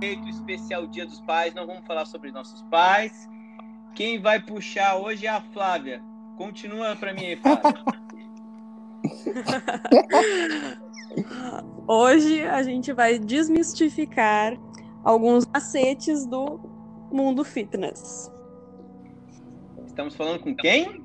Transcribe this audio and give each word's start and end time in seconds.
jeito 0.00 0.28
especial 0.28 0.86
Dia 0.86 1.06
dos 1.06 1.20
Pais, 1.20 1.54
não 1.54 1.66
vamos 1.66 1.86
falar 1.86 2.04
sobre 2.06 2.30
nossos 2.30 2.62
pais. 2.62 3.28
Quem 3.94 4.20
vai 4.20 4.40
puxar 4.40 4.96
hoje 4.96 5.26
é 5.26 5.30
a 5.30 5.40
Flávia. 5.40 6.02
Continua 6.36 6.94
para 6.94 7.12
mim 7.12 7.26
aí, 7.26 7.36
Flávia. 7.36 7.62
Hoje 11.86 12.42
a 12.42 12.62
gente 12.62 12.92
vai 12.92 13.18
desmistificar 13.18 14.56
alguns 15.02 15.46
macetes 15.46 16.26
do 16.26 16.60
mundo 17.10 17.42
fitness. 17.44 18.30
Estamos 19.86 20.14
falando 20.14 20.40
com 20.40 20.54
quem? 20.54 21.02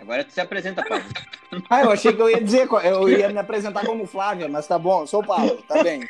Agora 0.00 0.24
tu 0.24 0.32
se 0.32 0.40
apresenta, 0.40 0.82
Paulo. 0.82 1.04
Ah, 1.68 1.82
eu 1.82 1.90
achei 1.90 2.12
que 2.12 2.22
eu 2.22 2.30
ia 2.30 2.40
dizer, 2.40 2.68
eu 2.84 3.08
ia 3.08 3.28
me 3.28 3.38
apresentar 3.38 3.84
como 3.84 4.06
Flávia, 4.06 4.48
mas 4.48 4.66
tá 4.66 4.78
bom, 4.78 5.06
sou 5.06 5.20
o 5.20 5.26
Paulo, 5.26 5.62
tá 5.66 5.82
bem. 5.82 6.00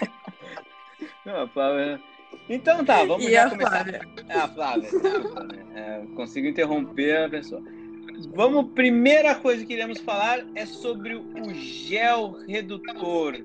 Não, 1.24 1.48
Flávia. 1.48 2.00
Então 2.48 2.84
tá, 2.84 3.04
vamos 3.04 3.24
E 3.24 3.30
já 3.30 3.46
a 3.46 3.50
começar. 3.50 3.70
Flávia? 3.70 4.00
É, 4.28 4.38
a 4.38 4.48
Flávia. 4.48 4.88
É, 4.88 5.08
a 5.08 5.30
Flávia. 5.30 5.66
É, 5.74 6.02
consigo 6.14 6.46
interromper 6.46 7.24
a 7.24 7.28
pessoa. 7.28 7.62
Vamos, 8.34 8.72
primeira 8.74 9.34
coisa 9.34 9.64
que 9.64 9.72
iremos 9.72 9.98
falar 10.00 10.44
é 10.54 10.66
sobre 10.66 11.14
o 11.14 11.54
gel 11.54 12.36
redutor. 12.46 13.38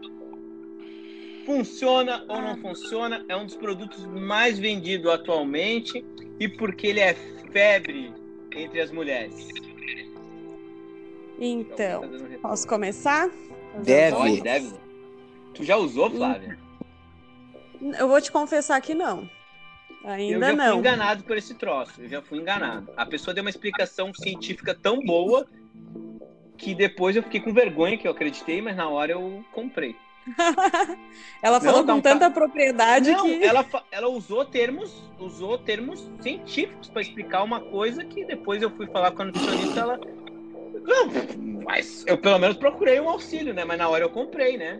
Funciona 1.45 2.25
ou 2.27 2.41
não 2.41 2.57
funciona? 2.57 3.23
É 3.29 3.35
um 3.35 3.45
dos 3.45 3.55
produtos 3.55 4.05
mais 4.07 4.57
vendidos 4.59 5.11
atualmente 5.11 6.03
e 6.39 6.49
porque 6.49 6.87
ele 6.87 6.99
é 6.99 7.13
febre 7.53 8.11
entre 8.51 8.81
as 8.81 8.91
mulheres. 8.91 9.47
Então, 11.39 12.01
Tá 12.01 12.49
posso 12.49 12.67
começar? 12.67 13.29
Deve. 13.83 14.15
Pode, 14.15 14.41
deve. 14.41 14.73
Tu 15.53 15.63
já 15.63 15.75
usou, 15.77 16.09
Flávia? 16.09 16.57
Eu 17.99 18.07
vou 18.07 18.21
te 18.21 18.31
confessar 18.31 18.79
que 18.81 18.93
não. 18.93 19.29
Eu 20.03 20.09
Ainda 20.11 20.47
já 20.47 20.53
não. 20.55 20.69
fui 20.71 20.79
enganado 20.79 21.23
por 21.23 21.37
esse 21.37 21.53
troço. 21.55 22.01
Eu 22.01 22.09
já 22.09 22.21
fui 22.21 22.39
enganado. 22.39 22.89
A 22.95 23.05
pessoa 23.05 23.33
deu 23.33 23.43
uma 23.43 23.49
explicação 23.49 24.13
científica 24.13 24.73
tão 24.73 24.99
boa 25.01 25.45
que 26.57 26.73
depois 26.73 27.15
eu 27.15 27.23
fiquei 27.23 27.41
com 27.41 27.53
vergonha 27.53 27.97
que 27.97 28.07
eu 28.07 28.11
acreditei, 28.11 28.61
mas 28.61 28.75
na 28.77 28.87
hora 28.87 29.11
eu 29.11 29.43
comprei. 29.51 29.95
Ela 31.41 31.59
falou 31.59 31.79
Não, 31.81 31.85
dá 31.85 31.93
com 31.93 31.99
um 31.99 32.01
tanta 32.01 32.31
propriedade 32.31 33.11
Não, 33.11 33.23
que. 33.23 33.43
ela, 33.43 33.63
fa- 33.63 33.83
ela 33.91 34.07
usou 34.07 34.43
termos, 34.45 34.91
usou 35.19 35.57
termos 35.57 36.09
científicos 36.21 36.89
para 36.89 37.01
explicar 37.01 37.43
uma 37.43 37.59
coisa 37.59 38.03
que 38.03 38.25
depois 38.25 38.61
eu 38.61 38.71
fui 38.71 38.87
falar 38.87 39.11
com 39.11 39.21
a 39.21 39.25
nutricionista, 39.25 39.79
ela 39.81 39.99
não, 40.81 41.63
mas 41.63 42.03
eu 42.07 42.17
pelo 42.17 42.39
menos 42.39 42.57
procurei 42.57 42.99
um 42.99 43.09
auxílio, 43.09 43.53
né? 43.53 43.63
Mas 43.65 43.77
na 43.77 43.89
hora 43.89 44.03
eu 44.03 44.09
comprei, 44.09 44.57
né? 44.57 44.79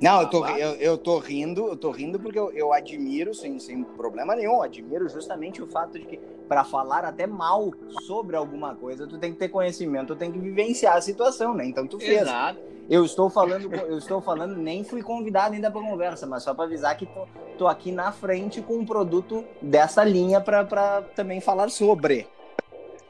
Não, 0.00 0.20
eu 0.20 0.28
tô, 0.28 0.46
eu, 0.46 0.74
eu 0.74 0.98
tô 0.98 1.18
rindo, 1.18 1.68
eu 1.68 1.76
tô 1.76 1.90
rindo 1.90 2.20
porque 2.20 2.38
eu, 2.38 2.50
eu 2.52 2.72
admiro, 2.72 3.32
sem, 3.32 3.58
sem 3.58 3.82
problema 3.82 4.36
nenhum, 4.36 4.60
admiro 4.60 5.08
justamente 5.08 5.62
o 5.62 5.66
fato 5.66 5.98
de 5.98 6.04
que 6.04 6.20
para 6.46 6.64
falar 6.64 7.04
até 7.04 7.26
mal 7.26 7.72
sobre 8.02 8.36
alguma 8.36 8.74
coisa, 8.74 9.06
tu 9.06 9.18
tem 9.18 9.32
que 9.32 9.38
ter 9.38 9.48
conhecimento, 9.48 10.14
tu 10.14 10.18
tem 10.18 10.30
que 10.30 10.38
vivenciar 10.38 10.96
a 10.96 11.00
situação, 11.00 11.54
né? 11.54 11.64
Então 11.66 11.86
tu 11.86 11.98
fez. 11.98 12.22
Exato. 12.22 12.60
Eu 12.88 13.04
estou 13.04 13.28
falando, 13.28 13.72
eu 13.88 13.98
estou 13.98 14.20
falando, 14.20 14.56
nem 14.56 14.84
fui 14.84 15.02
convidado 15.02 15.54
ainda 15.54 15.70
para 15.70 15.80
conversa, 15.80 16.26
mas 16.26 16.42
só 16.42 16.54
para 16.54 16.64
avisar 16.64 16.96
que 16.96 17.06
tô, 17.06 17.26
tô 17.58 17.66
aqui 17.66 17.90
na 17.90 18.12
frente 18.12 18.60
com 18.60 18.74
um 18.74 18.84
produto 18.84 19.44
dessa 19.62 20.04
linha 20.04 20.40
para 20.40 21.02
também 21.14 21.40
falar 21.40 21.70
sobre. 21.70 22.28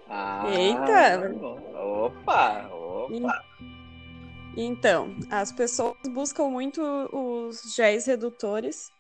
Ah, 0.08 0.44
Eita! 0.48 1.34
Opa, 1.74 2.68
opa. 2.70 3.42
Então, 4.56 5.14
as 5.30 5.52
pessoas 5.52 5.96
buscam 6.14 6.48
muito 6.48 6.80
os 7.12 7.74
géis 7.74 8.06
redutores, 8.06 8.90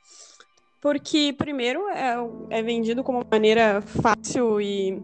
porque, 0.82 1.32
primeiro, 1.32 1.88
é, 1.88 2.16
é 2.50 2.62
vendido 2.62 3.02
como 3.02 3.24
maneira 3.30 3.80
fácil 3.80 4.60
e 4.60 5.02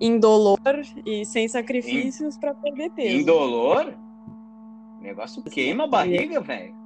indolor 0.00 0.58
e 1.06 1.24
sem 1.24 1.48
sacrifícios 1.48 2.36
para 2.36 2.54
perder 2.54 2.90
peso. 2.90 3.16
Indolor? 3.16 3.94
O 4.98 5.02
negócio 5.02 5.42
queima 5.44 5.84
a 5.84 5.86
barriga, 5.86 6.40
velho. 6.40 6.81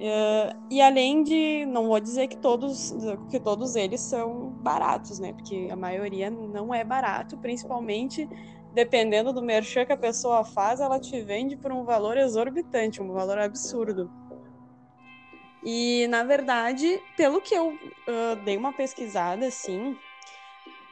É, 0.00 0.54
e 0.70 0.80
além 0.80 1.24
de, 1.24 1.66
não 1.66 1.88
vou 1.88 1.98
dizer 1.98 2.28
que 2.28 2.36
todos, 2.36 2.94
que 3.30 3.40
todos 3.40 3.74
eles 3.74 4.00
são 4.00 4.50
baratos, 4.50 5.18
né? 5.18 5.32
Porque 5.32 5.68
a 5.70 5.76
maioria 5.76 6.30
não 6.30 6.72
é 6.72 6.84
barato, 6.84 7.36
principalmente 7.38 8.28
dependendo 8.72 9.32
do 9.32 9.42
merchan 9.42 9.84
que 9.84 9.92
a 9.92 9.96
pessoa 9.96 10.44
faz, 10.44 10.80
ela 10.80 11.00
te 11.00 11.20
vende 11.20 11.56
por 11.56 11.72
um 11.72 11.84
valor 11.84 12.16
exorbitante, 12.16 13.02
um 13.02 13.12
valor 13.12 13.38
absurdo. 13.38 14.10
E, 15.64 16.06
na 16.08 16.22
verdade, 16.22 17.02
pelo 17.16 17.40
que 17.40 17.54
eu 17.54 17.76
ah, 18.06 18.36
dei 18.36 18.56
uma 18.56 18.72
pesquisada, 18.72 19.46
assim, 19.46 19.96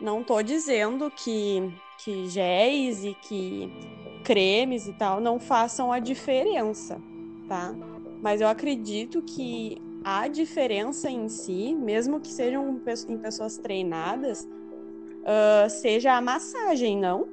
não 0.00 0.24
tô 0.24 0.42
dizendo 0.42 1.10
que, 1.10 1.72
que 1.98 2.28
géis 2.28 3.04
e 3.04 3.14
que 3.14 3.72
cremes 4.24 4.88
e 4.88 4.92
tal 4.92 5.20
não 5.20 5.38
façam 5.38 5.92
a 5.92 6.00
diferença, 6.00 7.00
tá? 7.48 7.72
Mas 8.22 8.40
eu 8.40 8.48
acredito 8.48 9.22
que 9.22 9.76
a 10.04 10.28
diferença 10.28 11.10
em 11.10 11.28
si, 11.28 11.74
mesmo 11.74 12.20
que 12.20 12.28
sejam 12.28 12.80
em 13.08 13.18
pessoas 13.18 13.58
treinadas, 13.58 14.48
ah, 15.26 15.68
seja 15.68 16.12
a 16.14 16.20
massagem, 16.20 16.96
não? 16.96 17.28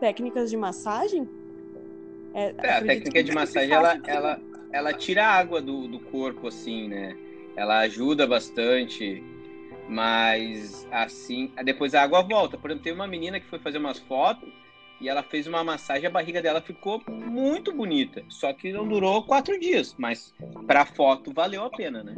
Técnicas 0.00 0.48
de 0.50 0.56
massagem? 0.56 1.28
É, 2.32 2.54
É, 2.62 2.70
a 2.70 2.82
técnica 2.82 3.22
de 3.22 3.32
massagem, 3.32 3.72
ela, 3.72 4.00
ela, 4.06 4.40
ela 4.72 4.92
tira 4.94 5.26
a 5.26 5.32
água 5.32 5.60
do, 5.60 5.86
do 5.86 6.00
corpo, 6.00 6.48
assim, 6.48 6.88
né? 6.88 7.14
Ela 7.54 7.80
ajuda 7.80 8.26
bastante, 8.26 9.22
mas 9.88 10.86
assim, 10.90 11.50
depois 11.64 11.94
a 11.94 12.02
água 12.02 12.22
volta. 12.22 12.56
Por 12.56 12.70
exemplo, 12.70 12.84
teve 12.84 12.96
uma 12.96 13.06
menina 13.06 13.38
que 13.38 13.46
foi 13.46 13.58
fazer 13.58 13.78
umas 13.78 13.98
fotos 13.98 14.48
e 15.00 15.08
ela 15.08 15.22
fez 15.22 15.46
uma 15.46 15.62
massagem, 15.62 16.06
a 16.06 16.10
barriga 16.10 16.40
dela 16.40 16.60
ficou 16.60 17.02
muito 17.08 17.72
bonita. 17.72 18.24
Só 18.28 18.52
que 18.52 18.72
não 18.72 18.86
durou 18.86 19.22
quatro 19.22 19.58
dias, 19.58 19.94
mas 19.98 20.34
pra 20.66 20.86
foto 20.86 21.32
valeu 21.32 21.64
a 21.64 21.70
pena, 21.70 22.02
né? 22.02 22.14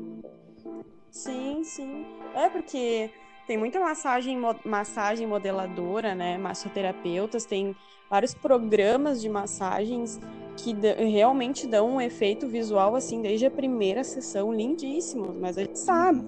Sim, 1.11 1.65
sim. 1.65 2.05
É 2.35 2.49
porque 2.49 3.11
tem 3.47 3.57
muita 3.57 3.81
massagem, 3.81 4.39
massagem 4.65 5.27
modeladora, 5.27 6.15
né? 6.15 6.39
Massoterapeutas, 6.39 7.45
tem 7.45 7.75
vários 8.09 8.35
programas 8.35 9.21
de 9.21 9.29
massagens 9.29 10.21
que 10.57 10.73
realmente 10.73 11.67
dão 11.67 11.95
um 11.95 12.01
efeito 12.01 12.49
visual 12.49 12.95
assim 12.95 13.23
desde 13.23 13.47
a 13.47 13.51
primeira 13.51 14.03
sessão, 14.05 14.53
lindíssimos, 14.53 15.37
mas 15.37 15.57
a 15.57 15.63
gente 15.63 15.79
sabe. 15.79 16.25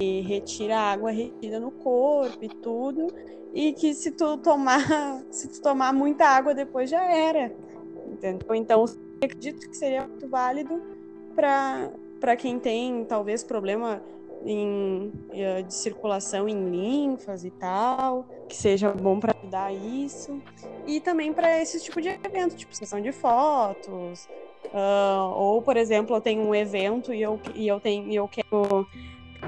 E 0.00 0.20
retira 0.22 0.78
a 0.78 0.92
água 0.92 1.10
retida 1.10 1.60
no 1.60 1.70
corpo 1.70 2.38
e 2.42 2.48
tudo. 2.48 3.08
E 3.52 3.72
que 3.72 3.94
se 3.94 4.12
tu 4.12 4.38
tomar, 4.38 4.80
se 5.30 5.48
tu 5.48 5.60
tomar 5.60 5.92
muita 5.92 6.26
água 6.26 6.54
depois 6.54 6.88
já 6.88 7.02
era. 7.04 7.52
Entendeu? 8.06 8.54
Então, 8.54 8.84
acredito 9.22 9.68
que 9.68 9.76
seria 9.76 10.06
muito 10.06 10.28
válido 10.28 10.80
para 11.34 12.36
quem 12.36 12.58
tem 12.58 13.04
talvez 13.04 13.42
problema 13.42 14.02
em, 14.44 15.12
eh, 15.32 15.62
de 15.62 15.74
circulação 15.74 16.48
em 16.48 16.70
linfas 16.70 17.44
e 17.44 17.50
tal, 17.50 18.26
que 18.48 18.56
seja 18.56 18.90
bom 18.90 19.18
para 19.18 19.34
ajudar 19.36 19.72
isso. 19.72 20.40
E 20.86 21.00
também 21.00 21.32
para 21.32 21.60
esse 21.60 21.80
tipo 21.80 22.00
de 22.00 22.08
evento, 22.08 22.56
tipo 22.56 22.74
sessão 22.74 23.00
de 23.00 23.12
fotos. 23.12 24.28
ah, 24.72 25.32
ou, 25.34 25.62
por 25.62 25.76
exemplo, 25.76 26.16
eu 26.16 26.20
tenho 26.20 26.42
um 26.42 26.54
evento 26.54 27.12
e 27.12 27.22
eu, 27.22 27.40
e 27.54 27.66
eu, 27.66 27.80
tenho, 27.80 28.08
e 28.08 28.14
eu 28.14 28.28
quero 28.28 28.86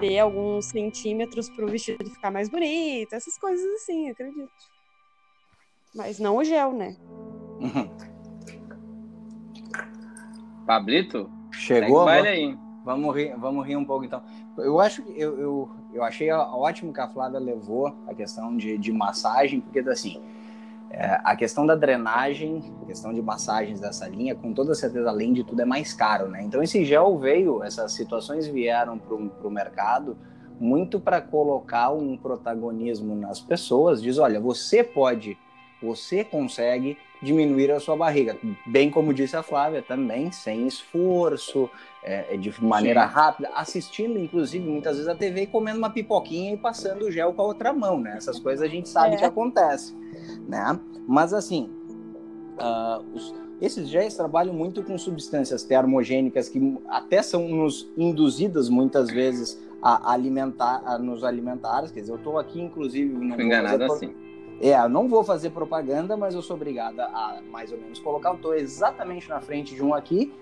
ter 0.00 0.18
alguns 0.18 0.66
centímetros 0.66 1.48
para 1.50 1.64
o 1.64 1.68
vestido 1.68 2.10
ficar 2.10 2.30
mais 2.30 2.48
bonito, 2.48 3.12
essas 3.14 3.36
coisas 3.38 3.64
assim, 3.74 4.10
acredito. 4.10 4.50
Mas 5.94 6.18
não 6.18 6.36
o 6.36 6.44
gel, 6.44 6.72
né? 6.72 6.96
Pablito, 10.66 11.30
Chegou? 11.52 12.04
baile 12.04 12.28
aí. 12.28 12.58
Vamos 12.84 13.14
rir, 13.14 13.36
vamos 13.36 13.66
rir 13.66 13.76
um 13.76 13.84
pouco 13.84 14.04
então. 14.04 14.22
Eu 14.58 14.80
acho 14.80 15.02
que 15.02 15.20
eu, 15.20 15.38
eu, 15.38 15.70
eu 15.94 16.02
achei 16.02 16.30
ótimo 16.32 16.92
que 16.92 17.00
a 17.00 17.08
Flávia 17.08 17.38
levou 17.38 17.94
a 18.08 18.14
questão 18.14 18.56
de, 18.56 18.76
de 18.76 18.92
massagem, 18.92 19.60
porque 19.60 19.78
assim, 19.80 20.20
é, 20.92 21.18
a 21.24 21.34
questão 21.34 21.64
da 21.64 21.74
drenagem, 21.74 22.62
a 22.82 22.84
questão 22.84 23.14
de 23.14 23.22
massagens 23.22 23.80
dessa 23.80 24.06
linha, 24.06 24.34
com 24.34 24.52
toda 24.52 24.74
certeza, 24.74 25.08
além 25.08 25.32
de 25.32 25.42
tudo, 25.42 25.62
é 25.62 25.64
mais 25.64 25.94
caro, 25.94 26.28
né? 26.28 26.42
Então 26.42 26.62
esse 26.62 26.84
gel 26.84 27.18
veio, 27.18 27.64
essas 27.64 27.92
situações 27.92 28.46
vieram 28.46 28.98
para 28.98 29.14
o 29.14 29.50
mercado 29.50 30.16
muito 30.60 31.00
para 31.00 31.20
colocar 31.20 31.90
um 31.90 32.16
protagonismo 32.16 33.16
nas 33.16 33.40
pessoas, 33.40 34.02
diz, 34.02 34.18
olha, 34.18 34.38
você 34.38 34.84
pode, 34.84 35.36
você 35.82 36.22
consegue 36.24 36.96
diminuir 37.20 37.70
a 37.70 37.78
sua 37.78 37.96
barriga, 37.96 38.36
bem 38.66 38.90
como 38.90 39.14
disse 39.14 39.36
a 39.36 39.42
Flávia, 39.42 39.80
também 39.80 40.32
sem 40.32 40.66
esforço, 40.66 41.70
é, 42.02 42.36
de 42.36 42.52
maneira 42.62 43.06
Sim. 43.06 43.14
rápida, 43.14 43.50
assistindo, 43.54 44.18
inclusive, 44.18 44.68
muitas 44.68 44.96
vezes 44.96 45.08
a 45.08 45.14
TV 45.14 45.42
e 45.42 45.46
comendo 45.46 45.78
uma 45.78 45.90
pipoquinha 45.90 46.52
e 46.52 46.56
passando 46.56 47.04
o 47.04 47.12
gel 47.12 47.32
com 47.32 47.42
a 47.42 47.44
outra 47.44 47.72
mão, 47.72 48.00
né? 48.00 48.14
Essas 48.16 48.40
coisas 48.40 48.62
a 48.62 48.68
gente 48.68 48.88
sabe 48.88 49.14
É. 49.14 49.18
que 49.18 49.24
acontece, 49.24 49.94
né? 50.48 50.78
Mas 51.06 51.32
assim, 51.32 51.70
uh, 52.58 53.04
os, 53.14 53.34
esses 53.60 53.88
géis 53.88 54.16
trabalham 54.16 54.52
muito 54.52 54.82
com 54.82 54.98
substâncias 54.98 55.62
termogênicas 55.62 56.48
que 56.48 56.76
até 56.88 57.22
são 57.22 57.48
nos 57.48 57.88
induzidas 57.96 58.68
muitas 58.68 59.08
vezes 59.08 59.62
a 59.80 60.12
alimentar, 60.12 60.82
a 60.84 60.98
nos 60.98 61.22
alimentar. 61.22 61.82
Quer 61.92 62.00
dizer, 62.00 62.12
eu 62.12 62.16
estou 62.16 62.38
aqui, 62.38 62.60
inclusive. 62.60 63.14
Fui 63.14 63.44
enganado 63.44 63.84
assim. 63.84 64.12
É, 64.62 64.88
não 64.88 65.08
vou 65.08 65.24
fazer 65.24 65.50
propaganda, 65.50 66.16
mas 66.16 66.36
eu 66.36 66.40
sou 66.40 66.54
obrigada 66.54 67.06
a 67.06 67.40
mais 67.50 67.72
ou 67.72 67.78
menos 67.78 67.98
colocar. 67.98 68.28
Eu 68.28 68.36
estou 68.36 68.54
exatamente 68.54 69.28
na 69.28 69.40
frente 69.40 69.74
de 69.74 69.82
um 69.82 69.92
aqui 69.92 70.32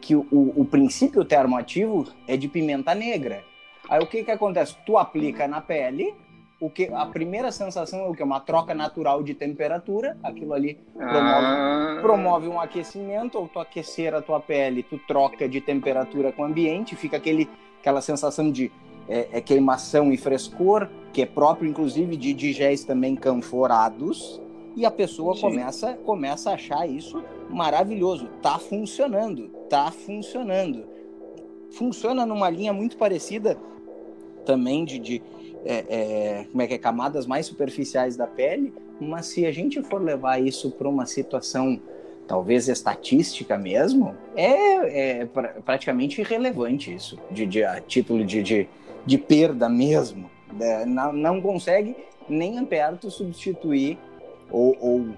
que 0.00 0.16
o, 0.16 0.26
o 0.30 0.64
princípio 0.64 1.22
termoativo 1.22 2.06
é 2.26 2.34
de 2.34 2.48
pimenta 2.48 2.94
negra. 2.94 3.44
Aí 3.88 4.02
o 4.02 4.06
que 4.06 4.24
que 4.24 4.30
acontece? 4.30 4.74
Tu 4.86 4.96
aplica 4.96 5.46
na 5.46 5.60
pele, 5.60 6.14
o 6.58 6.70
que 6.70 6.90
a 6.92 7.04
primeira 7.04 7.52
sensação 7.52 8.00
é 8.00 8.08
o 8.08 8.14
que 8.14 8.22
uma 8.22 8.40
troca 8.40 8.74
natural 8.74 9.22
de 9.22 9.34
temperatura, 9.34 10.16
aquilo 10.22 10.54
ali 10.54 10.74
promove, 10.94 11.46
ah. 11.46 11.98
promove 12.00 12.48
um 12.48 12.60
aquecimento, 12.60 13.38
ou 13.38 13.48
tu 13.48 13.60
aquecer 13.60 14.14
a 14.14 14.22
tua 14.22 14.40
pele, 14.40 14.82
tu 14.82 14.98
troca 15.06 15.48
de 15.48 15.60
temperatura 15.60 16.32
com 16.32 16.42
o 16.42 16.44
ambiente, 16.46 16.96
fica 16.96 17.18
aquele 17.18 17.48
aquela 17.80 18.00
sensação 18.00 18.50
de 18.50 18.72
é, 19.08 19.28
é 19.32 19.40
queimação 19.40 20.12
e 20.12 20.16
frescor, 20.16 20.88
que 21.12 21.22
é 21.22 21.26
próprio 21.26 21.68
inclusive 21.68 22.16
de 22.16 22.32
digéis 22.32 22.84
também 22.84 23.16
canforados, 23.16 24.40
e 24.76 24.84
a 24.86 24.90
pessoa 24.90 25.36
começa 25.36 25.94
começa 26.04 26.50
a 26.50 26.54
achar 26.54 26.88
isso 26.88 27.22
maravilhoso, 27.50 28.28
tá 28.40 28.58
funcionando, 28.58 29.48
tá 29.68 29.90
funcionando. 29.90 30.84
Funciona 31.70 32.24
numa 32.24 32.48
linha 32.48 32.72
muito 32.72 32.96
parecida 32.96 33.58
também 34.44 34.84
de, 34.84 34.98
de 34.98 35.22
é, 35.64 35.84
é, 35.88 36.44
como 36.50 36.62
é 36.62 36.66
que 36.66 36.74
é, 36.74 36.78
camadas 36.78 37.26
mais 37.26 37.46
superficiais 37.46 38.16
da 38.16 38.26
pele, 38.26 38.72
mas 39.00 39.26
se 39.26 39.44
a 39.44 39.52
gente 39.52 39.82
for 39.82 40.00
levar 40.00 40.40
isso 40.40 40.70
para 40.70 40.88
uma 40.88 41.06
situação 41.06 41.80
talvez 42.26 42.68
estatística 42.68 43.56
mesmo, 43.56 44.14
é, 44.36 45.20
é 45.20 45.26
pra, 45.26 45.48
praticamente 45.64 46.20
irrelevante 46.20 46.94
isso, 46.94 47.18
de, 47.30 47.46
de 47.46 47.64
a 47.64 47.80
título 47.80 48.24
de, 48.24 48.42
de, 48.42 48.68
de 49.08 49.16
perda 49.16 49.68
mesmo. 49.68 50.30
É, 50.60 50.84
não, 50.84 51.12
não 51.12 51.40
consegue 51.40 51.96
nem 52.28 52.62
perto 52.66 53.10
substituir 53.10 53.98
ou, 54.50 54.76
ou 54.78 55.08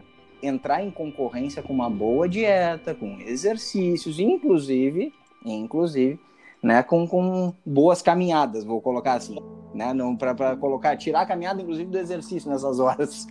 entrar 0.41 0.83
em 0.83 0.91
concorrência 0.91 1.61
com 1.61 1.73
uma 1.73 1.91
boa 1.91 2.29
dieta, 2.29 2.95
com 2.95 3.19
exercícios, 3.21 4.21
inclusive, 4.21 5.13
inclusive, 5.45 6.21
né, 6.63 6.83
com, 6.83 7.07
com 7.07 7.53
boas 7.67 8.01
caminhadas, 8.01 8.65
vou 8.65 8.81
colocar 8.81 9.15
assim, 9.15 9.37
né, 9.75 9.93
para 10.19 10.57
colocar, 10.57 10.97
tirar 10.97 11.23
a 11.23 11.27
caminhada, 11.27 11.61
inclusive, 11.61 11.91
do 11.91 11.99
exercício 11.99 12.49
nessas 12.49 12.79
horas. 12.79 13.27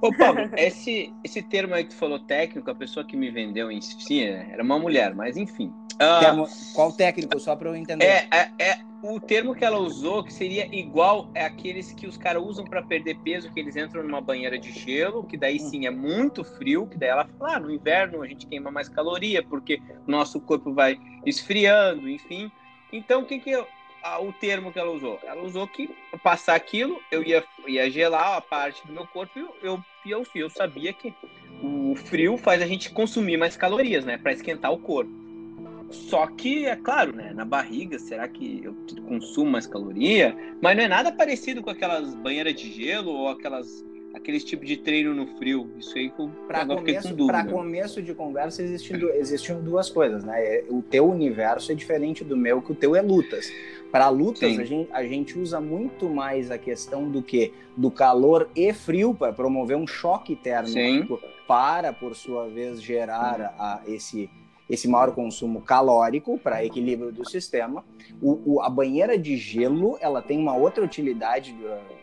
Ô, 0.00 0.14
Paulo, 0.16 0.38
esse, 0.56 1.12
esse 1.24 1.42
termo 1.42 1.74
aí 1.74 1.84
que 1.84 1.90
tu 1.90 1.96
falou 1.96 2.20
técnico, 2.20 2.70
a 2.70 2.74
pessoa 2.74 3.04
que 3.04 3.16
me 3.16 3.30
vendeu 3.30 3.70
em 3.70 3.80
si 3.80 4.22
era 4.22 4.62
uma 4.62 4.78
mulher, 4.78 5.14
mas 5.14 5.36
enfim. 5.36 5.72
Uh, 6.00 6.72
qual 6.72 6.92
técnico, 6.92 7.38
só 7.38 7.54
para 7.54 7.68
eu 7.68 7.76
entender? 7.76 8.06
É, 8.06 8.26
é, 8.32 8.50
é, 8.58 8.78
o 9.02 9.20
termo 9.20 9.54
que 9.54 9.62
ela 9.62 9.78
usou, 9.78 10.24
que 10.24 10.32
seria 10.32 10.66
igual 10.74 11.30
é 11.34 11.44
aqueles 11.44 11.92
que 11.92 12.06
os 12.06 12.16
caras 12.16 12.42
usam 12.42 12.64
para 12.64 12.82
perder 12.82 13.18
peso, 13.18 13.52
que 13.52 13.60
eles 13.60 13.76
entram 13.76 14.02
numa 14.02 14.20
banheira 14.20 14.58
de 14.58 14.72
gelo, 14.72 15.24
que 15.24 15.36
daí 15.36 15.58
sim 15.58 15.86
é 15.86 15.90
muito 15.90 16.42
frio, 16.42 16.86
que 16.86 16.96
daí 16.96 17.10
ela 17.10 17.28
fala, 17.38 17.56
ah, 17.56 17.60
no 17.60 17.70
inverno 17.70 18.22
a 18.22 18.26
gente 18.26 18.46
queima 18.46 18.70
mais 18.70 18.88
caloria, 18.88 19.42
porque 19.42 19.82
o 20.06 20.10
nosso 20.10 20.40
corpo 20.40 20.72
vai 20.72 20.98
esfriando, 21.26 22.08
enfim. 22.08 22.50
Então, 22.90 23.20
o 23.20 23.26
que 23.26 23.38
que 23.38 23.50
eu, 23.50 23.66
o 24.20 24.32
termo 24.32 24.72
que 24.72 24.78
ela 24.78 24.90
usou? 24.90 25.18
Ela 25.22 25.42
usou 25.42 25.68
que 25.68 25.90
passar 26.22 26.54
aquilo, 26.54 26.98
eu 27.10 27.22
ia, 27.22 27.44
ia 27.66 27.90
gelar 27.90 28.36
a 28.36 28.40
parte 28.40 28.86
do 28.86 28.92
meu 28.94 29.06
corpo 29.06 29.38
e 29.38 29.66
eu, 29.66 29.80
eu, 30.06 30.26
eu 30.34 30.48
sabia 30.48 30.94
que 30.94 31.14
o 31.62 31.94
frio 31.94 32.38
faz 32.38 32.62
a 32.62 32.66
gente 32.66 32.90
consumir 32.90 33.36
mais 33.36 33.54
calorias, 33.54 34.06
né, 34.06 34.16
para 34.16 34.32
esquentar 34.32 34.72
o 34.72 34.78
corpo. 34.78 35.29
Só 35.90 36.26
que, 36.28 36.66
é 36.66 36.76
claro, 36.76 37.14
né? 37.14 37.32
Na 37.34 37.44
barriga, 37.44 37.98
será 37.98 38.28
que 38.28 38.60
eu 38.62 38.74
consumo 39.08 39.50
mais 39.50 39.66
caloria? 39.66 40.36
Mas 40.62 40.76
não 40.76 40.84
é 40.84 40.88
nada 40.88 41.10
parecido 41.10 41.62
com 41.62 41.70
aquelas 41.70 42.14
banheiras 42.14 42.54
de 42.54 42.70
gelo 42.72 43.10
ou 43.10 43.28
aquelas 43.28 43.84
aqueles 44.14 44.44
tipo 44.44 44.64
de 44.64 44.76
treino 44.76 45.14
no 45.14 45.26
frio. 45.38 45.70
Isso 45.78 45.96
aí 45.96 46.12
para 46.46 46.66
começo, 46.66 47.26
para 47.26 47.44
começo 47.44 48.02
de 48.02 48.14
conversa 48.14 48.62
existem, 48.62 49.00
existem 49.14 49.60
duas 49.60 49.88
coisas, 49.88 50.24
né? 50.24 50.64
O 50.68 50.82
teu 50.82 51.08
universo 51.08 51.72
é 51.72 51.74
diferente 51.74 52.24
do 52.24 52.36
meu, 52.36 52.60
que 52.60 52.72
o 52.72 52.74
teu 52.74 52.94
é 52.94 53.02
lutas. 53.02 53.50
Para 53.90 54.08
lutas 54.08 54.58
a 54.58 54.64
gente, 54.64 54.88
a 54.92 55.04
gente 55.04 55.38
usa 55.38 55.60
muito 55.60 56.08
mais 56.08 56.50
a 56.50 56.58
questão 56.58 57.10
do 57.10 57.22
que 57.22 57.52
do 57.76 57.90
calor 57.90 58.48
e 58.54 58.72
frio 58.72 59.14
para 59.14 59.32
promover 59.32 59.76
um 59.76 59.86
choque 59.86 60.36
térmico 60.36 61.18
Sim. 61.20 61.28
para 61.46 61.92
por 61.92 62.14
sua 62.14 62.48
vez 62.48 62.80
gerar 62.80 63.54
a, 63.58 63.82
esse 63.86 64.30
esse 64.70 64.86
maior 64.86 65.12
consumo 65.12 65.60
calórico 65.60 66.38
para 66.38 66.64
equilíbrio 66.64 67.10
do 67.10 67.28
sistema. 67.28 67.84
O, 68.22 68.54
o, 68.54 68.62
a 68.62 68.70
banheira 68.70 69.18
de 69.18 69.36
gelo 69.36 69.98
ela 70.00 70.22
tem 70.22 70.38
uma 70.38 70.56
outra 70.56 70.84
utilidade, 70.84 71.54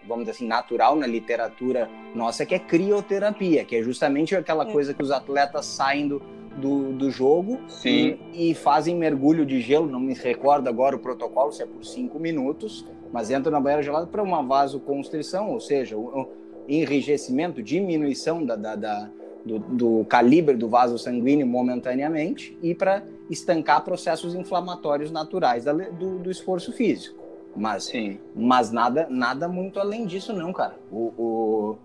vamos 0.06 0.26
dizer 0.26 0.32
assim, 0.32 0.48
natural 0.48 0.96
na 0.96 1.08
literatura 1.08 1.90
nossa, 2.14 2.46
que 2.46 2.54
é 2.54 2.60
crioterapia, 2.60 3.64
que 3.64 3.76
é 3.76 3.82
justamente 3.82 4.36
aquela 4.36 4.68
é. 4.68 4.72
coisa 4.72 4.94
que 4.94 5.02
os 5.02 5.12
atletas 5.12 5.66
saem 5.66 6.08
do, 6.08 6.22
do, 6.58 6.92
do 6.92 7.10
jogo 7.10 7.60
e, 7.86 8.18
e, 8.34 8.54
fazem 8.54 8.96
mergulho 8.96 9.46
de 9.46 9.62
gelo. 9.62 9.88
Não 9.88 10.00
me 10.00 10.14
recordo 10.14 10.68
agora 10.68 10.96
o 10.96 11.00
protocolo, 11.00 11.54
se 11.54 11.64
é 11.64 11.66
por 11.66 11.86
cinco 11.86 12.20
minutos, 12.20 12.86
mas 13.14 13.32
entram 13.32 13.52
na 13.52 13.62
banheira 13.62 13.84
gelada 13.84 14.08
para 14.08 14.22
uma 14.22 14.44
vasoconstrição, 14.44 15.52
ou 15.52 15.62
seja, 15.62 15.96
o, 15.96 16.30
enrijecimento, 16.68 17.64
diminuição 17.64 18.44
da, 18.44 18.56
da, 18.56 18.76
da 18.76 19.10
do, 19.48 19.60
do 19.60 20.06
calibre 20.06 20.56
do 20.56 20.68
vaso 20.68 20.98
sanguíneo 20.98 21.48
momentaneamente 21.48 22.58
e 22.62 22.76
para 22.76 23.04
estancar 23.30 23.84
processos 23.84 24.36
inflamatórios 24.36 25.10
naturais 25.12 25.64
da, 25.64 25.74
do, 25.74 26.20
do, 26.20 26.30
esforço 26.30 26.74
físico. 26.74 27.18
Mas, 27.56 27.86
Sim. 27.86 28.20
mas 28.36 28.72
nada, 28.72 29.08
nada 29.10 29.48
muito 29.48 29.80
além 29.80 30.06
disso, 30.06 30.34
não, 30.34 30.54
cara. 30.54 30.76
O, 30.92 31.14
o 31.18 31.78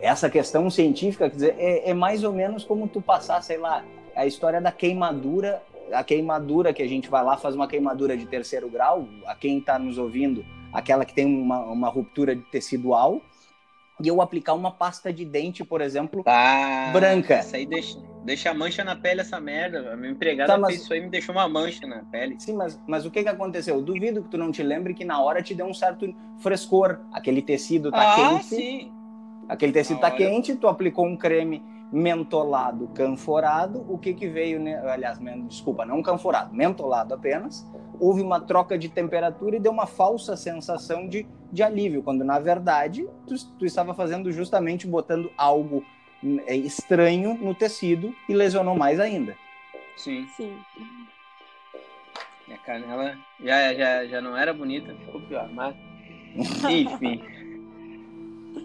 essa 0.00 0.28
questão 0.28 0.68
científica, 0.70 1.28
quer 1.30 1.34
dizer, 1.34 1.54
é, 1.58 1.90
é, 1.90 1.94
mais 1.94 2.24
ou 2.24 2.32
menos 2.32 2.64
como 2.64 2.88
tu 2.88 3.00
passar, 3.00 3.40
sei 3.42 3.58
lá, 3.58 3.84
a 4.14 4.26
história 4.26 4.60
da 4.60 4.72
queimadura, 4.72 5.62
a 5.92 6.02
queimadura 6.02 6.72
que 6.72 6.82
a 6.82 6.88
gente 6.88 7.08
vai 7.08 7.24
lá, 7.24 7.36
faz 7.36 7.54
uma 7.54 7.68
queimadura 7.68 8.16
de 8.16 8.26
terceiro 8.26 8.68
grau, 8.68 9.08
a 9.24 9.34
quem 9.34 9.58
está 9.58 9.78
nos 9.78 9.96
ouvindo, 9.96 10.44
aquela 10.72 11.04
que 11.04 11.14
tem 11.14 11.26
uma, 11.26 11.60
uma 11.60 11.88
ruptura 11.88 12.34
de 12.34 12.42
tecidual, 12.42 13.22
e 14.00 14.08
eu 14.08 14.22
aplicar 14.22 14.54
uma 14.54 14.70
pasta 14.70 15.12
de 15.12 15.24
dente, 15.24 15.64
por 15.64 15.80
exemplo, 15.80 16.22
ah, 16.26 16.90
branca. 16.92 17.40
Isso 17.40 17.56
aí 17.56 17.66
deixa, 17.66 17.98
deixa 18.24 18.54
mancha 18.54 18.84
na 18.84 18.94
pele 18.94 19.20
essa 19.20 19.40
merda. 19.40 19.92
A 19.92 19.96
minha 19.96 20.12
empregada 20.12 20.52
tá, 20.52 20.58
mas... 20.58 20.70
fez 20.70 20.82
isso 20.82 20.92
aí 20.92 21.00
me 21.00 21.08
deixou 21.08 21.34
uma 21.34 21.48
mancha 21.48 21.86
na 21.86 22.04
pele. 22.04 22.36
Sim, 22.38 22.54
mas, 22.54 22.80
mas 22.86 23.04
o 23.04 23.10
que 23.10 23.22
que 23.22 23.28
aconteceu? 23.28 23.76
Eu 23.76 23.82
duvido 23.82 24.22
que 24.22 24.28
tu 24.28 24.38
não 24.38 24.52
te 24.52 24.62
lembre 24.62 24.94
que 24.94 25.04
na 25.04 25.20
hora 25.20 25.42
te 25.42 25.54
deu 25.54 25.66
um 25.66 25.74
certo 25.74 26.14
frescor. 26.38 27.00
Aquele 27.12 27.42
tecido 27.42 27.90
tá 27.90 28.12
ah, 28.12 28.16
quente. 28.16 28.44
Sim. 28.44 28.92
Aquele 29.48 29.72
tecido 29.72 29.96
na 29.96 30.02
tá 30.02 30.08
hora... 30.08 30.16
quente, 30.16 30.54
tu 30.54 30.68
aplicou 30.68 31.04
um 31.06 31.16
creme 31.16 31.62
mentolado 31.90 32.88
canforado. 32.88 33.84
O 33.88 33.98
que 33.98 34.14
que 34.14 34.28
veio, 34.28 34.60
né? 34.60 34.78
aliás, 34.86 35.18
desculpa, 35.48 35.84
não 35.84 36.02
canforado, 36.02 36.54
mentolado 36.54 37.14
apenas 37.14 37.66
houve 38.00 38.22
uma 38.22 38.40
troca 38.40 38.78
de 38.78 38.88
temperatura 38.88 39.56
e 39.56 39.60
deu 39.60 39.72
uma 39.72 39.86
falsa 39.86 40.36
sensação 40.36 41.08
de, 41.08 41.26
de 41.52 41.62
alívio, 41.62 42.02
quando 42.02 42.24
na 42.24 42.38
verdade 42.38 43.08
tu, 43.26 43.34
tu 43.58 43.64
estava 43.64 43.94
fazendo 43.94 44.30
justamente 44.32 44.86
botando 44.86 45.30
algo 45.36 45.84
é, 46.46 46.56
estranho 46.56 47.34
no 47.34 47.54
tecido 47.54 48.14
e 48.28 48.34
lesionou 48.34 48.76
mais 48.76 48.98
ainda. 48.98 49.36
Sim. 49.96 50.26
Sim. 50.36 50.56
Minha 52.46 52.58
canela 52.60 53.16
já, 53.40 53.74
já, 53.74 54.06
já 54.06 54.20
não 54.20 54.36
era 54.36 54.52
bonita, 54.54 54.94
ficou 54.94 55.20
pior, 55.22 55.48
mas. 55.52 55.76
Enfim. 56.70 57.22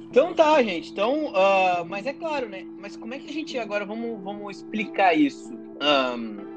então 0.09 0.33
tá, 0.33 0.61
gente. 0.63 0.91
Então, 0.91 1.27
uh, 1.27 1.85
mas 1.87 2.05
é 2.05 2.13
claro, 2.13 2.47
né? 2.47 2.65
Mas 2.79 2.95
como 2.95 3.13
é 3.13 3.19
que 3.19 3.29
a 3.29 3.33
gente 3.33 3.57
agora 3.57 3.85
vamos, 3.85 4.21
vamos 4.23 4.57
explicar 4.57 5.13
isso? 5.13 5.53
Um, 5.53 6.53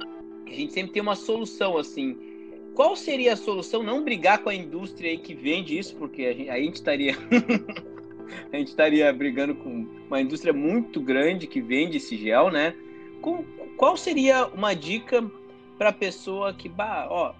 a 0.47 0.51
gente 0.51 0.73
sempre 0.73 0.93
tem 0.93 1.03
uma 1.03 1.17
solução 1.17 1.77
assim 1.77 2.36
qual 2.77 2.95
seria 2.95 3.33
a 3.33 3.37
solução? 3.37 3.83
Não 3.83 4.05
brigar 4.05 4.39
com 4.43 4.51
a 4.51 4.55
indústria 4.55 5.11
aí 5.11 5.17
que 5.17 5.35
vende 5.35 5.77
isso, 5.77 5.97
porque 5.97 6.27
a 6.27 6.33
gente, 6.35 6.51
a 6.51 6.57
gente 6.59 6.75
estaria 6.75 7.17
a 8.53 8.57
gente 8.57 8.69
estaria 8.69 9.11
brigando 9.13 9.55
com 9.55 9.87
uma 10.07 10.21
indústria 10.21 10.53
muito 10.53 11.01
grande 11.01 11.47
que 11.47 11.61
vende 11.61 11.97
esse 11.97 12.17
gel, 12.19 12.51
né? 12.51 12.75
Com, 13.23 13.43
qual 13.79 13.97
seria 13.97 14.47
uma 14.49 14.75
dica 14.75 15.25
para 15.79 15.89
a 15.89 15.93
pessoa 15.93 16.53
que, 16.53 16.69
bah, 16.69 17.09
ó, 17.11 17.35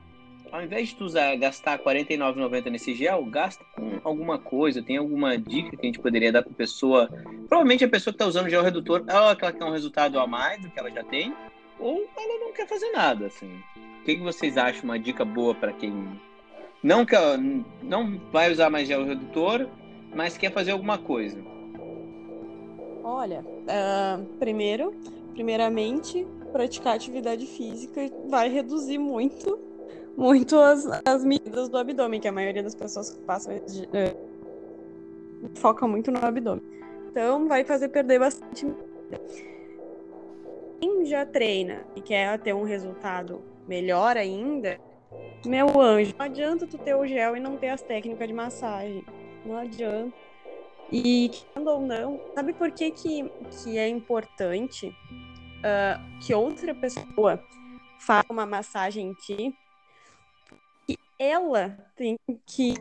ao 0.51 0.63
invés 0.63 0.89
de 0.89 0.97
tu 0.97 1.05
usar, 1.05 1.37
gastar 1.37 1.79
R$ 1.79 1.85
49,90 1.85 2.71
nesse 2.71 2.95
gel, 2.95 3.23
gasta 3.27 3.63
com 3.75 4.01
alguma 4.05 4.39
coisa. 4.39 4.83
Tem 4.83 4.97
alguma 4.97 5.37
dica 5.37 5.77
que 5.77 5.83
a 5.83 5.87
gente 5.87 5.99
poderia 5.99 6.33
dar 6.33 6.43
para 6.43 6.53
pessoa? 6.53 7.09
Provavelmente 7.47 7.85
a 7.85 7.89
pessoa 7.89 8.13
que 8.13 8.17
está 8.17 8.27
usando 8.27 8.49
gel 8.49 8.63
redutor, 8.63 9.05
ela 9.07 9.37
quer 9.37 9.63
um 9.63 9.71
resultado 9.71 10.19
a 10.19 10.27
mais 10.27 10.63
do 10.63 10.71
que 10.71 10.79
ela 10.79 10.91
já 10.91 11.05
tem, 11.05 11.35
ou 11.79 12.09
ela 12.17 12.41
não 12.41 12.53
quer 12.53 12.67
fazer 12.67 12.91
nada, 12.93 13.27
assim 13.27 13.63
que, 14.07 14.15
que 14.15 14.23
vocês 14.23 14.57
acham 14.57 14.85
uma 14.85 14.99
dica 14.99 15.25
boa 15.25 15.53
para 15.53 15.73
quem 15.73 15.93
não 16.83 17.05
quer, 17.05 17.37
não 17.83 18.21
vai 18.31 18.53
usar 18.53 18.71
mais 18.71 18.87
gel 18.87 19.05
redutor, 19.05 19.69
mas 20.15 20.39
quer 20.39 20.53
fazer 20.53 20.71
alguma 20.71 20.97
coisa? 20.97 21.37
Olha, 23.03 23.41
uh, 23.41 24.25
primeiro, 24.39 24.95
primeiramente, 25.33 26.25
praticar 26.53 26.95
atividade 26.95 27.47
física 27.47 28.01
vai 28.29 28.49
reduzir 28.49 28.99
muito, 28.99 29.59
muito 30.17 30.57
as, 30.57 30.87
as 31.05 31.25
medidas 31.25 31.69
do 31.69 31.77
abdômen, 31.77 32.21
que 32.21 32.29
a 32.29 32.33
maioria 32.33 32.63
das 32.63 32.77
pessoas 32.77 33.11
que 33.11 33.19
passam 33.23 33.57
uh, 33.57 35.51
foca 35.57 35.87
muito 35.89 36.13
no 36.13 36.25
abdômen. 36.25 36.63
Então, 37.11 37.49
vai 37.49 37.65
fazer 37.65 37.89
perder 37.89 38.21
bastante. 38.21 38.67
Quem 40.81 41.05
já 41.07 41.25
treina 41.25 41.87
e 41.95 42.01
quer 42.01 42.39
ter 42.39 42.55
um 42.55 42.65
resultado 42.65 43.43
melhor 43.67 44.17
ainda, 44.17 44.79
meu 45.45 45.81
anjo, 45.81 46.15
não 46.19 46.27
adianta 46.27 46.67
tu 46.67 46.79
ter 46.79 46.95
o 46.95 47.07
gel 47.07 47.37
e 47.37 47.41
não 47.41 47.57
ter 47.57 47.69
as 47.69 47.83
técnicas 47.83 48.27
de 48.27 48.35
massagem. 48.35 49.05
Não 49.45 49.57
adianta. 49.57 50.15
E, 50.91 51.31
quando 51.53 51.69
ou 51.69 51.81
não, 51.81 52.21
sabe 52.35 52.53
por 52.53 52.71
que, 52.71 52.91
que, 52.91 53.31
que 53.63 53.79
é 53.79 53.89
importante 53.89 54.89
uh, 54.89 56.21
que 56.25 56.33
outra 56.33 56.75
pessoa 56.75 57.43
faça 57.99 58.33
uma 58.33 58.47
massagem 58.47 59.09
em 59.09 59.15
ti? 59.15 59.55
E 60.89 60.97
ela 61.19 61.77
tem 61.97 62.17
que 62.47 62.75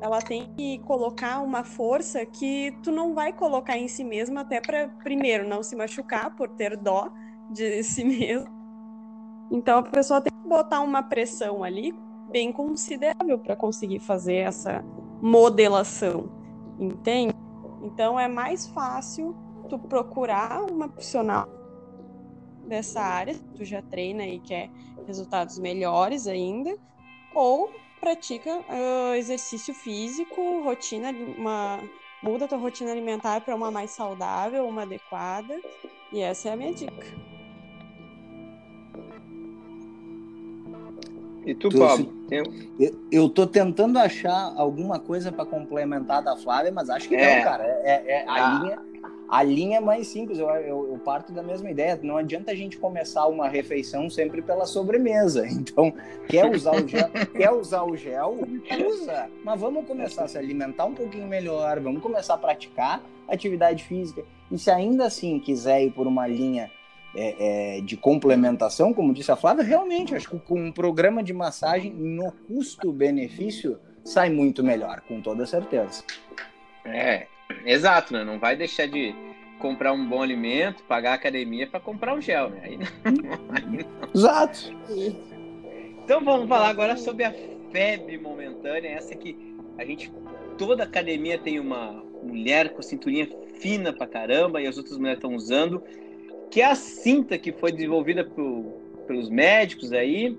ela 0.00 0.20
tem 0.20 0.52
que 0.56 0.78
colocar 0.80 1.40
uma 1.40 1.64
força 1.64 2.24
que 2.24 2.72
tu 2.82 2.92
não 2.92 3.14
vai 3.14 3.32
colocar 3.32 3.76
em 3.76 3.88
si 3.88 4.04
mesma 4.04 4.42
até 4.42 4.60
para 4.60 4.88
primeiro 5.02 5.48
não 5.48 5.62
se 5.62 5.74
machucar 5.74 6.34
por 6.36 6.48
ter 6.50 6.76
dó 6.76 7.10
de 7.50 7.82
si 7.84 8.04
mesmo. 8.04 8.48
Então 9.50 9.78
a 9.78 9.82
pessoa 9.82 10.20
tem 10.20 10.32
que 10.32 10.48
botar 10.48 10.80
uma 10.80 11.02
pressão 11.02 11.64
ali 11.64 11.94
bem 12.30 12.52
considerável 12.52 13.38
para 13.38 13.56
conseguir 13.56 14.00
fazer 14.00 14.36
essa 14.36 14.84
modelação, 15.20 16.30
entende? 16.78 17.34
Então 17.82 18.20
é 18.20 18.28
mais 18.28 18.66
fácil 18.68 19.34
tu 19.68 19.78
procurar 19.78 20.62
uma 20.70 20.88
profissional 20.88 21.48
dessa 22.66 23.00
área, 23.00 23.34
tu 23.54 23.64
já 23.64 23.80
treina 23.80 24.26
e 24.26 24.38
quer 24.38 24.70
resultados 25.06 25.58
melhores 25.58 26.26
ainda, 26.26 26.76
ou 27.34 27.70
pratica 27.98 28.58
uh, 28.58 29.14
exercício 29.14 29.74
físico, 29.74 30.62
rotina, 30.62 31.10
uma 31.36 31.80
muda 32.22 32.48
tua 32.48 32.58
rotina 32.58 32.90
alimentar 32.90 33.40
para 33.40 33.54
uma 33.54 33.70
mais 33.70 33.90
saudável, 33.90 34.66
uma 34.66 34.82
adequada, 34.82 35.60
e 36.12 36.20
essa 36.20 36.48
é 36.48 36.52
a 36.52 36.56
minha 36.56 36.72
dica. 36.72 37.06
E 41.48 41.54
tu, 41.54 41.70
tu 41.70 41.78
Pablo? 41.78 42.12
Eu... 42.30 42.44
eu 43.10 43.28
tô 43.30 43.46
tentando 43.46 43.98
achar 43.98 44.52
alguma 44.54 44.98
coisa 44.98 45.32
para 45.32 45.46
complementar 45.46 46.22
da 46.22 46.36
Flávia, 46.36 46.70
mas 46.70 46.90
acho 46.90 47.08
que 47.08 47.16
é. 47.16 47.36
não, 47.36 47.44
cara. 47.44 47.64
É, 47.64 47.90
é, 47.90 48.12
é 48.12 48.28
a, 48.28 48.34
ah. 48.34 48.58
linha, 48.58 48.82
a 49.28 49.42
linha 49.42 49.76
é 49.76 49.80
mais 49.80 50.06
simples. 50.06 50.38
Eu, 50.38 50.48
eu, 50.48 50.88
eu, 50.92 50.98
parto 51.04 51.32
da 51.32 51.42
mesma 51.42 51.70
ideia. 51.70 51.98
Não 52.02 52.16
adianta 52.16 52.52
a 52.52 52.54
gente 52.54 52.78
começar 52.78 53.26
uma 53.26 53.48
refeição 53.48 54.08
sempre 54.08 54.40
pela 54.40 54.64
sobremesa. 54.66 55.46
Então, 55.58 55.92
quer 56.28 56.46
usar 56.50 56.72
o 56.72 56.88
gel, 56.88 57.10
quer 57.36 57.50
usar 57.50 57.82
o 57.82 57.96
gel, 57.96 58.38
usa. 58.86 59.28
Mas 59.44 59.60
vamos 59.60 59.86
começar 59.86 60.24
a 60.24 60.28
se 60.28 60.38
alimentar 60.38 60.86
um 60.86 60.94
pouquinho 60.94 61.26
melhor. 61.26 61.78
Vamos 61.80 62.00
começar 62.00 62.34
a 62.34 62.38
praticar 62.38 63.02
atividade 63.28 63.84
física. 63.84 64.24
E 64.50 64.56
se 64.56 64.70
ainda 64.70 65.06
assim 65.06 65.38
quiser 65.38 65.84
ir 65.84 65.90
por 65.90 66.06
uma 66.06 66.26
linha 66.26 66.70
é, 67.14 67.78
é, 67.78 67.80
de 67.80 67.96
complementação, 67.96 68.94
como 68.94 69.12
disse 69.12 69.30
a 69.30 69.36
Flávia, 69.36 69.64
realmente 69.64 70.14
acho 70.14 70.30
que 70.30 70.38
com 70.38 70.58
um 70.60 70.72
programa 70.72 71.22
de 71.22 71.32
massagem 71.32 71.92
no 71.92 72.32
custo-benefício 72.32 73.78
sai 74.04 74.30
muito 74.30 74.62
melhor, 74.64 75.02
com 75.02 75.20
toda 75.20 75.44
certeza. 75.44 76.02
É, 76.84 77.26
exato, 77.64 78.12
né? 78.12 78.24
Não 78.24 78.38
vai 78.38 78.56
deixar 78.56 78.86
de 78.86 79.14
comprar 79.58 79.92
um 79.92 80.06
bom 80.06 80.22
alimento, 80.22 80.82
pagar 80.84 81.12
a 81.12 81.14
academia 81.14 81.66
para 81.66 81.80
comprar 81.80 82.14
um 82.14 82.20
gel, 82.20 82.50
né? 82.50 82.60
Aí 82.62 82.76
não, 82.76 82.86
aí 83.50 83.84
não. 83.84 84.08
Exato. 84.14 84.72
Então 86.04 86.24
vamos 86.24 86.48
falar 86.48 86.68
agora 86.68 86.96
sobre 86.96 87.24
a 87.24 87.34
febre 87.70 88.18
momentânea, 88.18 88.88
essa 88.88 89.14
que 89.14 89.36
a 89.76 89.84
gente 89.84 90.12
toda 90.56 90.84
academia 90.84 91.38
tem 91.38 91.60
uma 91.60 92.02
mulher 92.22 92.70
com 92.70 92.82
cinturinha 92.82 93.28
fina 93.60 93.92
pra 93.92 94.06
caramba 94.06 94.60
e 94.60 94.66
as 94.66 94.76
outras 94.76 94.96
mulheres 94.96 95.18
estão 95.18 95.34
usando 95.34 95.82
que 96.50 96.60
é 96.60 96.64
a 96.64 96.74
cinta 96.74 97.38
que 97.38 97.52
foi 97.52 97.72
desenvolvida 97.72 98.24
por, 98.24 98.64
pelos 99.06 99.28
médicos 99.28 99.92
aí 99.92 100.38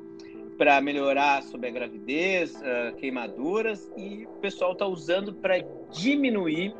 para 0.57 0.81
melhorar 0.81 1.41
sobre 1.43 1.69
a 1.69 1.71
gravidez, 1.71 2.53
uh, 2.55 2.95
queimaduras 2.97 3.89
e 3.95 4.25
o 4.25 4.39
pessoal 4.41 4.73
está 4.73 4.85
usando 4.85 5.33
para 5.33 5.63
diminuir 5.91 6.75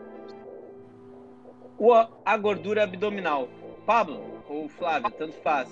a 2.26 2.38
gordura 2.38 2.84
abdominal. 2.84 3.50
Pablo 3.86 4.44
ou 4.48 4.68
Flávio, 4.68 5.12
tanto 5.12 5.34
faz. 5.42 5.70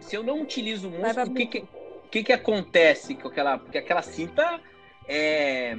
Se 0.00 0.16
eu 0.16 0.22
não 0.22 0.42
utilizo 0.42 0.88
o 0.88 0.90
músculo, 0.90 1.30
o 1.30 1.34
que 1.34 1.46
que, 1.46 1.64
que 2.10 2.24
que 2.24 2.32
acontece 2.32 3.14
com 3.14 3.28
aquela, 3.28 3.58
porque 3.58 3.78
aquela 3.78 4.02
cinta 4.02 4.60
é 5.06 5.76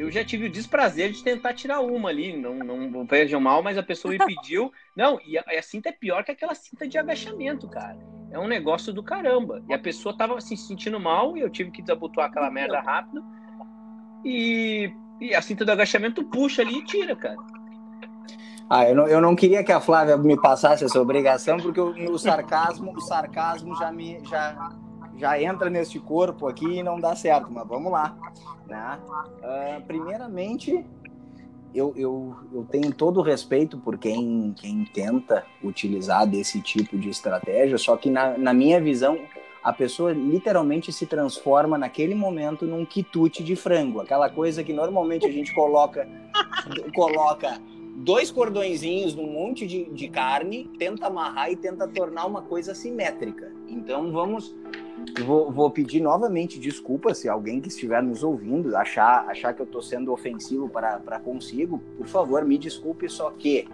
eu 0.00 0.10
já 0.10 0.24
tive 0.24 0.46
o 0.46 0.50
desprazer 0.50 1.12
de 1.12 1.22
tentar 1.22 1.52
tirar 1.52 1.80
uma 1.80 2.08
ali, 2.08 2.34
não, 2.34 2.54
não 2.54 3.04
vejam 3.04 3.38
mal, 3.38 3.62
mas 3.62 3.76
a 3.76 3.82
pessoa 3.82 4.12
me 4.12 4.18
pediu. 4.24 4.72
Não, 4.96 5.20
e 5.26 5.36
a, 5.36 5.44
a, 5.46 5.62
cinta 5.62 5.90
é 5.90 5.92
pior 5.92 6.24
que 6.24 6.30
aquela 6.30 6.54
cinta 6.54 6.88
de 6.88 6.96
agachamento, 6.96 7.68
cara. 7.68 7.98
É 8.30 8.38
um 8.38 8.48
negócio 8.48 8.94
do 8.94 9.02
caramba. 9.02 9.62
E 9.68 9.74
a 9.74 9.78
pessoa 9.78 10.16
tava 10.16 10.38
assim, 10.38 10.56
se 10.56 10.68
sentindo 10.68 10.98
mal 10.98 11.36
e 11.36 11.40
eu 11.40 11.50
tive 11.50 11.70
que 11.70 11.82
desabotoar 11.82 12.28
aquela 12.28 12.50
merda 12.50 12.80
rápido. 12.80 13.22
E, 14.24 14.90
e 15.20 15.34
a 15.34 15.42
cinta 15.42 15.66
do 15.66 15.72
agachamento 15.72 16.24
puxa 16.24 16.62
ali 16.62 16.78
e 16.78 16.84
tira, 16.84 17.14
cara. 17.14 17.36
Ah, 18.68 18.88
eu 18.88 18.94
não, 18.94 19.08
eu 19.08 19.20
não 19.20 19.34
queria 19.34 19.64
que 19.64 19.72
a 19.72 19.80
Flávia 19.80 20.16
me 20.16 20.40
passasse 20.40 20.84
essa 20.84 21.00
obrigação, 21.00 21.58
porque 21.58 21.80
o, 21.80 22.12
o 22.12 22.18
sarcasmo, 22.18 22.92
o 22.96 23.00
sarcasmo 23.00 23.74
já 23.76 23.90
me 23.90 24.20
já 24.24 24.70
já 25.20 25.40
entra 25.40 25.68
neste 25.68 26.00
corpo 26.00 26.48
aqui 26.48 26.78
e 26.78 26.82
não 26.82 26.98
dá 26.98 27.14
certo, 27.14 27.52
mas 27.52 27.68
vamos 27.68 27.92
lá. 27.92 28.16
Né? 28.66 28.98
Uh, 29.42 29.86
primeiramente, 29.86 30.84
eu, 31.74 31.92
eu, 31.96 32.34
eu 32.52 32.64
tenho 32.70 32.92
todo 32.92 33.20
o 33.20 33.22
respeito 33.22 33.78
por 33.78 33.98
quem, 33.98 34.54
quem 34.56 34.84
tenta 34.84 35.44
utilizar 35.62 36.26
desse 36.26 36.60
tipo 36.60 36.98
de 36.98 37.10
estratégia, 37.10 37.76
só 37.76 37.96
que 37.96 38.10
na, 38.10 38.36
na 38.38 38.54
minha 38.54 38.80
visão, 38.80 39.18
a 39.62 39.72
pessoa 39.72 40.12
literalmente 40.12 40.90
se 40.90 41.06
transforma 41.06 41.76
naquele 41.76 42.14
momento 42.14 42.64
num 42.64 42.84
quitute 42.86 43.44
de 43.44 43.54
frango, 43.54 44.00
aquela 44.00 44.30
coisa 44.30 44.64
que 44.64 44.72
normalmente 44.72 45.26
a 45.26 45.30
gente 45.30 45.54
coloca 45.54 46.08
coloca 46.94 47.60
dois 47.96 48.30
cordõezinhos 48.30 49.14
num 49.14 49.30
monte 49.30 49.66
de, 49.66 49.84
de 49.84 50.08
carne, 50.08 50.70
tenta 50.78 51.06
amarrar 51.06 51.50
e 51.50 51.56
tenta 51.56 51.86
tornar 51.86 52.26
uma 52.26 52.42
coisa 52.42 52.74
simétrica. 52.74 53.52
Então 53.68 54.10
vamos 54.10 54.54
Vou, 55.24 55.50
vou, 55.50 55.70
pedir 55.70 56.00
novamente 56.00 56.58
desculpas 56.58 57.18
se 57.18 57.28
alguém 57.28 57.58
que 57.58 57.68
estiver 57.68 58.02
nos 58.02 58.22
ouvindo 58.22 58.76
achar, 58.76 59.26
achar 59.28 59.54
que 59.54 59.62
eu 59.62 59.64
estou 59.64 59.80
sendo 59.80 60.12
ofensivo 60.12 60.68
para, 60.68 60.98
para 60.98 61.18
consigo. 61.18 61.80
Por 61.96 62.06
favor, 62.06 62.44
me 62.44 62.58
desculpe, 62.58 63.08
só 63.08 63.30
que 63.30 63.66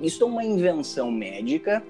isso 0.00 0.22
é 0.24 0.26
uma 0.26 0.44
invenção 0.44 1.10
médica 1.10 1.84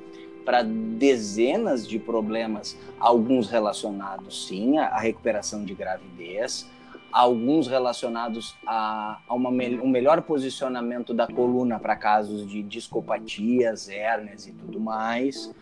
para 0.44 0.62
dezenas 0.62 1.86
de 1.86 1.98
problemas, 1.98 2.76
alguns 2.98 3.48
relacionados 3.48 4.46
sim 4.48 4.78
à 4.78 4.98
recuperação 4.98 5.64
de 5.64 5.74
gravidez, 5.74 6.66
alguns 7.12 7.66
relacionados 7.66 8.56
a, 8.66 9.18
a 9.26 9.34
uma, 9.34 9.50
um 9.50 9.88
melhor 9.88 10.22
posicionamento 10.22 11.14
da 11.14 11.26
coluna 11.26 11.78
para 11.78 11.96
casos 11.96 12.46
de 12.46 12.62
discopatias, 12.62 13.88
hérnias 13.88 14.46
e 14.46 14.52
tudo 14.52 14.78
mais. 14.78 15.52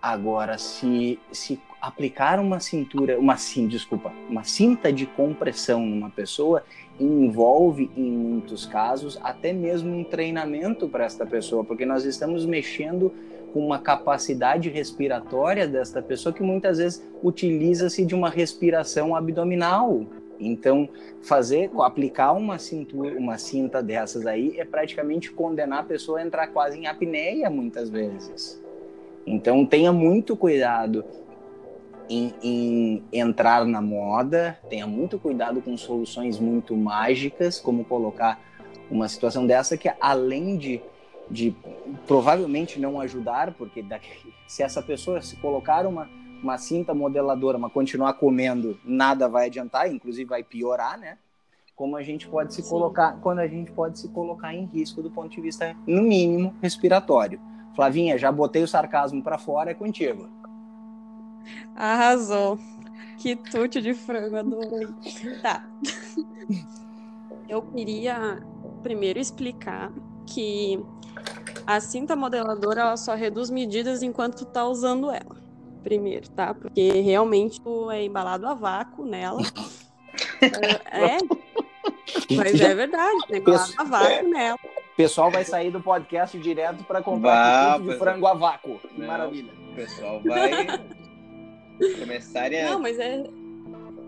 Agora, 0.00 0.56
se, 0.58 1.18
se 1.32 1.60
aplicar 1.80 2.38
uma 2.38 2.60
cintura, 2.60 3.18
uma 3.18 3.36
sim, 3.36 3.66
desculpa, 3.66 4.12
uma 4.28 4.44
cinta 4.44 4.92
de 4.92 5.06
compressão 5.06 5.84
numa 5.84 6.10
pessoa 6.10 6.64
envolve 7.00 7.90
em 7.96 8.10
muitos 8.10 8.66
casos 8.66 9.18
até 9.22 9.52
mesmo 9.52 9.96
um 9.96 10.04
treinamento 10.04 10.88
para 10.88 11.04
esta 11.04 11.24
pessoa, 11.24 11.64
porque 11.64 11.86
nós 11.86 12.04
estamos 12.04 12.44
mexendo 12.44 13.12
com 13.52 13.64
uma 13.64 13.78
capacidade 13.78 14.68
respiratória 14.68 15.66
desta 15.66 16.02
pessoa 16.02 16.32
que 16.32 16.42
muitas 16.42 16.78
vezes 16.78 17.02
utiliza-se 17.22 18.04
de 18.04 18.14
uma 18.14 18.28
respiração 18.28 19.16
abdominal. 19.16 20.04
Então, 20.40 20.88
fazer, 21.22 21.70
aplicar 21.80 22.32
uma 22.32 22.58
cintura, 22.58 23.18
uma 23.18 23.38
cinta 23.38 23.82
dessas 23.82 24.26
aí 24.26 24.58
é 24.58 24.64
praticamente 24.64 25.32
condenar 25.32 25.80
a 25.80 25.82
pessoa 25.82 26.20
a 26.20 26.22
entrar 26.24 26.46
quase 26.48 26.78
em 26.78 26.86
apneia 26.86 27.50
muitas 27.50 27.90
vezes. 27.90 28.62
Então 29.26 29.66
tenha 29.66 29.92
muito 29.92 30.36
cuidado 30.36 31.04
em, 32.08 32.32
em, 32.42 33.04
entrar 33.12 33.66
na 33.66 33.82
moda, 33.82 34.58
tenha 34.70 34.86
muito 34.86 35.18
cuidado 35.18 35.60
com 35.60 35.76
soluções 35.76 36.38
muito 36.38 36.74
mágicas, 36.74 37.60
como 37.60 37.84
colocar 37.84 38.40
uma 38.90 39.06
situação 39.08 39.46
dessa 39.46 39.76
que 39.76 39.90
além 40.00 40.56
de, 40.56 40.80
de 41.30 41.54
provavelmente 42.06 42.80
não 42.80 42.98
ajudar, 43.00 43.52
porque 43.52 43.82
daqui, 43.82 44.32
se 44.46 44.62
essa 44.62 44.80
pessoa 44.80 45.20
se 45.20 45.36
colocar 45.36 45.86
uma, 45.86 46.08
uma 46.42 46.58
cinta 46.58 46.94
modeladora, 46.94 47.58
mas 47.58 47.72
continuar 47.72 48.14
comendo, 48.14 48.78
nada 48.84 49.28
vai 49.28 49.46
adiantar, 49.46 49.92
inclusive 49.92 50.28
vai 50.28 50.42
piorar, 50.42 50.98
né? 50.98 51.18
como 51.78 51.96
a 51.96 52.02
gente 52.02 52.26
pode 52.26 52.52
se 52.52 52.60
Sim. 52.60 52.70
colocar, 52.70 53.20
quando 53.20 53.38
a 53.38 53.46
gente 53.46 53.70
pode 53.70 54.00
se 54.00 54.08
colocar 54.08 54.52
em 54.52 54.64
risco 54.64 55.00
do 55.00 55.12
ponto 55.12 55.30
de 55.30 55.40
vista, 55.40 55.76
no 55.86 56.02
mínimo, 56.02 56.52
respiratório. 56.60 57.40
Flavinha, 57.76 58.18
já 58.18 58.32
botei 58.32 58.64
o 58.64 58.68
sarcasmo 58.68 59.22
para 59.22 59.38
fora, 59.38 59.70
é 59.70 59.74
contigo. 59.74 60.28
Arrasou. 61.76 62.58
Que 63.16 63.36
tute 63.36 63.80
de 63.80 63.94
frango, 63.94 64.36
adorei. 64.36 64.88
Tá. 65.40 65.64
Eu 67.48 67.62
queria 67.62 68.44
primeiro 68.82 69.20
explicar 69.20 69.92
que 70.26 70.84
a 71.64 71.80
cinta 71.80 72.16
modeladora 72.16 72.80
ela 72.80 72.96
só 72.96 73.14
reduz 73.14 73.50
medidas 73.50 74.02
enquanto 74.02 74.38
tu 74.38 74.44
tá 74.46 74.66
usando 74.66 75.12
ela. 75.12 75.47
Primeiro, 75.82 76.28
tá? 76.30 76.54
Porque 76.54 76.90
realmente 77.00 77.60
tu 77.60 77.90
é 77.90 78.04
embalado 78.04 78.46
a 78.46 78.54
vácuo 78.54 79.04
nela. 79.04 79.40
é, 80.90 81.18
mas 82.36 82.60
é 82.60 82.74
verdade, 82.74 83.26
tem 83.28 83.38
embalado 83.38 83.72
a 83.78 83.84
vácuo 83.84 84.12
é. 84.12 84.22
nela. 84.22 84.58
O 84.92 84.96
pessoal 84.96 85.30
vai 85.30 85.44
sair 85.44 85.70
do 85.70 85.80
podcast 85.80 86.36
direto 86.38 86.82
para 86.84 87.00
comprar 87.00 87.78
Vá, 87.78 87.92
de 87.92 87.98
frango 87.98 88.26
a 88.26 88.34
vácuo. 88.34 88.80
Que 88.80 89.00
maravilha. 89.00 89.52
O 89.70 89.74
pessoal 89.74 90.20
vai 90.24 90.66
começar 92.00 92.52
a... 92.52 92.70
Não, 92.70 92.80
mas 92.80 92.98
é... 92.98 93.24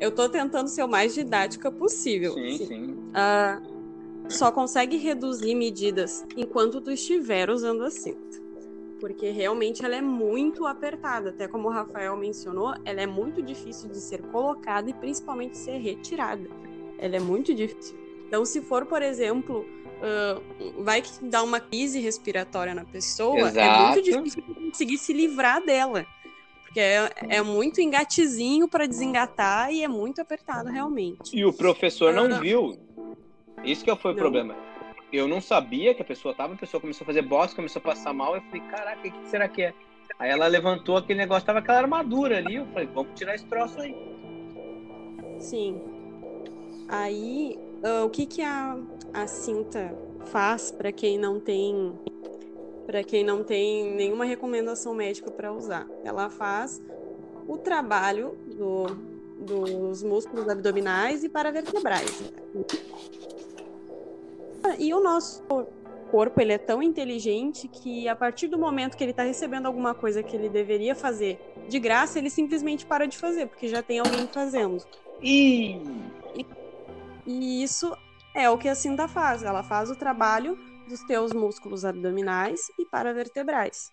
Eu 0.00 0.10
tô 0.10 0.28
tentando 0.28 0.68
ser 0.68 0.82
o 0.82 0.88
mais 0.88 1.14
didática 1.14 1.70
possível. 1.70 2.32
Sim, 2.32 2.54
assim. 2.54 2.66
sim. 2.66 2.92
Uh, 3.10 4.30
só 4.30 4.50
consegue 4.50 4.96
reduzir 4.96 5.54
medidas 5.54 6.24
enquanto 6.36 6.80
tu 6.80 6.90
estiver 6.90 7.50
usando 7.50 7.84
a 7.84 7.90
cinta. 7.90 8.40
Porque 9.00 9.30
realmente 9.30 9.85
ela 9.85 9.97
é 9.97 10.02
muito 10.02 10.66
apertada, 10.66 11.30
até 11.30 11.49
como 11.49 11.69
o 11.69 11.71
Rafael 11.71 12.16
mencionou, 12.16 12.75
ela 12.85 13.00
é 13.00 13.07
muito 13.07 13.42
difícil 13.42 13.88
de 13.88 13.99
ser 13.99 14.21
colocada 14.25 14.90
e 14.90 14.92
principalmente 14.92 15.57
ser 15.57 15.78
retirada. 15.78 16.49
Ela 16.99 17.16
é 17.16 17.21
muito 17.21 17.54
difícil. 17.54 17.99
Então, 18.26 18.45
se 18.45 18.61
for, 18.61 18.85
por 18.87 19.02
exemplo, 19.02 19.66
uh, 20.00 20.83
vai 20.83 21.02
dar 21.23 21.42
uma 21.42 21.59
crise 21.59 21.99
respiratória 21.99 22.75
na 22.75 22.85
pessoa, 22.85 23.40
Exato. 23.40 23.59
é 23.59 23.87
muito 23.87 24.02
difícil 24.02 24.42
conseguir 24.54 24.99
se 24.99 25.12
livrar 25.12 25.64
dela. 25.64 26.07
Porque 26.62 26.78
é, 26.78 27.11
é 27.28 27.42
muito 27.42 27.80
engatezinho 27.80 28.69
para 28.69 28.87
desengatar 28.87 29.73
e 29.73 29.83
é 29.83 29.88
muito 29.88 30.21
apertado 30.21 30.69
realmente. 30.69 31.37
E 31.37 31.45
o 31.45 31.52
professor 31.52 32.12
não 32.14 32.38
viu 32.38 32.78
isso 33.64 33.85
que 33.85 33.97
foi 33.97 34.12
o 34.12 34.14
problema. 34.14 34.54
Eu 35.12 35.26
não 35.26 35.40
sabia 35.40 35.95
que 35.95 36.02
a 36.02 36.05
pessoa 36.05 36.35
tava, 36.35 36.55
a 36.55 36.57
pessoa 36.57 36.81
começou 36.81 37.05
a 37.05 37.07
fazer 37.07 37.23
bosta, 37.23 37.57
começou 37.57 37.81
a 37.81 37.83
passar 37.83 38.12
mal, 38.12 38.37
eu 38.37 38.43
falei, 38.43 38.61
caraca, 38.71 39.09
o 39.09 39.11
que 39.11 39.29
será 39.29 39.49
que 39.49 39.62
é? 39.62 39.75
Aí 40.19 40.31
ela 40.31 40.47
levantou 40.47 40.97
aquele 40.97 41.19
negócio, 41.19 41.47
tava 41.47 41.59
aquela 41.59 41.79
armadura 41.79 42.38
ali, 42.38 42.57
eu 42.57 42.67
falei, 42.67 42.88
vamos 42.93 43.12
tirar 43.14 43.35
esse 43.35 43.47
troço 43.47 43.81
aí. 43.81 43.97
Sim. 45.38 45.81
Aí, 46.88 47.59
uh, 47.83 48.05
o 48.05 48.11
que 48.11 48.26
que 48.26 48.43
a, 48.43 48.76
a 49.14 49.26
cinta 49.26 49.97
faz 50.26 50.71
para 50.71 50.93
quem 50.93 51.19
não 51.19 51.40
tem 51.40 51.93
para 52.87 53.05
quem 53.05 53.23
não 53.23 53.45
tem 53.45 53.95
nenhuma 53.95 54.25
recomendação 54.25 54.93
médica 54.95 55.31
para 55.31 55.52
usar? 55.52 55.87
Ela 56.05 56.29
faz 56.29 56.83
o 57.47 57.57
trabalho 57.57 58.37
do, 58.47 58.87
dos 59.38 60.02
músculos 60.02 60.49
abdominais 60.49 61.23
e 61.23 61.29
paravertebrais. 61.29 62.33
E 64.80 64.94
o 64.94 65.00
nosso 65.02 65.44
corpo 66.10 66.40
ele 66.40 66.54
é 66.54 66.58
tão 66.58 66.82
inteligente 66.82 67.68
que 67.68 68.08
a 68.08 68.16
partir 68.16 68.49
do 68.49 68.58
momento 68.58 68.96
que 68.96 69.04
ele 69.04 69.10
está 69.10 69.22
recebendo 69.22 69.66
alguma 69.66 69.94
coisa 69.94 70.22
que 70.22 70.34
ele 70.34 70.49
deveria 70.49 70.94
fazer 70.94 71.38
de 71.68 71.78
graça, 71.78 72.18
ele 72.18 72.30
simplesmente 72.30 72.87
para 72.87 73.06
de 73.06 73.18
fazer, 73.18 73.46
porque 73.46 73.68
já 73.68 73.82
tem 73.82 73.99
alguém 73.99 74.26
fazendo. 74.26 74.82
E, 75.22 75.82
e 77.26 77.62
isso 77.62 77.94
é 78.34 78.49
o 78.49 78.56
que 78.56 78.70
a 78.70 78.75
cinta 78.75 79.06
faz. 79.06 79.42
Ela 79.42 79.62
faz 79.62 79.90
o 79.90 79.94
trabalho 79.94 80.58
dos 80.88 81.02
teus 81.02 81.34
músculos 81.34 81.84
abdominais 81.84 82.70
e 82.78 82.87
paravertebrais, 82.87 83.92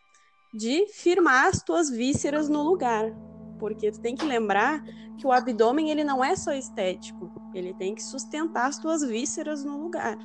de 0.53 0.87
firmar 0.87 1.47
as 1.47 1.61
tuas 1.61 1.89
vísceras 1.89 2.47
no 2.47 2.63
lugar. 2.63 3.13
Porque 3.59 3.91
tu 3.91 3.99
tem 3.99 4.15
que 4.15 4.25
lembrar 4.25 4.81
que 5.17 5.27
o 5.27 5.33
abdômen 5.33 5.91
ele 5.91 6.05
não 6.05 6.23
é 6.23 6.33
só 6.37 6.53
estético, 6.53 7.29
ele 7.53 7.73
tem 7.73 7.93
que 7.93 8.01
sustentar 8.01 8.67
as 8.67 8.77
tuas 8.77 9.05
vísceras 9.05 9.65
no 9.65 9.77
lugar. 9.77 10.17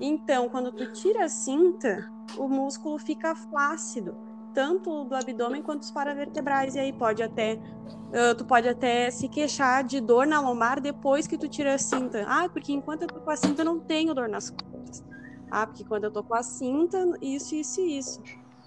Então, 0.00 0.48
quando 0.48 0.72
tu 0.72 0.92
tira 0.92 1.24
a 1.24 1.28
cinta, 1.28 2.10
o 2.36 2.48
músculo 2.48 2.98
fica 2.98 3.34
flácido, 3.34 4.16
tanto 4.52 5.04
do 5.04 5.14
abdômen 5.14 5.62
quanto 5.62 5.80
dos 5.80 5.90
paravertebrais, 5.90 6.74
e 6.74 6.80
aí 6.80 6.92
pode 6.92 7.22
até 7.22 7.54
uh, 7.54 8.34
tu 8.36 8.44
pode 8.44 8.68
até 8.68 9.10
se 9.10 9.28
queixar 9.28 9.84
de 9.84 10.00
dor 10.00 10.26
na 10.26 10.40
lombar 10.40 10.80
depois 10.80 11.26
que 11.26 11.38
tu 11.38 11.48
tira 11.48 11.74
a 11.74 11.78
cinta. 11.78 12.24
Ah, 12.26 12.48
porque 12.48 12.72
enquanto 12.72 13.02
eu 13.02 13.08
tô 13.08 13.20
com 13.20 13.30
a 13.30 13.36
cinta 13.36 13.62
eu 13.62 13.66
não 13.66 13.80
tenho 13.80 14.14
dor 14.14 14.28
nas 14.28 14.50
costas. 14.50 15.04
Ah, 15.50 15.66
porque 15.66 15.84
quando 15.84 16.04
eu 16.04 16.10
tô 16.10 16.22
com 16.22 16.34
a 16.34 16.42
cinta, 16.42 16.98
isso, 17.20 17.54
isso 17.54 17.80
e 17.80 17.98
isso. 17.98 18.22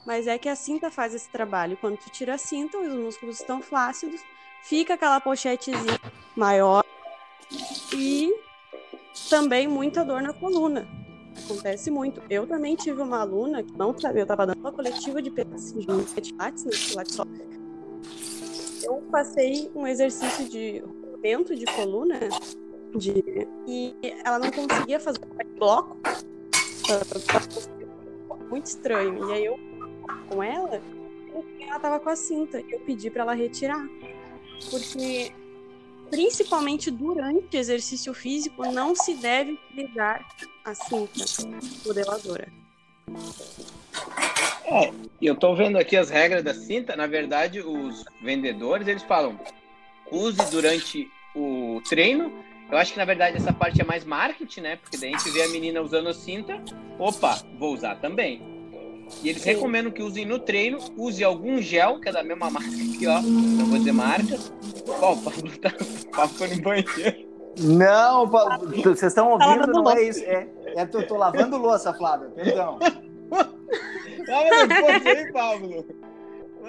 Mas 0.06 0.26
é 0.26 0.38
que 0.38 0.48
a 0.48 0.56
cinta 0.56 0.90
faz 0.90 1.13
esse 1.13 1.30
trabalho. 1.30 1.78
Quando 1.78 1.98
tu 1.98 2.10
tira 2.10 2.36
a 2.36 2.38
cinta, 2.38 2.78
os 2.78 2.94
músculos 2.94 3.40
estão 3.40 3.62
flácidos, 3.62 4.22
fica 4.63 4.94
aquela 4.94 5.20
pochetezinha 5.20 6.00
maior 6.36 6.84
e 7.94 8.34
também 9.30 9.68
muita 9.68 10.06
dor 10.06 10.22
na 10.22 10.34
coluna. 10.34 10.88
Acontece 11.45 11.91
muito. 11.91 12.21
Eu 12.30 12.47
também 12.47 12.76
tive 12.76 13.02
uma 13.02 13.21
aluna 13.21 13.63
que 13.63 13.78
não 13.78 13.97
sabia, 13.97 14.21
eu 14.21 14.23
estava 14.23 14.45
dando 14.47 14.60
uma 14.60 14.71
coletiva 14.71 15.21
de 15.21 15.30
pedaços 15.30 15.73
de 15.73 16.21
pilates, 16.21 16.65
né, 16.65 16.71
pilates. 16.89 17.17
Eu 18.84 19.02
passei 19.12 19.71
um 19.76 19.86
exercício 19.86 20.47
de 20.50 20.80
rompimento 20.80 21.56
de 21.56 21.65
coluna 21.65 22.19
de, 22.95 23.47
e 23.67 23.95
ela 24.23 24.39
não 24.39 24.52
conseguia 24.52 25.00
fazer 25.00 25.19
bloco. 25.58 25.97
Muito 28.50 28.65
estranho. 28.65 29.30
E 29.30 29.34
aí 29.34 29.45
eu 29.45 29.60
com 30.30 30.41
ela, 30.41 30.82
ela 31.60 31.80
tava 31.80 32.00
com 32.00 32.10
a 32.10 32.15
cinta. 32.15 32.63
Eu 32.69 32.80
pedi 32.82 33.10
para 33.10 33.23
ela 33.23 33.34
retirar. 33.34 33.88
Porque 34.69 35.32
principalmente 36.10 36.89
durante 36.91 37.58
exercício 37.58 38.13
físico, 38.13 38.63
não 38.72 38.96
se 38.96 39.13
deve 39.15 39.54
utilizar 39.54 40.26
a 40.63 40.74
cinta 40.74 41.24
modeladora. 41.86 42.48
É, 44.65 44.91
eu 45.22 45.34
estou 45.34 45.56
vendo 45.56 45.78
aqui 45.78 45.96
as 45.96 46.10
regras 46.10 46.43
da 46.43 46.54
cinta. 46.54 46.96
Na 46.96 47.08
verdade, 47.08 47.62
os 47.62 48.04
vendedores 48.22 48.88
eles 48.88 49.04
falam 49.04 49.39
use 50.12 50.43
durante 50.52 51.10
o 51.36 51.82
treino. 51.88 52.43
Eu 52.70 52.78
acho 52.78 52.91
que 52.91 53.00
na 53.00 53.06
verdade 53.06 53.38
essa 53.38 53.54
parte 53.54 53.82
é 53.82 53.86
mais 53.86 54.04
marketing, 54.04 54.62
né? 54.62 54.76
Porque 54.76 54.98
daí 54.98 55.13
a 55.13 55.17
gente 55.17 55.32
vê 55.32 55.43
a 55.43 55.50
menina 55.50 55.82
usando 55.82 56.10
a 56.10 56.13
cinta. 56.13 56.62
Opa, 57.00 57.41
vou 57.58 57.74
usar 57.74 57.96
também. 57.96 58.57
E 59.24 59.30
eles 59.30 59.41
Sim. 59.41 59.50
recomendam 59.52 59.91
que 59.91 60.04
usem 60.04 60.26
no 60.26 60.39
treino, 60.39 60.80
use 60.98 61.24
algum 61.24 61.62
gel, 61.62 62.00
que 62.00 62.10
é 62.10 62.12
da 62.12 62.24
mesma 62.24 62.50
marca 62.50 62.70
aqui, 62.70 63.08
ó. 63.08 63.22
Não 63.22 63.65
vou 63.65 63.78
dizer 63.80 63.91
marca. 63.91 64.38
Ó, 65.02 65.13
o 65.13 65.17
Pablo 65.22 65.58
tá 65.60 65.72
Pablo 66.15 66.56
no 66.56 66.62
banheiro. 66.62 67.28
Não, 67.60 68.30
Pablo, 68.30 68.70
vocês 68.70 69.04
estão 69.04 69.32
ouvindo, 69.32 69.65
tá 69.65 69.67
não 69.67 69.89
é 69.89 70.04
isso. 70.04 70.24
É, 70.24 70.48
é 70.76 70.86
tô, 70.86 71.02
tô 71.04 71.17
lavando 71.17 71.58
louça, 71.58 71.93
Flávio, 71.93 72.30
perdão. 72.32 72.78
Lava 73.32 74.67
depois 74.67 75.06
aí, 75.06 75.32
Pablo. 75.32 75.86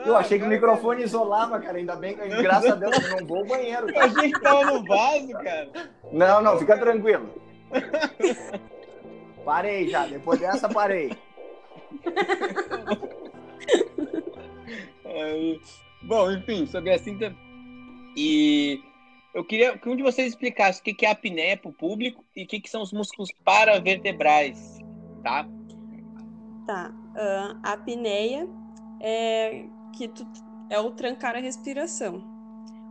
Eu 0.06 0.16
achei 0.16 0.38
que 0.38 0.44
o 0.44 0.48
microfone 0.48 1.02
isolava, 1.02 1.58
cara. 1.58 1.78
Ainda 1.78 1.96
bem 1.96 2.16
que, 2.16 2.42
graças 2.42 2.70
a 2.70 2.74
Deus, 2.76 2.96
eu 2.96 3.20
não 3.20 3.26
vou 3.26 3.38
ao 3.38 3.44
banheiro. 3.44 3.86
Cara. 3.92 4.06
Eu 4.06 4.16
achei 4.16 4.32
que 4.32 4.40
tava 4.40 4.64
no 4.64 4.84
vaso, 4.84 5.32
cara. 5.32 5.68
Não, 6.12 6.40
não, 6.40 6.58
fica 6.58 6.78
tranquilo. 6.78 7.28
Parei 9.44 9.88
já, 9.88 10.06
depois 10.06 10.38
dessa 10.38 10.68
parei. 10.68 11.16
Bom, 16.02 16.30
enfim, 16.32 16.66
sobre 16.66 16.92
a 16.92 16.98
cinta. 16.98 17.34
E 18.16 18.82
eu 19.34 19.44
queria 19.44 19.76
que 19.78 19.88
um 19.88 19.96
de 19.96 20.02
vocês 20.02 20.28
explicasse 20.28 20.80
o 20.80 20.82
que 20.82 21.04
é 21.04 21.08
a 21.08 21.12
apneia 21.12 21.56
para 21.56 21.70
o 21.70 21.72
público 21.72 22.24
e 22.34 22.44
o 22.44 22.46
que 22.46 22.68
são 22.68 22.82
os 22.82 22.92
músculos 22.92 23.30
paravertebrais, 23.44 24.78
tá? 25.22 25.46
Tá. 26.66 26.90
Uh, 26.90 27.58
a 27.62 27.72
apneia 27.72 28.48
é 29.00 29.64
que 29.96 30.08
tu, 30.08 30.26
é 30.70 30.78
o 30.78 30.90
trancar 30.90 31.36
a 31.36 31.40
respiração 31.40 32.22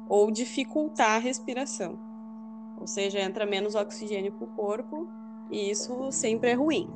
ou 0.09 0.31
dificultar 0.31 1.15
a 1.15 1.19
respiração. 1.19 1.99
Ou 2.79 2.87
seja, 2.87 3.19
entra 3.19 3.45
menos 3.45 3.75
oxigênio 3.75 4.31
para 4.31 4.45
o 4.45 4.55
corpo 4.55 5.07
e 5.51 5.69
isso 5.69 6.11
sempre 6.11 6.51
é 6.51 6.53
ruim. 6.53 6.89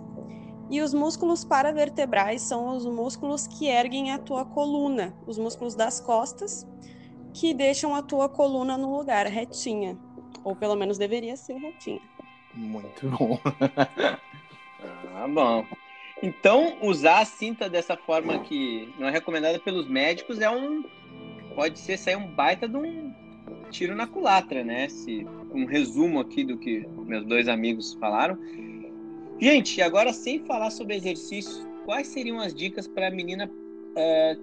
E 0.71 0.79
os 0.79 0.93
músculos 0.93 1.43
paravertebrais 1.43 2.41
são 2.41 2.77
os 2.77 2.85
músculos 2.85 3.45
que 3.45 3.67
erguem 3.67 4.13
a 4.13 4.17
tua 4.17 4.45
coluna, 4.45 5.13
os 5.27 5.37
músculos 5.37 5.75
das 5.75 5.99
costas, 5.99 6.65
que 7.33 7.53
deixam 7.53 7.93
a 7.93 8.01
tua 8.01 8.29
coluna 8.29 8.77
no 8.77 8.97
lugar, 8.97 9.27
retinha. 9.27 9.99
Ou 10.45 10.55
pelo 10.55 10.77
menos 10.77 10.97
deveria 10.97 11.35
ser 11.35 11.55
retinha. 11.55 11.99
Muito 12.53 13.09
bom. 13.09 13.37
ah, 15.13 15.27
bom. 15.27 15.65
Então, 16.23 16.77
usar 16.81 17.19
a 17.19 17.25
cinta 17.25 17.69
dessa 17.69 17.97
forma 17.97 18.39
que 18.39 18.93
não 18.97 19.09
é 19.09 19.11
recomendada 19.11 19.59
pelos 19.59 19.89
médicos 19.89 20.39
é 20.39 20.49
um. 20.49 20.85
Pode 21.53 21.79
ser 21.79 21.97
sair 21.97 22.15
um 22.15 22.27
baita 22.27 22.65
de 22.65 22.77
um. 22.77 23.13
tiro 23.71 23.93
na 23.93 24.07
culatra, 24.07 24.63
né? 24.63 24.87
Se, 24.87 25.27
um 25.53 25.65
resumo 25.65 26.21
aqui 26.21 26.45
do 26.45 26.57
que 26.57 26.87
meus 27.05 27.25
dois 27.25 27.49
amigos 27.49 27.93
falaram. 27.95 28.37
Gente, 29.41 29.81
agora 29.81 30.13
sem 30.13 30.45
falar 30.45 30.69
sobre 30.69 30.95
exercício, 30.95 31.67
quais 31.83 32.07
seriam 32.07 32.39
as 32.39 32.53
dicas 32.53 32.87
para 32.87 33.07
a 33.07 33.11
menina 33.11 33.49
é, 33.95 34.37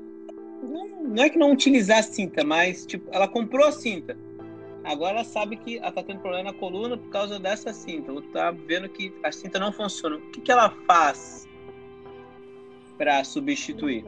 não, 0.63 0.89
não, 0.89 1.23
é 1.23 1.31
que 1.31 1.39
não 1.39 1.53
utilizar 1.53 1.99
a 1.99 2.03
cinta, 2.03 2.43
mas 2.45 2.85
tipo, 2.85 3.09
ela 3.13 3.29
comprou 3.29 3.67
a 3.67 3.73
cinta. 3.73 4.17
Agora 4.83 5.19
ela 5.19 5.25
sabe 5.25 5.57
que 5.57 5.79
ela 5.79 5.93
tá 5.93 6.03
tendo 6.03 6.21
problema 6.21 6.51
na 6.51 6.59
coluna 6.59 6.97
por 6.97 7.11
causa 7.11 7.39
dessa 7.39 7.73
cinta. 7.73 8.11
Ou 8.11 8.23
tá 8.23 8.51
vendo 8.51 8.89
que 8.89 9.13
a 9.23 9.31
cinta 9.31 9.59
não 9.59 9.71
funciona. 9.71 10.17
O 10.17 10.31
que, 10.31 10.41
que 10.41 10.51
ela 10.51 10.71
faz 10.87 11.47
para 12.97 13.23
substituir? 13.23 14.05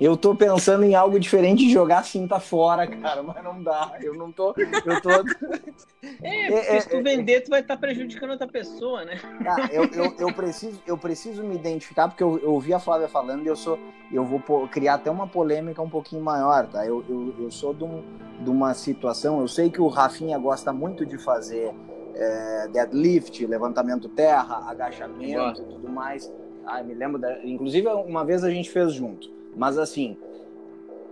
Eu 0.00 0.16
tô 0.16 0.34
pensando 0.34 0.84
em 0.84 0.94
algo 0.94 1.18
diferente 1.18 1.64
de 1.64 1.72
jogar 1.72 2.04
cinta 2.04 2.38
fora, 2.38 2.86
cara, 2.86 3.22
mas 3.22 3.42
não 3.42 3.62
dá. 3.62 3.96
Eu 4.00 4.14
não 4.14 4.30
tô. 4.30 4.54
Eu 4.56 5.00
tô... 5.00 5.10
é, 6.22 6.46
porque 6.50 6.68
é, 6.68 6.80
se 6.80 6.88
tu 6.88 6.96
é, 6.96 7.02
vender, 7.02 7.40
tu 7.42 7.50
vai 7.50 7.60
estar 7.60 7.74
tá 7.74 7.80
prejudicando 7.80 8.30
outra 8.30 8.46
pessoa, 8.46 9.04
né? 9.04 9.18
Tá, 9.42 9.68
eu, 9.72 9.84
eu, 9.84 10.14
eu, 10.18 10.32
preciso, 10.34 10.80
eu 10.86 10.98
preciso 10.98 11.42
me 11.42 11.54
identificar, 11.54 12.08
porque 12.08 12.22
eu, 12.22 12.38
eu 12.38 12.52
ouvi 12.52 12.74
a 12.74 12.78
Flávia 12.78 13.08
falando 13.08 13.44
e 13.44 13.46
eu 13.46 13.56
sou. 13.56 13.78
Eu 14.12 14.24
vou 14.24 14.40
criar 14.68 14.94
até 14.94 15.10
uma 15.10 15.26
polêmica 15.26 15.82
um 15.82 15.90
pouquinho 15.90 16.22
maior, 16.22 16.66
tá? 16.66 16.86
Eu, 16.86 17.04
eu, 17.08 17.34
eu 17.40 17.50
sou 17.50 17.74
de, 17.74 17.84
um, 17.84 18.02
de 18.40 18.50
uma 18.50 18.74
situação. 18.74 19.40
Eu 19.40 19.48
sei 19.48 19.70
que 19.70 19.80
o 19.80 19.88
Rafinha 19.88 20.38
gosta 20.38 20.72
muito 20.72 21.04
de 21.04 21.18
fazer 21.18 21.74
é, 22.14 22.68
deadlift, 22.68 23.44
levantamento 23.46 24.08
terra, 24.08 24.64
agachamento 24.68 25.62
e 25.62 25.64
tudo 25.64 25.88
mais. 25.88 26.32
Ah, 26.64 26.82
me 26.82 26.94
lembro, 26.94 27.18
da... 27.18 27.44
inclusive 27.44 27.86
uma 27.88 28.24
vez 28.24 28.42
a 28.42 28.50
gente 28.50 28.70
fez 28.70 28.92
junto. 28.92 29.35
Mas 29.56 29.78
assim, 29.78 30.16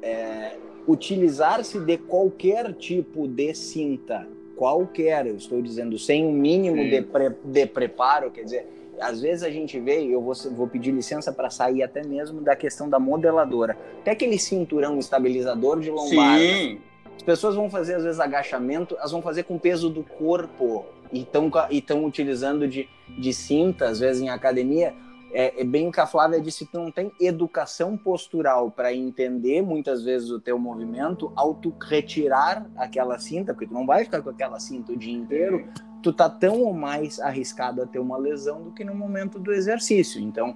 é, 0.02 0.57
utilizar-se 0.87 1.80
de 1.80 1.96
qualquer 1.96 2.74
tipo 2.74 3.26
de 3.26 3.54
cinta, 3.54 4.28
qualquer, 4.54 5.26
eu 5.26 5.37
estou 5.37 5.61
dizendo, 5.62 5.98
sem 5.98 6.24
um 6.24 6.33
mínimo 6.33 6.76
de, 6.76 7.02
pre, 7.02 7.30
de 7.42 7.66
preparo, 7.66 8.30
quer 8.30 8.44
dizer, 8.44 8.68
às 9.00 9.20
vezes 9.20 9.42
a 9.42 9.50
gente 9.50 9.80
vê, 9.80 10.04
eu 10.04 10.20
vou, 10.20 10.35
vou 10.52 10.68
pedir 10.68 10.92
licença 10.92 11.33
para 11.33 11.50
sair 11.50 11.83
até 11.83 12.02
mesmo 12.07 12.40
da 12.40 12.54
questão 12.54 12.88
da 12.88 12.98
modeladora. 12.98 13.76
Até 14.00 14.12
aquele 14.12 14.38
cinturão 14.38 14.98
estabilizador 14.98 15.80
de 15.80 15.90
lombar. 15.90 16.38
Sim. 16.38 16.78
As 17.16 17.22
pessoas 17.22 17.54
vão 17.54 17.70
fazer, 17.70 17.94
às 17.94 18.04
vezes, 18.04 18.20
agachamento, 18.20 18.96
elas 18.96 19.11
vão 19.11 19.22
fazer 19.22 19.44
com 19.44 19.57
o 19.57 19.61
peso 19.61 19.88
do 19.88 20.02
corpo 20.02 20.85
e 21.12 21.26
estão 21.70 22.04
utilizando 22.04 22.68
de, 22.68 22.88
de 23.09 23.33
cinta, 23.33 23.87
às 23.87 24.00
vezes, 24.00 24.20
em 24.20 24.28
academia 24.28 24.94
é, 25.35 25.61
é 25.61 25.64
bem 25.64 25.88
o 25.88 25.92
que 25.92 26.01
a 26.01 26.07
Flávia 26.07 26.40
disse, 26.40 26.64
tu 26.64 26.79
não 26.79 26.92
tem 26.92 27.11
educação 27.20 27.97
postural 27.97 28.70
para 28.70 28.94
entender 28.94 29.61
muitas 29.62 30.05
vezes 30.05 30.31
o 30.31 30.38
teu 30.38 30.57
movimento, 30.59 31.33
ao 31.35 31.55
tu 31.55 31.75
retirar 31.83 32.70
aquela 32.77 33.18
cinta, 33.18 33.53
porque 33.53 33.66
tu 33.66 33.75
não 33.75 33.85
vai 33.85 34.05
ficar 34.05 34.23
com 34.23 34.31
aquela 34.31 34.61
cinta 34.61 34.92
o 34.92 34.97
dia 34.97 35.12
inteiro, 35.12 35.66
tu 36.01 36.12
tá 36.12 36.31
tão 36.31 36.62
ou 36.62 36.73
mais 36.73 37.18
arriscado 37.18 37.83
a 37.83 37.87
ter 37.87 37.99
uma 37.99 38.16
lesão 38.16 38.62
do 38.62 38.70
que 38.70 38.85
no 38.85 38.94
momento 38.94 39.40
do 39.40 39.53
exercício. 39.53 40.23
Então, 40.23 40.55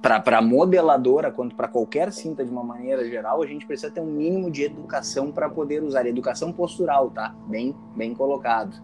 para 0.00 0.40
modeladora, 0.40 1.32
quanto 1.32 1.56
para 1.56 1.66
qualquer 1.66 2.12
cinta 2.12 2.44
de 2.44 2.50
uma 2.50 2.62
maneira 2.62 3.04
geral, 3.08 3.42
a 3.42 3.46
gente 3.46 3.66
precisa 3.66 3.90
ter 3.90 4.00
um 4.00 4.12
mínimo 4.12 4.50
de 4.50 4.62
educação 4.62 5.32
para 5.32 5.48
poder 5.48 5.82
usar. 5.82 6.06
Educação 6.06 6.52
postural, 6.52 7.10
tá? 7.10 7.34
Bem, 7.48 7.74
bem 7.96 8.14
colocado. 8.14 8.76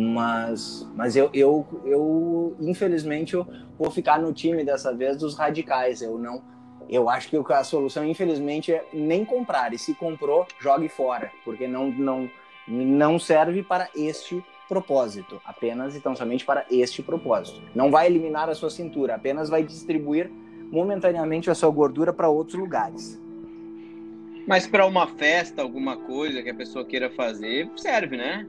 Mas, 0.00 0.88
mas 0.94 1.16
eu, 1.16 1.28
eu, 1.34 1.66
eu, 1.84 2.56
infelizmente, 2.60 3.34
eu 3.34 3.44
vou 3.76 3.90
ficar 3.90 4.20
no 4.20 4.32
time 4.32 4.62
dessa 4.62 4.94
vez 4.94 5.16
dos 5.16 5.34
radicais. 5.34 6.00
Eu 6.00 6.16
não, 6.16 6.40
eu 6.88 7.10
acho 7.10 7.28
que 7.28 7.52
a 7.52 7.64
solução, 7.64 8.06
infelizmente, 8.06 8.72
é 8.72 8.86
nem 8.92 9.24
comprar. 9.24 9.74
E 9.74 9.78
se 9.78 9.92
comprou, 9.94 10.46
jogue 10.60 10.88
fora, 10.88 11.32
porque 11.44 11.66
não, 11.66 11.90
não, 11.90 12.30
não 12.68 13.18
serve 13.18 13.64
para 13.64 13.88
este 13.96 14.40
propósito, 14.68 15.40
apenas 15.44 15.96
e 15.96 16.00
tão 16.00 16.14
somente 16.14 16.44
para 16.44 16.64
este 16.70 17.02
propósito. 17.02 17.60
Não 17.74 17.90
vai 17.90 18.06
eliminar 18.06 18.48
a 18.48 18.54
sua 18.54 18.70
cintura, 18.70 19.16
apenas 19.16 19.48
vai 19.48 19.64
distribuir 19.64 20.30
momentaneamente 20.70 21.50
a 21.50 21.56
sua 21.56 21.70
gordura 21.70 22.12
para 22.12 22.28
outros 22.28 22.56
lugares. 22.56 23.20
Mas 24.46 24.64
para 24.64 24.86
uma 24.86 25.08
festa, 25.08 25.60
alguma 25.60 25.96
coisa 25.96 26.40
que 26.40 26.50
a 26.50 26.54
pessoa 26.54 26.84
queira 26.84 27.10
fazer, 27.10 27.68
serve, 27.76 28.16
né? 28.16 28.46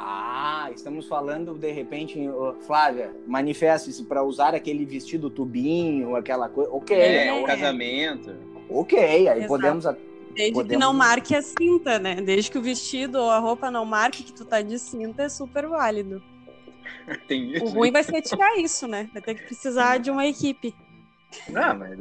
Ah, 0.00 0.70
estamos 0.72 1.08
falando 1.08 1.54
de 1.54 1.72
repente, 1.72 2.20
Flávia, 2.66 3.10
manifeste-se 3.26 4.04
para 4.04 4.22
usar 4.22 4.54
aquele 4.54 4.84
vestido 4.84 5.28
tubinho, 5.28 6.14
aquela 6.14 6.48
coisa. 6.48 6.70
Ok. 6.72 6.96
É, 6.96 7.32
o 7.32 7.44
casamento. 7.44 8.32
Ok, 8.70 8.98
aí 8.98 9.26
Exato. 9.26 9.48
podemos. 9.48 9.84
Desde 9.84 10.52
podemos... 10.52 10.68
que 10.68 10.76
não 10.76 10.92
marque 10.92 11.34
a 11.34 11.42
cinta, 11.42 11.98
né? 11.98 12.14
Desde 12.14 12.48
que 12.48 12.58
o 12.58 12.62
vestido 12.62 13.18
ou 13.18 13.28
a 13.28 13.38
roupa 13.40 13.72
não 13.72 13.84
marque 13.84 14.22
que 14.22 14.32
tu 14.32 14.44
tá 14.44 14.62
de 14.62 14.78
cinta, 14.78 15.24
é 15.24 15.28
super 15.28 15.66
válido. 15.66 16.22
Tem 17.26 17.56
isso. 17.56 17.64
O 17.64 17.68
ruim 17.68 17.90
vai 17.90 18.04
ser 18.04 18.22
tirar 18.22 18.56
isso, 18.56 18.86
né? 18.86 19.10
Vai 19.12 19.20
ter 19.20 19.34
que 19.34 19.46
precisar 19.46 19.98
de 19.98 20.12
uma 20.12 20.26
equipe. 20.26 20.72
Não, 21.48 21.76
mas. 21.76 21.98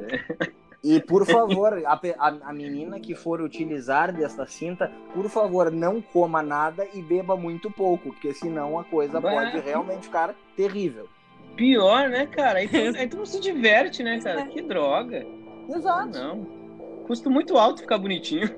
É. 0.88 0.96
E 0.96 1.02
por 1.02 1.26
favor, 1.26 1.74
a, 1.86 1.94
a, 1.94 2.28
a, 2.50 2.54
menina 2.54 2.98
que 3.00 3.14
for 3.14 3.42
utilizar 3.42 4.14
desta 4.14 4.48
cinta, 4.48 4.90
por 5.14 5.30
favor, 5.30 5.70
não 5.72 6.02
coma 6.02 6.42
nada 6.42 6.88
e 6.94 7.02
beba 7.02 7.36
muito 7.36 7.70
pouco, 7.70 8.14
porque 8.14 8.34
senão 8.34 8.80
a 8.80 8.86
coisa 8.86 9.20
pode 9.20 9.60
realmente 9.60 10.04
ficar 10.04 10.34
terrível. 10.56 11.10
Pior, 11.56 12.10
né, 12.10 12.26
cara? 12.28 12.60
Aí 12.60 12.68
tu, 12.68 12.78
aí 12.98 13.08
tu 13.08 13.18
não 13.18 13.26
se 13.26 13.42
diverte, 13.42 14.04
né, 14.04 14.22
cara? 14.22 14.46
Que 14.48 14.62
droga. 14.62 15.26
Exato. 15.70 16.18
Não. 16.18 16.46
Custo 17.06 17.30
muito 17.30 17.58
alto 17.58 17.82
ficar 17.82 17.98
bonitinho. 17.98 18.48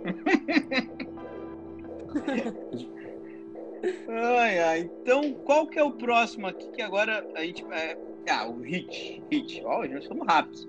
ai, 4.09 4.59
ai. 4.59 4.91
Então, 5.01 5.33
qual 5.45 5.65
que 5.67 5.79
é 5.79 5.83
o 5.83 5.91
próximo 5.91 6.47
aqui 6.47 6.69
que 6.71 6.81
agora 6.81 7.25
a 7.35 7.41
gente. 7.41 7.65
É... 7.71 7.97
Ah, 8.29 8.47
o 8.47 8.61
Hit. 8.61 9.23
Hit. 9.31 9.63
Ó, 9.65 9.81
oh, 9.81 9.87
nós 9.87 10.05
somos 10.05 10.27
rápidos. 10.27 10.67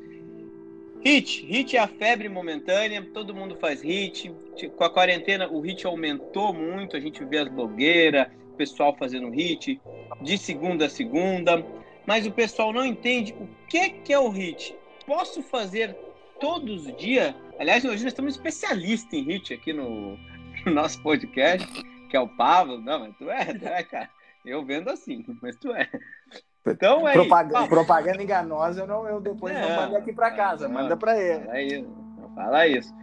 Hit, 1.03 1.47
hit 1.47 1.77
é 1.77 1.81
a 1.81 1.89
febre 1.89 2.29
momentânea, 2.29 3.03
todo 3.15 3.35
mundo 3.35 3.57
faz 3.57 3.81
hit. 3.81 4.31
Com 4.77 4.85
a 4.85 4.91
quarentena, 4.91 5.49
o 5.49 5.61
hit 5.61 5.87
aumentou 5.87 6.53
muito, 6.53 6.95
a 6.95 7.01
gente 7.01 7.25
vê 7.25 7.39
as 7.39 7.49
blogueiras, 7.49 8.29
o 8.53 8.57
pessoal 8.57 8.95
fazendo 8.95 9.31
hit 9.31 9.81
de 10.21 10.37
segunda 10.37 10.87
a 10.87 10.91
segunda, 10.91 11.65
mas 12.07 12.27
o 12.27 12.31
pessoal 12.31 12.71
não 12.71 12.85
entende 12.85 13.35
o 13.41 13.49
que, 13.67 13.89
que 13.91 14.13
é 14.13 14.19
o 14.19 14.29
hit. 14.29 14.77
Posso 15.07 15.43
fazer 15.43 15.97
todos 16.39 16.87
os 16.87 16.97
dias? 16.97 17.35
Aliás, 17.59 17.83
hoje 17.83 18.03
nós 18.03 18.13
estamos 18.13 18.35
especialistas 18.35 19.13
em 19.15 19.23
hit 19.23 19.55
aqui 19.55 19.73
no, 19.73 20.19
no 20.67 20.73
nosso 20.73 21.03
podcast, 21.03 21.67
que 22.11 22.17
é 22.17 22.21
o 22.21 22.29
Pablo. 22.29 22.79
Não, 22.79 23.01
mas 23.01 23.17
tu 23.17 23.31
é, 23.31 23.45
tu 23.55 23.67
é, 23.67 23.83
cara. 23.83 24.11
Eu 24.45 24.65
vendo 24.65 24.91
assim, 24.91 25.25
mas 25.41 25.57
tu 25.57 25.73
é. 25.73 25.89
Então 26.67 27.09
é 27.09 27.13
propaganda, 27.13 27.69
propaganda 27.69 28.23
enganosa, 28.23 28.83
eu, 28.83 28.87
não, 28.87 29.07
eu 29.07 29.21
depois 29.21 29.55
não, 29.55 29.69
não 29.69 29.77
mando 29.77 29.97
aqui 29.97 30.13
para 30.13 30.31
casa, 30.31 30.69
não, 30.69 30.75
manda 30.75 30.97
para 30.97 31.19
ele. 31.19 31.45
Fala 31.45 31.63
isso. 31.63 31.89
Fala 32.35 32.67
isso. 32.67 32.95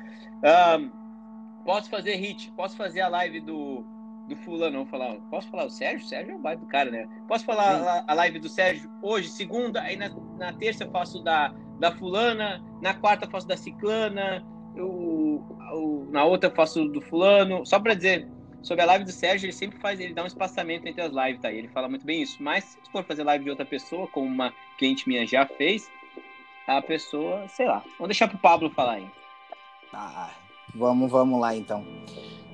Um, 0.80 0.92
posso 1.66 1.90
fazer 1.90 2.16
hit, 2.16 2.52
posso 2.52 2.78
fazer 2.78 3.02
a 3.02 3.08
live 3.08 3.42
do, 3.42 3.84
do 4.28 4.36
fulano, 4.38 4.80
vou 4.80 4.86
falar, 4.86 5.16
posso 5.32 5.50
falar 5.50 5.66
o 5.66 5.70
Sérgio? 5.70 6.06
O 6.06 6.10
Sérgio 6.10 6.34
é 6.34 6.36
o 6.36 6.40
bairro 6.40 6.62
do 6.62 6.68
cara, 6.68 6.92
né? 6.92 7.08
Posso 7.28 7.46
falar 7.46 7.76
a, 7.76 8.04
a, 8.08 8.14
live 8.14 8.40
do 8.40 8.48
Sérgio 8.48 8.90
hoje, 9.02 9.30
segunda, 9.30 9.82
aí 9.82 9.96
na, 9.96 10.10
na 10.38 10.54
terça 10.54 10.84
eu 10.84 10.92
faço 10.92 11.24
da, 11.24 11.54
da 11.80 11.92
fulana, 11.92 12.64
na 12.82 12.94
quarta 12.94 13.26
eu 13.26 13.30
faço 13.32 13.48
da 13.48 13.58
ciclana, 13.58 14.46
eu, 14.76 15.44
eu, 15.72 16.08
na 16.12 16.24
outra 16.24 16.50
eu 16.50 16.56
faço 16.56 16.88
do 16.88 17.02
fulano, 17.02 17.66
só 17.66 17.80
para 17.80 17.96
dizer, 17.96 18.30
sobre 18.68 18.84
a 18.84 18.86
live 18.86 19.06
do 19.06 19.12
Sérgio, 19.12 19.46
ele 19.46 19.54
sempre 19.54 19.80
faz, 19.80 20.00
ele 20.00 20.14
dá 20.14 20.24
um 20.24 20.28
espaçamento 20.28 20.86
entre 20.88 21.02
as 21.02 21.14
lives, 21.14 21.42
tá? 21.42 21.52
ele 21.52 21.70
fala 21.70 21.88
muito 21.88 22.06
bem 22.06 22.22
isso. 22.22 22.38
Mas 22.44 22.66
se 22.66 22.92
for 22.92 23.04
fazer 23.04 23.24
live 23.24 23.46
de 23.46 23.50
outra 23.50 23.66
pessoa, 23.66 24.08
como 24.08 24.28
uma 24.28 24.54
cliente 24.78 25.08
minha 25.08 25.26
já 25.26 25.46
fez, 25.46 25.90
a 26.68 26.82
pessoa, 26.82 27.48
sei 27.48 27.66
lá. 27.66 27.82
Vamos 27.98 28.10
deixar 28.10 28.28
pro 28.28 28.38
Pablo 28.38 28.70
falar 28.70 28.96
aí. 28.96 29.08
Ah, 29.94 30.30
vamos, 30.76 31.10
vamos 31.10 31.40
lá 31.40 31.56
então. 31.56 31.86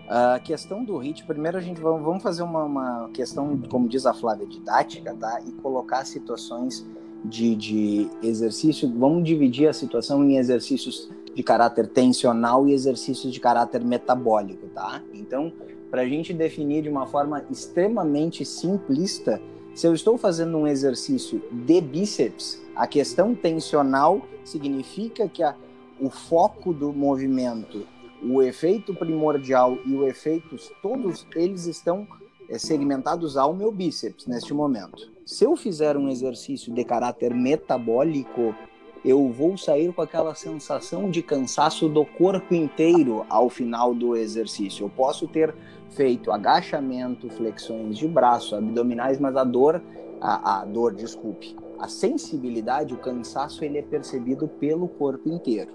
A 0.08 0.40
questão 0.40 0.84
do 0.84 0.98
hit, 0.98 1.26
primeiro 1.26 1.58
a 1.58 1.62
gente 1.62 1.82
vamos, 1.82 2.04
vamos 2.04 2.22
fazer 2.22 2.44
uma, 2.44 2.64
uma 2.64 3.10
questão, 3.12 3.58
como 3.70 3.88
diz 3.88 4.06
a 4.06 4.14
Flávia, 4.14 4.46
didática, 4.46 5.16
tá? 5.16 5.42
E 5.42 5.52
colocar 5.54 6.06
situações 6.06 6.86
de, 7.26 7.56
de 7.56 8.10
exercício. 8.22 8.88
Vamos 9.00 9.24
dividir 9.24 9.68
a 9.68 9.74
situação 9.74 10.24
em 10.24 10.38
exercícios 10.38 11.10
de 11.34 11.42
caráter 11.42 11.88
tensional 11.88 12.68
e 12.68 12.74
exercícios 12.74 13.34
de 13.34 13.40
caráter 13.40 13.84
metabólico, 13.84 14.68
tá? 14.68 15.02
Então, 15.12 15.52
para 15.94 16.02
a 16.02 16.08
gente 16.08 16.34
definir 16.34 16.82
de 16.82 16.90
uma 16.90 17.06
forma 17.06 17.46
extremamente 17.52 18.44
simplista, 18.44 19.40
se 19.76 19.86
eu 19.86 19.94
estou 19.94 20.18
fazendo 20.18 20.58
um 20.58 20.66
exercício 20.66 21.40
de 21.52 21.80
bíceps, 21.82 22.60
a 22.76 22.88
questão 22.88 23.36
tensional 23.36 24.26
significa 24.44 25.30
que 25.30 25.44
a, 25.44 25.56
o 26.02 26.10
foco 26.10 26.74
do 26.74 26.92
movimento, 26.92 27.86
o 28.24 28.42
efeito 28.42 28.92
primordial 28.96 29.78
e 29.86 29.94
o 29.94 30.08
efeito, 30.08 30.56
todos 30.82 31.28
eles 31.36 31.68
estão 31.68 32.08
é, 32.50 32.58
segmentados 32.58 33.38
ao 33.38 33.54
meu 33.54 33.72
bíceps 33.72 34.26
neste 34.26 34.52
momento. 34.52 35.12
Se 35.24 35.44
eu 35.44 35.56
fizer 35.56 35.96
um 35.96 36.10
exercício 36.10 36.74
de 36.74 36.84
caráter 36.84 37.36
metabólico, 37.36 38.56
eu 39.04 39.30
vou 39.30 39.58
sair 39.58 39.92
com 39.94 40.02
aquela 40.02 40.34
sensação 40.34 41.10
de 41.10 41.22
cansaço 41.22 41.90
do 41.90 42.06
corpo 42.06 42.54
inteiro 42.54 43.26
ao 43.30 43.50
final 43.50 43.94
do 43.94 44.16
exercício. 44.16 44.86
Eu 44.86 44.90
posso 44.90 45.28
ter 45.28 45.54
feito 45.90 46.32
agachamento, 46.32 47.30
flexões 47.30 47.98
de 47.98 48.08
braço, 48.08 48.56
abdominais, 48.56 49.20
mas 49.20 49.36
a 49.36 49.44
dor, 49.44 49.82
a, 50.22 50.62
a 50.62 50.66
dor, 50.66 50.94
desculpe, 50.94 51.56
a 51.80 51.88
sensibilidade, 51.88 52.94
o 52.94 52.98
cansaço, 52.98 53.64
ele 53.66 53.78
é 53.78 53.82
percebido 53.82 54.48
pelo 54.48 54.88
corpo 54.88 55.30
inteiro. 55.30 55.72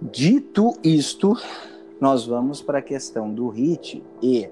Dito 0.00 0.74
isto, 0.82 1.34
nós 2.00 2.26
vamos 2.26 2.60
para 2.60 2.78
a 2.78 2.82
questão 2.82 3.32
do 3.32 3.48
HIT 3.48 4.02
e 4.22 4.48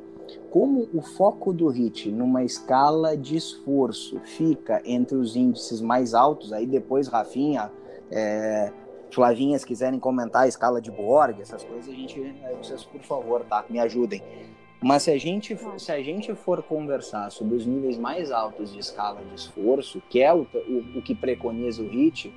como 0.51 0.89
o 0.93 1.01
foco 1.01 1.53
do 1.53 1.69
HIT 1.69 2.11
numa 2.11 2.43
escala 2.43 3.17
de 3.17 3.37
esforço 3.37 4.21
fica 4.21 4.83
entre 4.85 5.17
os 5.17 5.37
índices 5.37 5.81
mais 5.81 6.13
altos, 6.13 6.53
aí 6.53 6.67
depois 6.67 7.09
Rafinha, 7.09 7.71
é, 8.11 8.73
Flavinha, 9.13 9.59
se 9.59 9.67
quiserem 9.67 9.99
comentar 9.99 10.43
a 10.43 10.49
escala 10.49 10.81
de 10.81 10.91
Borg, 10.91 11.41
essas 11.41 11.65
coisas, 11.65 11.89
a 11.89 11.97
gente, 11.97 12.21
vocês 12.61 12.85
por 12.85 13.01
favor, 13.01 13.45
tá? 13.45 13.65
Me 13.69 13.79
ajudem. 13.79 14.23
Mas 14.83 15.05
se 15.05 15.11
a 15.11 15.19
gente, 15.19 15.57
se 15.79 15.93
a 15.93 16.03
gente 16.03 16.35
for 16.35 16.63
conversar 16.63 17.31
sobre 17.31 17.57
os 17.57 17.67
níveis 17.67 17.99
mais 17.99 18.31
altos 18.31 18.73
de 18.73 18.79
escala 18.79 19.21
de 19.23 19.35
esforço, 19.35 20.03
que 20.09 20.21
é 20.21 20.33
o, 20.33 20.43
o, 20.43 20.99
o 20.99 21.03
que 21.03 21.15
preconiza 21.15 21.83
o 21.83 21.87
HIT, 21.87 22.33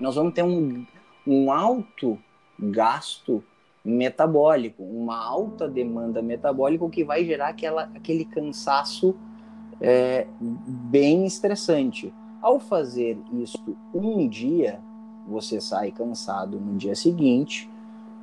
nós 0.00 0.14
vamos 0.14 0.32
ter 0.32 0.42
um, 0.42 0.86
um 1.26 1.52
alto 1.52 2.18
gasto 2.58 3.44
metabólico, 3.88 4.82
uma 4.82 5.16
alta 5.16 5.66
demanda 5.66 6.20
metabólica, 6.20 6.88
que 6.90 7.04
vai 7.04 7.24
gerar 7.24 7.48
aquela, 7.48 7.84
aquele 7.94 8.24
cansaço 8.24 9.14
é, 9.80 10.26
bem 10.40 11.24
estressante. 11.24 12.12
Ao 12.40 12.60
fazer 12.60 13.18
isto 13.32 13.76
um 13.94 14.28
dia, 14.28 14.80
você 15.26 15.60
sai 15.60 15.90
cansado 15.90 16.60
no 16.60 16.76
dia 16.76 16.94
seguinte. 16.94 17.68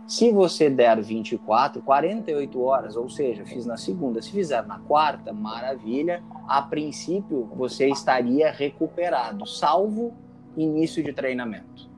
Se 0.07 0.31
você 0.31 0.69
der 0.69 1.01
24, 1.01 1.81
48 1.81 2.61
horas, 2.61 2.95
ou 2.95 3.09
seja, 3.09 3.43
fiz 3.43 3.65
na 3.65 3.75
segunda, 3.75 4.21
se 4.21 4.31
fizer 4.31 4.65
na 4.67 4.79
quarta, 4.79 5.33
maravilha. 5.33 6.23
A 6.47 6.61
princípio, 6.61 7.49
você 7.55 7.89
estaria 7.89 8.51
recuperado, 8.51 9.47
salvo 9.47 10.13
início 10.55 11.03
de 11.03 11.11
treinamento. 11.11 11.89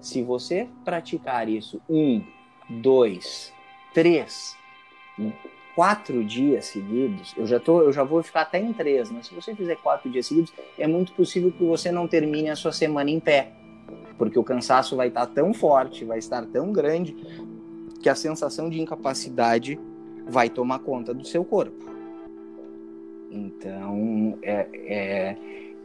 Se 0.00 0.22
você 0.22 0.68
praticar 0.84 1.48
isso 1.48 1.80
um, 1.88 2.22
dois, 2.80 3.52
três, 3.92 4.56
quatro 5.74 6.24
dias 6.24 6.66
seguidos, 6.66 7.34
eu 7.36 7.46
já, 7.46 7.58
tô, 7.58 7.82
eu 7.82 7.92
já 7.92 8.02
vou 8.02 8.22
ficar 8.22 8.42
até 8.42 8.58
em 8.58 8.72
três, 8.72 9.10
mas 9.10 9.26
se 9.26 9.34
você 9.34 9.54
fizer 9.54 9.76
quatro 9.76 10.10
dias 10.10 10.26
seguidos, 10.26 10.52
é 10.78 10.86
muito 10.86 11.12
possível 11.12 11.50
que 11.50 11.64
você 11.64 11.90
não 11.90 12.06
termine 12.06 12.50
a 12.50 12.56
sua 12.56 12.72
semana 12.72 13.10
em 13.10 13.20
pé, 13.20 13.52
porque 14.18 14.38
o 14.38 14.44
cansaço 14.44 14.96
vai 14.96 15.08
estar 15.08 15.26
tão 15.26 15.52
forte, 15.52 16.04
vai 16.04 16.18
estar 16.18 16.44
tão 16.46 16.72
grande, 16.72 17.16
que 18.02 18.08
a 18.08 18.14
sensação 18.14 18.68
de 18.68 18.80
incapacidade 18.80 19.78
vai 20.26 20.48
tomar 20.48 20.80
conta 20.80 21.14
do 21.14 21.24
seu 21.24 21.44
corpo. 21.44 21.90
Então, 23.30 24.38
é, 24.42 24.66
é, 24.72 25.36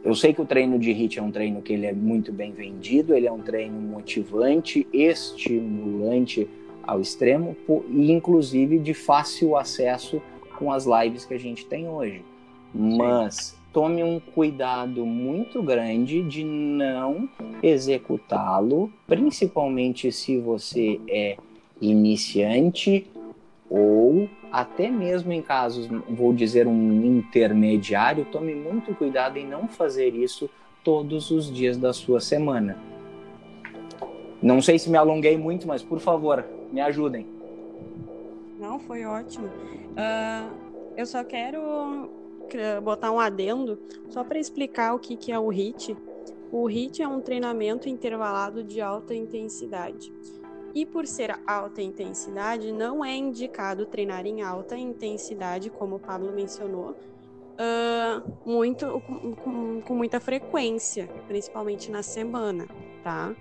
eu 0.04 0.14
sei 0.14 0.34
que 0.34 0.42
o 0.42 0.44
treino 0.44 0.78
de 0.78 0.90
HIIT 0.90 1.18
é 1.18 1.22
um 1.22 1.30
treino 1.30 1.62
que 1.62 1.72
ele 1.72 1.86
é 1.86 1.92
muito 1.92 2.32
bem 2.32 2.52
vendido, 2.52 3.14
ele 3.14 3.26
é 3.26 3.32
um 3.32 3.40
treino 3.40 3.80
motivante, 3.80 4.86
estimulante 4.92 6.48
ao 6.88 7.02
extremo 7.02 7.54
e 7.90 8.10
inclusive 8.10 8.78
de 8.78 8.94
fácil 8.94 9.56
acesso 9.58 10.22
com 10.58 10.72
as 10.72 10.86
lives 10.86 11.26
que 11.26 11.34
a 11.34 11.38
gente 11.38 11.66
tem 11.66 11.86
hoje. 11.86 12.24
Mas 12.74 13.54
tome 13.74 14.02
um 14.02 14.18
cuidado 14.18 15.04
muito 15.04 15.62
grande 15.62 16.22
de 16.22 16.42
não 16.42 17.28
executá-lo, 17.62 18.90
principalmente 19.06 20.10
se 20.10 20.38
você 20.38 20.98
é 21.06 21.36
iniciante 21.78 23.06
ou 23.68 24.26
até 24.50 24.90
mesmo 24.90 25.30
em 25.30 25.42
casos, 25.42 25.86
vou 26.08 26.32
dizer, 26.32 26.66
um 26.66 27.04
intermediário, 27.04 28.24
tome 28.24 28.54
muito 28.54 28.94
cuidado 28.94 29.36
em 29.36 29.46
não 29.46 29.68
fazer 29.68 30.14
isso 30.14 30.48
todos 30.82 31.30
os 31.30 31.52
dias 31.52 31.76
da 31.76 31.92
sua 31.92 32.18
semana. 32.18 32.87
Não 34.42 34.62
sei 34.62 34.78
se 34.78 34.88
me 34.88 34.96
alonguei 34.96 35.36
muito, 35.36 35.66
mas 35.66 35.82
por 35.82 35.98
favor, 35.98 36.44
me 36.72 36.80
ajudem. 36.80 37.26
Não, 38.58 38.78
foi 38.78 39.04
ótimo. 39.04 39.46
Uh, 39.46 40.50
eu 40.96 41.06
só 41.06 41.24
quero 41.24 42.08
botar 42.82 43.12
um 43.12 43.20
adendo, 43.20 43.78
só 44.08 44.24
para 44.24 44.38
explicar 44.38 44.94
o 44.94 44.98
que, 44.98 45.16
que 45.16 45.32
é 45.32 45.38
o 45.38 45.48
HIT. 45.48 45.96
O 46.50 46.68
HIT 46.68 47.02
é 47.02 47.08
um 47.08 47.20
treinamento 47.20 47.88
intervalado 47.88 48.64
de 48.64 48.80
alta 48.80 49.14
intensidade. 49.14 50.12
E 50.74 50.86
por 50.86 51.06
ser 51.06 51.38
alta 51.46 51.82
intensidade, 51.82 52.72
não 52.72 53.04
é 53.04 53.14
indicado 53.14 53.86
treinar 53.86 54.26
em 54.26 54.42
alta 54.42 54.76
intensidade, 54.76 55.70
como 55.70 55.96
o 55.96 55.98
Pablo 55.98 56.32
mencionou, 56.32 56.94
uh, 57.58 58.32
muito, 58.46 59.02
com, 59.06 59.34
com, 59.34 59.80
com, 59.82 59.94
muita 59.94 60.20
frequência, 60.20 61.08
principalmente 61.26 61.90
na 61.90 62.02
semana, 62.02 62.66
tá? 63.02 63.34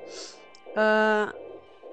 Uh, 0.77 1.33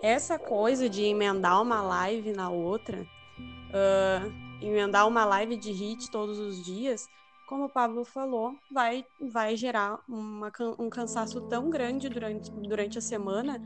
essa 0.02 0.38
coisa 0.38 0.90
de 0.90 1.02
emendar 1.02 1.62
uma 1.62 1.80
live 1.80 2.32
na 2.32 2.50
outra, 2.50 3.00
uh, 3.00 4.60
emendar 4.60 5.08
uma 5.08 5.24
live 5.24 5.56
de 5.56 5.72
hit 5.72 6.10
todos 6.10 6.38
os 6.38 6.62
dias, 6.62 7.08
como 7.46 7.64
o 7.64 7.68
Pablo 7.70 8.04
falou, 8.04 8.54
vai, 8.70 9.06
vai 9.18 9.56
gerar 9.56 10.00
uma, 10.06 10.52
um 10.78 10.90
cansaço 10.90 11.40
tão 11.48 11.70
grande 11.70 12.10
durante, 12.10 12.50
durante 12.50 12.98
a 12.98 13.00
semana 13.00 13.58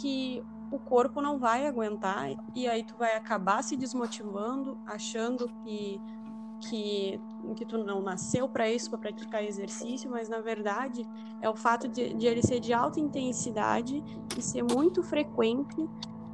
que 0.00 0.42
o 0.72 0.78
corpo 0.80 1.20
não 1.20 1.38
vai 1.38 1.66
aguentar 1.66 2.28
e 2.54 2.68
aí 2.68 2.84
tu 2.84 2.96
vai 2.96 3.16
acabar 3.16 3.62
se 3.62 3.76
desmotivando, 3.76 4.76
achando 4.86 5.48
que 5.64 6.00
que, 6.60 7.20
que 7.56 7.64
tu 7.64 7.78
não 7.78 8.00
nasceu 8.02 8.48
para 8.48 8.70
isso, 8.70 8.90
para 8.90 8.98
praticar 8.98 9.44
exercício, 9.44 10.10
mas 10.10 10.28
na 10.28 10.40
verdade 10.40 11.06
é 11.40 11.48
o 11.48 11.54
fato 11.54 11.88
de, 11.88 12.14
de, 12.14 12.26
ele 12.26 12.42
ser 12.42 12.60
de 12.60 12.72
alta 12.72 12.98
intensidade 13.00 14.02
e 14.36 14.42
ser 14.42 14.62
muito 14.62 15.02
frequente 15.02 15.76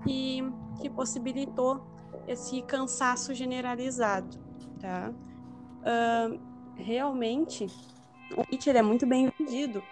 que, 0.02 0.42
que 0.80 0.90
possibilitou 0.90 1.84
esse 2.26 2.62
cansaço 2.62 3.34
generalizado, 3.34 4.38
tá? 4.80 5.12
Uh, 5.80 6.40
realmente, 6.76 7.66
o 8.37 8.42
HIIT 8.50 8.70
é 8.70 8.82
muito 8.82 9.06
bem 9.06 9.30
vendido, 9.38 9.82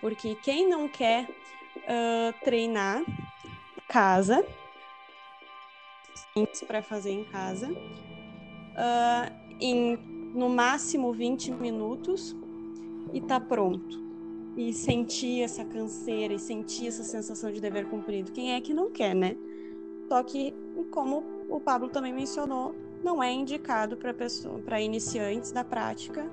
porque 0.00 0.34
quem 0.36 0.68
não 0.68 0.88
quer 0.88 1.28
uh, 1.28 2.44
treinar 2.44 3.04
casa, 3.88 4.44
para 6.66 6.82
fazer 6.82 7.12
em 7.12 7.24
casa, 7.24 7.70
uh, 7.70 9.45
em 9.60 9.98
no 10.34 10.50
máximo 10.50 11.12
20 11.12 11.52
minutos 11.52 12.36
e 13.12 13.20
tá 13.20 13.40
pronto. 13.40 14.04
E 14.54 14.72
sentir 14.72 15.42
essa 15.42 15.64
canseira 15.64 16.34
e 16.34 16.38
sentir 16.38 16.88
essa 16.88 17.02
sensação 17.02 17.50
de 17.50 17.60
dever 17.60 17.88
cumprido. 17.88 18.32
Quem 18.32 18.54
é 18.54 18.60
que 18.60 18.72
não 18.72 18.90
quer, 18.90 19.14
né? 19.14 19.36
Só 20.08 20.22
que, 20.22 20.54
como 20.90 21.24
o 21.48 21.58
Pablo 21.60 21.88
também 21.88 22.12
mencionou, 22.12 22.74
não 23.02 23.22
é 23.22 23.32
indicado 23.32 23.96
para 23.96 24.14
pessoa, 24.14 24.58
para 24.58 24.80
iniciantes 24.80 25.52
da 25.52 25.64
prática 25.64 26.30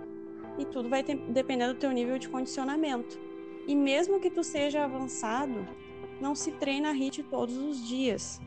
e 0.58 0.66
tudo 0.66 0.90
vai 0.90 1.04
ter, 1.04 1.18
depender 1.18 1.68
do 1.68 1.76
teu 1.76 1.92
nível 1.92 2.18
de 2.18 2.30
condicionamento. 2.30 3.20
E 3.68 3.76
mesmo 3.76 4.20
que 4.20 4.30
tu 4.30 4.44
seja 4.44 4.84
avançado, 4.84 5.66
não 6.20 6.36
se 6.36 6.52
treina 6.52 6.92
HIIT 6.92 7.24
todos 7.24 7.58
os 7.58 7.86
dias. 7.88 8.42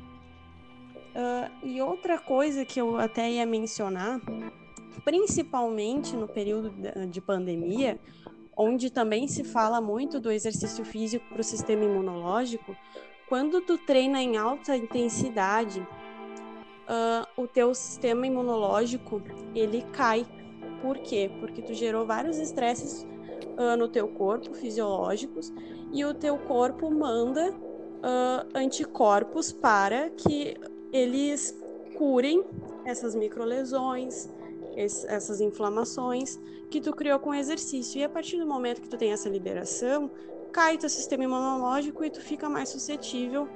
Uh, 1.15 1.67
e 1.67 1.81
outra 1.81 2.19
coisa 2.19 2.65
que 2.65 2.81
eu 2.81 2.99
até 2.99 3.31
ia 3.31 3.47
mencionar 3.47 4.21
principalmente 5.05 6.17
no 6.17 6.29
período 6.29 6.73
de 7.09 7.21
pandemia, 7.21 7.99
onde 8.57 8.91
também 8.91 9.29
se 9.29 9.45
fala 9.45 9.81
muito 9.81 10.19
do 10.19 10.31
exercício 10.31 10.85
físico 10.85 11.25
para 11.29 11.41
o 11.41 11.45
sistema 11.45 11.85
imunológico, 11.85 12.75
quando 13.29 13.61
tu 13.61 13.77
treina 13.77 14.23
em 14.23 14.37
alta 14.37 14.77
intensidade, 14.77 15.81
uh, 15.81 17.43
o 17.43 17.47
teu 17.47 17.75
sistema 17.75 18.27
imunológico 18.27 19.21
ele 19.55 19.83
cai. 19.93 20.25
Por 20.81 20.99
quê? 20.99 21.31
Porque 21.41 21.61
tu 21.61 21.75
gerou 21.75 22.07
vários 22.07 22.39
estresses 22.39 23.07
uh, 23.59 23.77
no 23.77 23.89
teu 23.89 24.09
corpo, 24.09 24.55
fisiológicos, 24.55 25.53
e 25.93 26.05
o 26.05 26.15
teu 26.15 26.39
corpo 26.39 26.91
manda 26.91 27.51
uh, 27.51 28.49
anticorpos 28.55 29.53
para 29.53 30.11
que 30.11 30.57
eles 30.93 31.59
curem 31.97 32.45
essas 32.85 33.15
microlesões, 33.15 34.31
essas 34.77 35.41
inflamações 35.41 36.39
que 36.71 36.81
tu 36.81 36.93
criou 36.93 37.19
com 37.19 37.31
o 37.31 37.35
exercício. 37.35 38.01
E 38.01 38.05
a 38.05 38.09
partir 38.09 38.39
do 38.39 38.47
momento 38.47 38.81
que 38.81 38.89
tu 38.89 38.97
tem 38.97 39.13
essa 39.13 39.29
liberação, 39.29 40.11
cai 40.53 40.77
teu 40.77 40.89
sistema 40.89 41.25
imunológico 41.25 42.05
e 42.05 42.11
tu 42.11 42.21
fica 42.21 42.49
mais 42.49 42.69
suscetível 42.69 43.49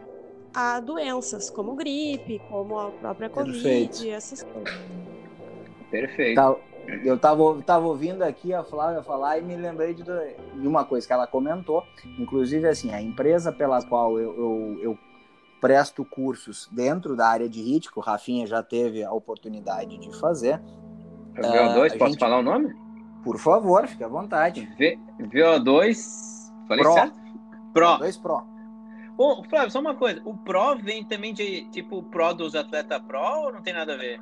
a 0.54 0.80
doenças 0.80 1.48
como 1.48 1.74
gripe, 1.74 2.40
como 2.48 2.78
a 2.78 2.90
própria 2.90 3.28
Covid, 3.28 3.62
Perfeito. 3.62 4.08
essas 4.08 4.42
coisas. 4.42 4.74
Perfeito. 5.90 6.34
Tal, 6.34 6.60
eu 7.04 7.18
tava, 7.18 7.62
tava 7.62 7.86
ouvindo 7.86 8.22
aqui 8.22 8.52
a 8.52 8.64
Flávia 8.64 9.02
falar 9.02 9.38
e 9.38 9.42
me 9.42 9.56
lembrei 9.56 9.94
de, 9.94 10.02
de 10.02 10.66
uma 10.66 10.84
coisa 10.84 11.06
que 11.06 11.12
ela 11.12 11.26
comentou, 11.26 11.84
inclusive 12.18 12.66
assim, 12.66 12.92
a 12.92 13.00
empresa 13.00 13.52
pela 13.52 13.82
qual 13.82 14.18
eu, 14.18 14.34
eu, 14.36 14.78
eu 14.82 14.98
presto 15.60 16.04
cursos 16.04 16.68
dentro 16.72 17.14
da 17.14 17.28
área 17.28 17.48
de 17.48 17.60
HIT, 17.60 17.92
que 17.92 17.98
o 17.98 18.02
Rafinha 18.02 18.46
já 18.46 18.62
teve 18.62 19.04
a 19.04 19.12
oportunidade 19.12 19.98
de 19.98 20.18
fazer. 20.18 20.60
É 21.40 21.42
VO2, 21.42 21.94
uh, 21.94 21.98
posso 21.98 22.10
gente... 22.12 22.20
falar 22.20 22.38
o 22.38 22.42
nome? 22.42 22.74
Por 23.24 23.38
favor, 23.38 23.86
fique 23.86 24.04
à 24.04 24.08
vontade. 24.08 24.68
V... 24.78 24.98
VO2, 25.20 26.52
falei 26.68 26.84
Pro. 26.84 26.92
certo? 26.92 27.20
Pro. 27.72 27.86
VO2 27.86 28.22
Pro. 28.22 28.42
Ô, 29.18 29.42
Flávio, 29.44 29.70
só 29.70 29.80
uma 29.80 29.94
coisa, 29.94 30.20
o 30.24 30.34
Pro 30.34 30.76
vem 30.76 31.04
também 31.04 31.34
de, 31.34 31.64
tipo, 31.70 32.02
Pro 32.02 32.32
dos 32.32 32.54
atletas 32.54 33.00
Pro 33.02 33.20
ou 33.20 33.52
não 33.52 33.62
tem 33.62 33.74
nada 33.74 33.94
a 33.94 33.96
ver? 33.96 34.20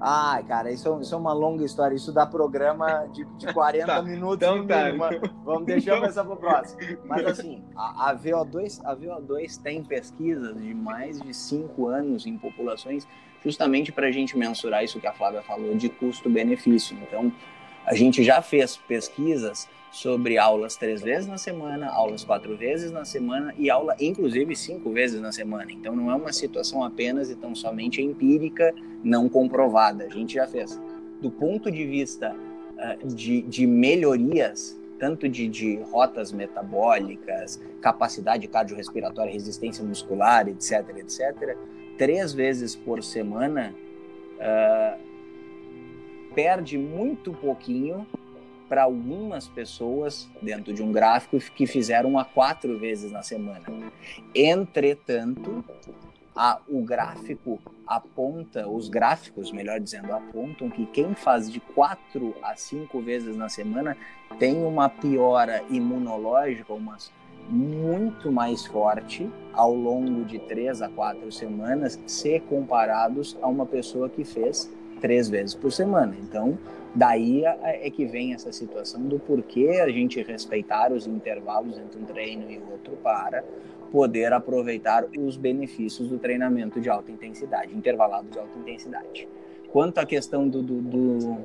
Ai, 0.00 0.42
cara, 0.44 0.70
isso, 0.70 1.00
isso 1.00 1.14
é 1.14 1.18
uma 1.18 1.32
longa 1.32 1.64
história. 1.64 1.94
Isso 1.94 2.12
dá 2.12 2.26
programa 2.26 3.06
de, 3.12 3.24
de 3.36 3.52
40 3.52 3.86
tá, 3.86 4.02
minutos. 4.02 4.46
Então 4.46 4.66
tá. 4.66 4.90
Vamos 5.44 5.64
deixar 5.66 5.98
então... 5.98 6.24
para 6.26 6.34
o 6.34 6.36
próximo. 6.36 6.80
Mas 7.04 7.26
assim, 7.26 7.64
a, 7.74 8.10
a, 8.10 8.16
VO2, 8.16 8.80
a 8.84 8.94
VO2 8.94 9.60
tem 9.62 9.82
pesquisas 9.82 10.56
de 10.60 10.74
mais 10.74 11.20
de 11.20 11.32
5 11.32 11.86
anos 11.86 12.26
em 12.26 12.36
populações, 12.36 13.06
justamente 13.46 13.92
para 13.92 14.08
a 14.08 14.10
gente 14.10 14.36
mensurar 14.36 14.82
isso 14.82 14.98
que 14.98 15.06
a 15.06 15.12
Flávia 15.12 15.40
falou 15.40 15.76
de 15.76 15.88
custo-benefício. 15.88 16.98
Então, 17.00 17.32
a 17.84 17.94
gente 17.94 18.24
já 18.24 18.42
fez 18.42 18.76
pesquisas 18.76 19.68
sobre 19.92 20.36
aulas 20.36 20.74
três 20.74 21.00
vezes 21.00 21.28
na 21.28 21.38
semana, 21.38 21.86
aulas 21.86 22.24
quatro 22.24 22.56
vezes 22.56 22.90
na 22.90 23.04
semana 23.04 23.54
e 23.56 23.70
aula, 23.70 23.94
inclusive, 24.00 24.56
cinco 24.56 24.90
vezes 24.90 25.20
na 25.20 25.30
semana. 25.30 25.70
Então, 25.70 25.94
não 25.94 26.10
é 26.10 26.14
uma 26.16 26.32
situação 26.32 26.82
apenas 26.82 27.30
e 27.30 27.36
tão 27.36 27.54
somente 27.54 28.02
empírica, 28.02 28.74
não 29.04 29.28
comprovada. 29.28 30.04
A 30.04 30.08
gente 30.08 30.34
já 30.34 30.48
fez. 30.48 30.80
Do 31.22 31.30
ponto 31.30 31.70
de 31.70 31.86
vista 31.86 32.34
uh, 32.34 33.06
de, 33.06 33.42
de 33.42 33.64
melhorias, 33.64 34.76
tanto 34.98 35.28
de, 35.28 35.46
de 35.46 35.76
rotas 35.92 36.32
metabólicas, 36.32 37.62
capacidade 37.80 38.48
cardiorrespiratória, 38.48 39.32
resistência 39.32 39.84
muscular, 39.84 40.48
etc., 40.48 40.96
etc., 40.98 41.56
três 41.96 42.32
vezes 42.32 42.74
por 42.76 43.02
semana, 43.02 43.74
uh, 44.36 44.98
perde 46.34 46.76
muito 46.76 47.32
pouquinho 47.32 48.06
para 48.68 48.82
algumas 48.82 49.48
pessoas 49.48 50.28
dentro 50.42 50.72
de 50.72 50.82
um 50.82 50.92
gráfico 50.92 51.38
que 51.38 51.66
fizeram 51.66 52.18
a 52.18 52.24
quatro 52.24 52.78
vezes 52.78 53.12
na 53.12 53.22
semana. 53.22 53.64
Entretanto, 54.34 55.64
a, 56.34 56.60
o 56.68 56.82
gráfico 56.82 57.58
aponta, 57.86 58.68
os 58.68 58.88
gráficos, 58.88 59.50
melhor 59.52 59.80
dizendo, 59.80 60.12
apontam 60.12 60.68
que 60.68 60.84
quem 60.86 61.14
faz 61.14 61.50
de 61.50 61.60
quatro 61.60 62.34
a 62.42 62.56
cinco 62.56 63.00
vezes 63.00 63.36
na 63.36 63.48
semana 63.48 63.96
tem 64.38 64.62
uma 64.64 64.88
piora 64.88 65.64
imunológica, 65.70 66.72
uma 66.74 66.98
muito 67.48 68.30
mais 68.30 68.66
forte 68.66 69.30
ao 69.52 69.74
longo 69.74 70.24
de 70.24 70.38
três 70.38 70.82
a 70.82 70.88
quatro 70.88 71.30
semanas, 71.32 71.98
se 72.06 72.40
comparados 72.40 73.36
a 73.40 73.46
uma 73.46 73.66
pessoa 73.66 74.08
que 74.08 74.24
fez 74.24 74.70
três 75.00 75.28
vezes 75.28 75.54
por 75.54 75.72
semana. 75.72 76.14
Então, 76.20 76.58
Daí 76.96 77.44
é, 77.44 77.90
que 77.90 78.06
vem 78.06 78.32
essa 78.32 78.50
situação 78.50 79.02
do 79.02 79.18
porquê 79.18 79.82
a 79.84 79.88
gente 79.90 80.22
respeitar 80.22 80.90
os 80.90 81.06
intervalos 81.06 81.78
entre 81.78 82.00
um 82.00 82.06
treino 82.06 82.50
e 82.50 82.58
outro 82.58 82.96
para 83.02 83.44
poder 83.92 84.32
aproveitar 84.32 85.04
os 85.18 85.36
benefícios 85.36 86.08
do 86.08 86.18
treinamento 86.18 86.80
de 86.80 86.88
alta 86.88 87.12
intensidade, 87.12 87.76
intervalado 87.76 88.28
de 88.30 88.38
alta 88.38 88.58
intensidade. 88.58 89.28
Quanto 89.70 89.98
à 89.98 90.06
questão 90.06 90.48
do, 90.48 90.62
do, 90.62 90.80
do, 90.80 91.38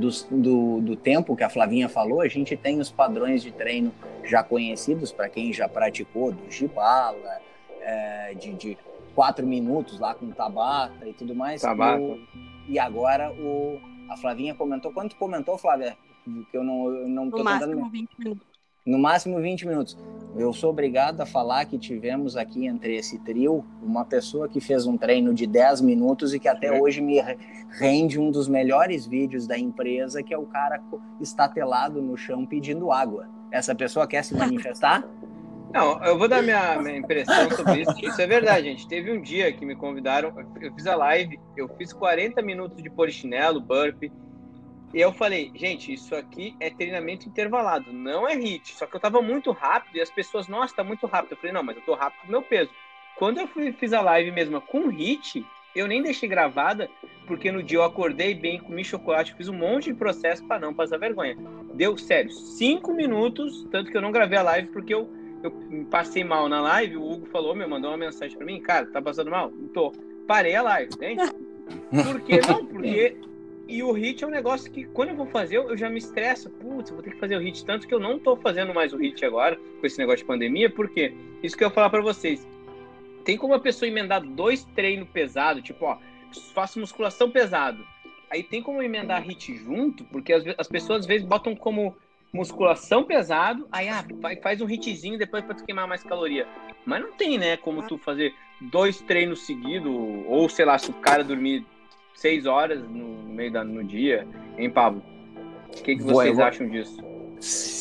do, 0.00 0.10
do, 0.30 0.80
do 0.80 0.96
tempo 0.96 1.36
que 1.36 1.44
a 1.44 1.50
Flavinha 1.50 1.88
falou, 1.88 2.20
a 2.20 2.28
gente 2.28 2.56
tem 2.56 2.80
os 2.80 2.90
padrões 2.90 3.42
de 3.42 3.52
treino 3.52 3.92
já 4.24 4.42
conhecidos 4.42 5.12
para 5.12 5.28
quem 5.28 5.52
já 5.52 5.68
praticou, 5.68 6.32
do 6.32 6.50
Gibala, 6.50 7.40
é, 7.80 8.34
de, 8.34 8.52
de 8.54 8.78
quatro 9.14 9.46
minutos 9.46 10.00
lá 10.00 10.14
com 10.14 10.30
Tabata 10.30 11.06
e 11.06 11.12
tudo 11.12 11.34
mais. 11.34 11.60
Tabata. 11.60 12.00
O, 12.00 12.18
e 12.68 12.78
agora 12.78 13.30
o 13.32 13.78
a 14.10 14.16
Flavinha 14.16 14.54
comentou. 14.54 14.92
Quanto 14.92 15.14
comentou, 15.16 15.56
Flávia? 15.56 15.96
Que 16.50 16.56
eu 16.56 16.64
não, 16.64 16.88
eu 16.88 17.08
não 17.08 17.26
no 17.26 17.30
tô 17.30 17.44
máximo 17.44 17.74
tentando... 17.74 17.90
20 17.90 18.18
minutos. 18.18 18.49
No 18.84 18.98
máximo 18.98 19.38
20 19.38 19.66
minutos. 19.66 19.96
Eu 20.36 20.52
sou 20.52 20.70
obrigado 20.70 21.20
a 21.20 21.26
falar 21.26 21.64
que 21.66 21.76
tivemos 21.76 22.36
aqui 22.36 22.66
entre 22.66 22.96
esse 22.96 23.18
trio 23.18 23.64
uma 23.82 24.04
pessoa 24.04 24.48
que 24.48 24.60
fez 24.60 24.86
um 24.86 24.96
treino 24.96 25.34
de 25.34 25.46
10 25.46 25.80
minutos 25.80 26.32
e 26.32 26.38
que 26.38 26.48
até 26.48 26.80
hoje 26.80 27.00
me 27.00 27.20
rende 27.78 28.18
um 28.18 28.30
dos 28.30 28.48
melhores 28.48 29.06
vídeos 29.06 29.46
da 29.46 29.58
empresa, 29.58 30.22
que 30.22 30.32
é 30.32 30.38
o 30.38 30.46
cara 30.46 30.80
estatelado 31.20 32.00
no 32.00 32.16
chão 32.16 32.46
pedindo 32.46 32.90
água. 32.90 33.28
Essa 33.50 33.74
pessoa 33.74 34.06
quer 34.06 34.24
se 34.24 34.34
manifestar? 34.34 35.04
Não, 35.74 36.02
eu 36.04 36.18
vou 36.18 36.28
dar 36.28 36.42
minha, 36.42 36.80
minha 36.80 36.96
impressão 36.96 37.50
sobre 37.50 37.82
isso. 37.82 37.94
Isso 38.02 38.20
é 38.20 38.26
verdade, 38.26 38.68
gente. 38.68 38.88
Teve 38.88 39.12
um 39.12 39.20
dia 39.20 39.52
que 39.52 39.64
me 39.66 39.76
convidaram, 39.76 40.32
eu 40.60 40.72
fiz 40.74 40.86
a 40.86 40.96
live, 40.96 41.38
eu 41.56 41.68
fiz 41.76 41.92
40 41.92 42.40
minutos 42.42 42.82
de 42.82 42.88
polichinelo, 42.88 43.60
burp, 43.60 44.04
e 44.92 45.00
eu 45.00 45.12
falei, 45.12 45.52
gente, 45.54 45.92
isso 45.92 46.14
aqui 46.14 46.56
é 46.58 46.68
treinamento 46.70 47.28
intervalado, 47.28 47.92
não 47.92 48.28
é 48.28 48.34
hit. 48.34 48.74
Só 48.74 48.86
que 48.86 48.96
eu 48.96 49.00
tava 49.00 49.22
muito 49.22 49.52
rápido 49.52 49.96
e 49.96 50.00
as 50.00 50.10
pessoas, 50.10 50.48
nossa, 50.48 50.74
tá 50.74 50.84
muito 50.84 51.06
rápido. 51.06 51.32
Eu 51.32 51.36
falei, 51.36 51.52
não, 51.52 51.62
mas 51.62 51.76
eu 51.76 51.82
tô 51.82 51.94
rápido 51.94 52.26
do 52.26 52.30
meu 52.30 52.42
peso. 52.42 52.70
Quando 53.16 53.38
eu 53.38 53.46
fui, 53.46 53.72
fiz 53.72 53.92
a 53.92 54.00
live 54.00 54.32
mesmo 54.32 54.60
com 54.60 54.88
hit, 54.88 55.46
eu 55.76 55.86
nem 55.86 56.02
deixei 56.02 56.28
gravada, 56.28 56.90
porque 57.26 57.52
no 57.52 57.62
dia 57.62 57.78
eu 57.78 57.84
acordei 57.84 58.34
bem, 58.34 58.58
comi 58.58 58.84
chocolate, 58.84 59.34
fiz 59.34 59.48
um 59.48 59.56
monte 59.56 59.92
de 59.92 59.94
processo 59.94 60.44
para 60.44 60.58
não 60.58 60.74
passar 60.74 60.98
vergonha. 60.98 61.36
Deu, 61.74 61.96
sério, 61.96 62.30
cinco 62.30 62.92
minutos, 62.92 63.66
tanto 63.70 63.90
que 63.90 63.96
eu 63.96 64.02
não 64.02 64.10
gravei 64.10 64.38
a 64.38 64.42
live, 64.42 64.68
porque 64.68 64.92
eu 64.92 65.08
eu 65.42 65.50
passei 65.90 66.22
mal 66.22 66.48
na 66.48 66.60
live, 66.60 66.96
o 66.96 67.10
Hugo 67.10 67.26
falou, 67.26 67.54
me 67.54 67.66
mandou 67.66 67.90
uma 67.90 67.96
mensagem 67.96 68.36
para 68.36 68.46
mim, 68.46 68.60
cara, 68.60 68.86
tá 68.86 69.00
passando 69.00 69.30
mal? 69.30 69.50
Não 69.50 69.68
tô. 69.68 69.92
Parei 70.26 70.54
a 70.54 70.62
live, 70.62 70.92
entende? 70.94 71.22
Por 71.90 72.20
que 72.20 72.40
não? 72.46 72.66
Porque 72.66 73.16
e 73.70 73.84
o 73.84 73.92
hit 73.92 74.24
é 74.24 74.26
um 74.26 74.30
negócio 74.30 74.70
que 74.70 74.84
quando 74.86 75.10
eu 75.10 75.16
vou 75.16 75.26
fazer, 75.26 75.56
eu 75.56 75.76
já 75.76 75.88
me 75.88 75.98
estresso. 75.98 76.50
Putz, 76.50 76.90
vou 76.90 77.02
ter 77.02 77.12
que 77.12 77.20
fazer 77.20 77.36
o 77.36 77.40
hit 77.40 77.64
tanto 77.64 77.86
que 77.86 77.94
eu 77.94 78.00
não 78.00 78.18
tô 78.18 78.36
fazendo 78.36 78.74
mais 78.74 78.92
o 78.92 78.96
hit 78.96 79.24
agora 79.24 79.56
com 79.78 79.86
esse 79.86 79.96
negócio 79.96 80.18
de 80.18 80.24
pandemia, 80.24 80.68
porque 80.68 81.14
isso 81.40 81.56
que 81.56 81.62
eu 81.62 81.68
ia 81.68 81.74
falar 81.74 81.88
para 81.88 82.02
vocês. 82.02 82.44
Tem 83.24 83.36
como 83.36 83.54
a 83.54 83.60
pessoa 83.60 83.88
emendar 83.88 84.22
dois 84.22 84.64
treinos 84.74 85.08
pesados, 85.10 85.62
tipo, 85.62 85.84
ó, 85.84 85.98
faço 86.52 86.80
musculação 86.80 87.30
pesado. 87.30 87.86
Aí 88.28 88.42
tem 88.42 88.60
como 88.60 88.82
emendar 88.82 89.22
hit 89.22 89.56
junto, 89.56 90.04
porque 90.04 90.32
as, 90.32 90.44
as 90.58 90.66
pessoas 90.66 91.00
às 91.00 91.06
vezes 91.06 91.26
botam 91.26 91.54
como 91.54 91.96
musculação 92.32 93.04
pesado, 93.04 93.68
aí 93.70 93.88
ah, 93.88 94.04
faz 94.42 94.60
um 94.60 94.68
hitzinho 94.68 95.18
depois 95.18 95.44
para 95.44 95.54
tu 95.54 95.64
queimar 95.64 95.86
mais 95.86 96.02
caloria. 96.02 96.46
Mas 96.84 97.02
não 97.02 97.12
tem, 97.12 97.38
né, 97.38 97.56
como 97.56 97.86
tu 97.86 97.98
fazer 97.98 98.34
dois 98.60 99.00
treinos 99.00 99.46
seguidos, 99.46 99.92
ou 100.26 100.48
sei 100.48 100.64
lá, 100.64 100.78
se 100.78 100.90
o 100.90 100.94
cara 100.94 101.22
dormir 101.22 101.64
seis 102.14 102.46
horas 102.46 102.82
no 102.82 103.22
meio 103.24 103.52
da, 103.52 103.64
no 103.64 103.84
dia, 103.84 104.26
hein, 104.58 104.70
Pablo? 104.70 105.02
O 105.68 105.82
que, 105.82 105.96
que 105.96 106.02
vocês 106.02 106.36
vou, 106.36 106.44
acham 106.44 106.68
disso? 106.68 107.00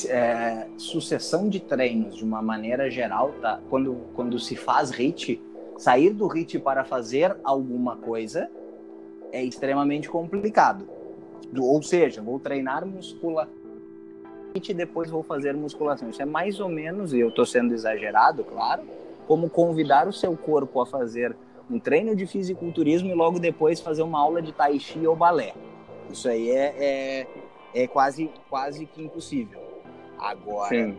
É, 0.10 0.68
sucessão 0.78 1.50
de 1.50 1.60
treinos, 1.60 2.16
de 2.16 2.24
uma 2.24 2.42
maneira 2.42 2.90
geral, 2.90 3.34
tá? 3.42 3.60
Quando, 3.70 3.96
quando 4.14 4.40
se 4.40 4.56
faz 4.56 4.92
HIT, 4.92 5.42
sair 5.78 6.14
do 6.14 6.28
HIT 6.28 6.60
para 6.60 6.84
fazer 6.84 7.36
alguma 7.44 7.98
coisa 7.98 8.50
é 9.32 9.44
extremamente 9.44 10.10
complicado. 10.10 10.88
Ou 11.58 11.82
seja, 11.82 12.22
vou 12.22 12.40
treinar 12.40 12.86
musculação 12.86 13.60
e 14.54 14.74
depois 14.74 15.10
vou 15.10 15.24
fazer 15.24 15.54
musculação. 15.56 16.10
Isso 16.10 16.22
é 16.22 16.26
mais 16.26 16.60
ou 16.60 16.70
menos, 16.70 17.14
e 17.14 17.20
eu 17.20 17.30
estou 17.30 17.46
sendo 17.46 17.74
exagerado, 17.74 18.44
claro, 18.44 18.84
como 19.28 19.50
convidar 19.50 20.08
o 20.08 20.14
seu 20.14 20.36
corpo 20.36 20.82
a 20.82 20.86
fazer 20.86 21.36
um 21.70 21.80
treino 21.80 22.16
de 22.16 22.26
fisiculturismo 22.26 23.10
e 23.10 23.14
logo 23.14 23.40
depois 23.40 23.80
fazer 23.80 24.02
uma 24.02 24.20
aula 24.20 24.42
de 24.42 24.52
tai 24.52 24.80
chi 24.80 25.06
ou 25.06 25.16
balé. 25.16 25.54
Isso 26.10 26.28
aí 26.28 26.50
é, 26.50 26.76
é, 26.78 27.28
é 27.84 27.88
quase, 27.88 28.30
quase 28.50 28.86
que 28.86 29.02
impossível. 29.02 29.62
Agora, 30.18 30.70
Sim. 30.70 30.98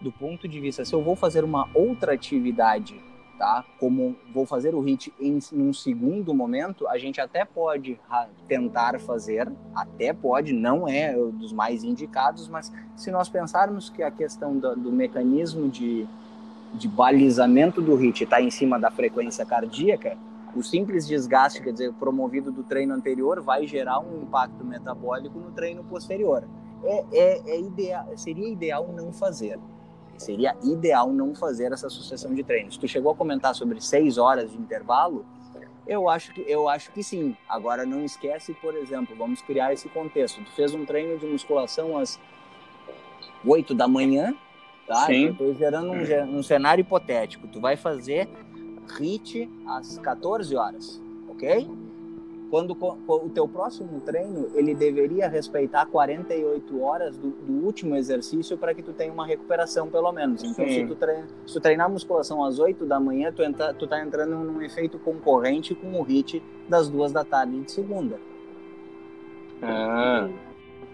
do 0.00 0.10
ponto 0.10 0.48
de 0.48 0.60
vista, 0.60 0.84
se 0.84 0.92
eu 0.92 1.02
vou 1.02 1.14
fazer 1.14 1.44
uma 1.44 1.68
outra 1.74 2.12
atividade 2.12 3.00
tá? 3.42 3.64
Como 3.80 4.14
vou 4.32 4.46
fazer 4.46 4.72
o 4.72 4.80
hit 4.80 5.12
em 5.20 5.40
um 5.52 5.72
segundo 5.72 6.32
momento, 6.32 6.86
a 6.86 6.96
gente 6.96 7.20
até 7.20 7.44
pode 7.44 7.98
tentar 8.46 9.00
fazer, 9.00 9.50
até 9.74 10.12
pode, 10.12 10.52
não 10.52 10.86
é 10.86 11.12
dos 11.12 11.52
mais 11.52 11.82
indicados, 11.82 12.46
mas 12.46 12.72
se 12.94 13.10
nós 13.10 13.28
pensarmos 13.28 13.90
que 13.90 14.00
a 14.00 14.12
questão 14.12 14.56
do, 14.56 14.76
do 14.76 14.92
mecanismo 14.92 15.68
de, 15.68 16.06
de 16.72 16.88
balizamento 16.88 17.80
do 17.80 17.94
hit 17.94 18.24
está 18.24 18.40
em 18.40 18.50
cima 18.50 18.78
da 18.78 18.90
frequência 18.90 19.44
cardíaca, 19.44 20.16
o 20.54 20.62
simples 20.62 21.06
desgaste, 21.06 21.62
quer 21.62 21.72
dizer, 21.72 21.92
promovido 21.94 22.52
do 22.52 22.62
treino 22.62 22.92
anterior, 22.92 23.40
vai 23.40 23.66
gerar 23.66 24.00
um 24.00 24.22
impacto 24.22 24.64
metabólico 24.64 25.38
no 25.38 25.50
treino 25.50 25.82
posterior. 25.84 26.44
É, 26.84 27.04
é, 27.12 27.50
é 27.52 27.60
ideal, 27.60 28.06
seria 28.16 28.48
ideal 28.48 28.92
não 28.94 29.12
fazer. 29.12 29.58
Seria 30.18 30.54
ideal 30.62 31.10
não 31.10 31.34
fazer 31.34 31.72
essa 31.72 31.88
sucessão 31.88 32.34
de 32.34 32.44
treinos. 32.44 32.76
Tu 32.76 32.86
chegou 32.86 33.12
a 33.12 33.14
comentar 33.14 33.54
sobre 33.54 33.80
seis 33.80 34.18
horas 34.18 34.50
de 34.50 34.58
intervalo. 34.58 35.24
Eu 35.86 36.08
acho 36.08 36.32
que 36.34 36.44
eu 36.46 36.68
acho 36.68 36.92
que 36.92 37.02
sim. 37.02 37.36
Agora 37.48 37.86
não 37.86 38.04
esquece, 38.04 38.52
por 38.54 38.74
exemplo, 38.76 39.16
vamos 39.16 39.40
criar 39.40 39.72
esse 39.72 39.88
contexto. 39.88 40.44
Tu 40.44 40.52
fez 40.52 40.74
um 40.74 40.84
treino 40.84 41.18
de 41.18 41.26
musculação 41.26 41.96
às 41.96 42.20
8 43.44 43.74
da 43.74 43.88
manhã, 43.88 44.34
tá? 44.86 45.06
Sim. 45.06 45.26
Eu 45.26 45.34
tô 45.34 45.54
gerando 45.54 45.90
um, 45.90 46.38
um 46.38 46.42
cenário 46.42 46.82
hipotético. 46.82 47.48
Tu 47.48 47.60
vai 47.60 47.76
fazer 47.76 48.28
HIIT 48.98 49.48
às 49.66 49.98
14 49.98 50.54
horas, 50.56 51.00
ok? 51.28 51.68
Quando 52.50 52.76
o 53.08 53.30
teu 53.30 53.48
próximo 53.48 53.98
treino, 54.02 54.50
ele 54.54 54.74
deveria 54.74 55.26
respeitar 55.26 55.86
48 55.86 56.82
horas 56.82 57.16
do, 57.16 57.30
do 57.30 57.64
último 57.64 57.96
exercício 57.96 58.58
para 58.58 58.74
que 58.74 58.82
tu 58.82 58.92
tenha 58.92 59.10
uma 59.10 59.26
recuperação, 59.26 59.88
pelo 59.88 60.12
menos. 60.12 60.44
Então, 60.44 60.68
se 60.68 60.86
tu, 60.86 60.94
treina, 60.94 61.26
se 61.46 61.54
tu 61.54 61.60
treinar 61.60 61.88
musculação 61.88 62.44
às 62.44 62.58
8 62.58 62.84
da 62.84 63.00
manhã, 63.00 63.32
tu, 63.32 63.42
entra, 63.42 63.72
tu 63.72 63.86
tá 63.86 64.04
entrando 64.04 64.36
num 64.36 64.60
efeito 64.60 64.98
concorrente 64.98 65.74
com 65.74 65.98
o 65.98 66.02
HIIT 66.02 66.42
das 66.68 66.90
duas 66.90 67.10
da 67.10 67.24
tarde 67.24 67.58
de 67.58 67.72
segunda. 67.72 68.20
Ah. 69.62 70.28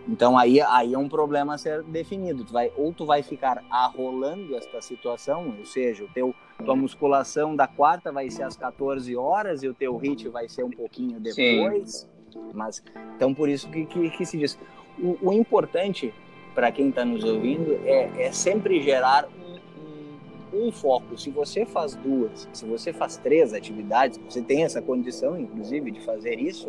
Então 0.08 0.38
aí, 0.38 0.60
aí 0.60 0.94
é 0.94 0.98
um 0.98 1.08
problema 1.08 1.54
a 1.54 1.58
ser 1.58 1.82
definido. 1.82 2.42
Tu 2.44 2.52
vai, 2.52 2.72
ou 2.76 2.92
tu 2.92 3.04
vai 3.04 3.22
ficar 3.22 3.62
arrolando 3.70 4.56
esta 4.56 4.80
situação, 4.80 5.54
ou 5.58 5.66
seja, 5.66 6.02
o 6.02 6.08
teu, 6.08 6.34
tua 6.64 6.74
musculação 6.74 7.54
da 7.54 7.66
quarta 7.66 8.10
vai 8.10 8.30
ser 8.30 8.44
às 8.44 8.56
14 8.56 9.14
horas 9.14 9.62
e 9.62 9.68
o 9.68 9.74
teu 9.74 9.96
HIIT 9.96 10.28
vai 10.28 10.48
ser 10.48 10.64
um 10.64 10.70
pouquinho 10.70 11.20
depois. 11.20 12.08
Sim. 12.30 12.40
Mas, 12.54 12.82
então 13.16 13.34
por 13.34 13.48
isso 13.48 13.68
que, 13.68 13.84
que, 13.84 14.10
que 14.10 14.24
se 14.24 14.38
diz. 14.38 14.58
O, 14.98 15.28
o 15.28 15.32
importante 15.32 16.12
para 16.54 16.72
quem 16.72 16.88
está 16.88 17.04
nos 17.04 17.22
ouvindo 17.22 17.78
é, 17.84 18.24
é 18.24 18.32
sempre 18.32 18.82
gerar 18.82 19.28
um, 20.52 20.72
foco. 20.72 21.16
Se 21.16 21.30
você 21.30 21.64
faz 21.64 21.94
duas, 21.94 22.48
se 22.52 22.64
você 22.64 22.92
faz 22.92 23.16
três 23.16 23.52
atividades, 23.52 24.18
você 24.18 24.42
tem 24.42 24.64
essa 24.64 24.82
condição, 24.82 25.38
inclusive, 25.38 25.90
de 25.90 26.00
fazer 26.00 26.40
isso, 26.40 26.68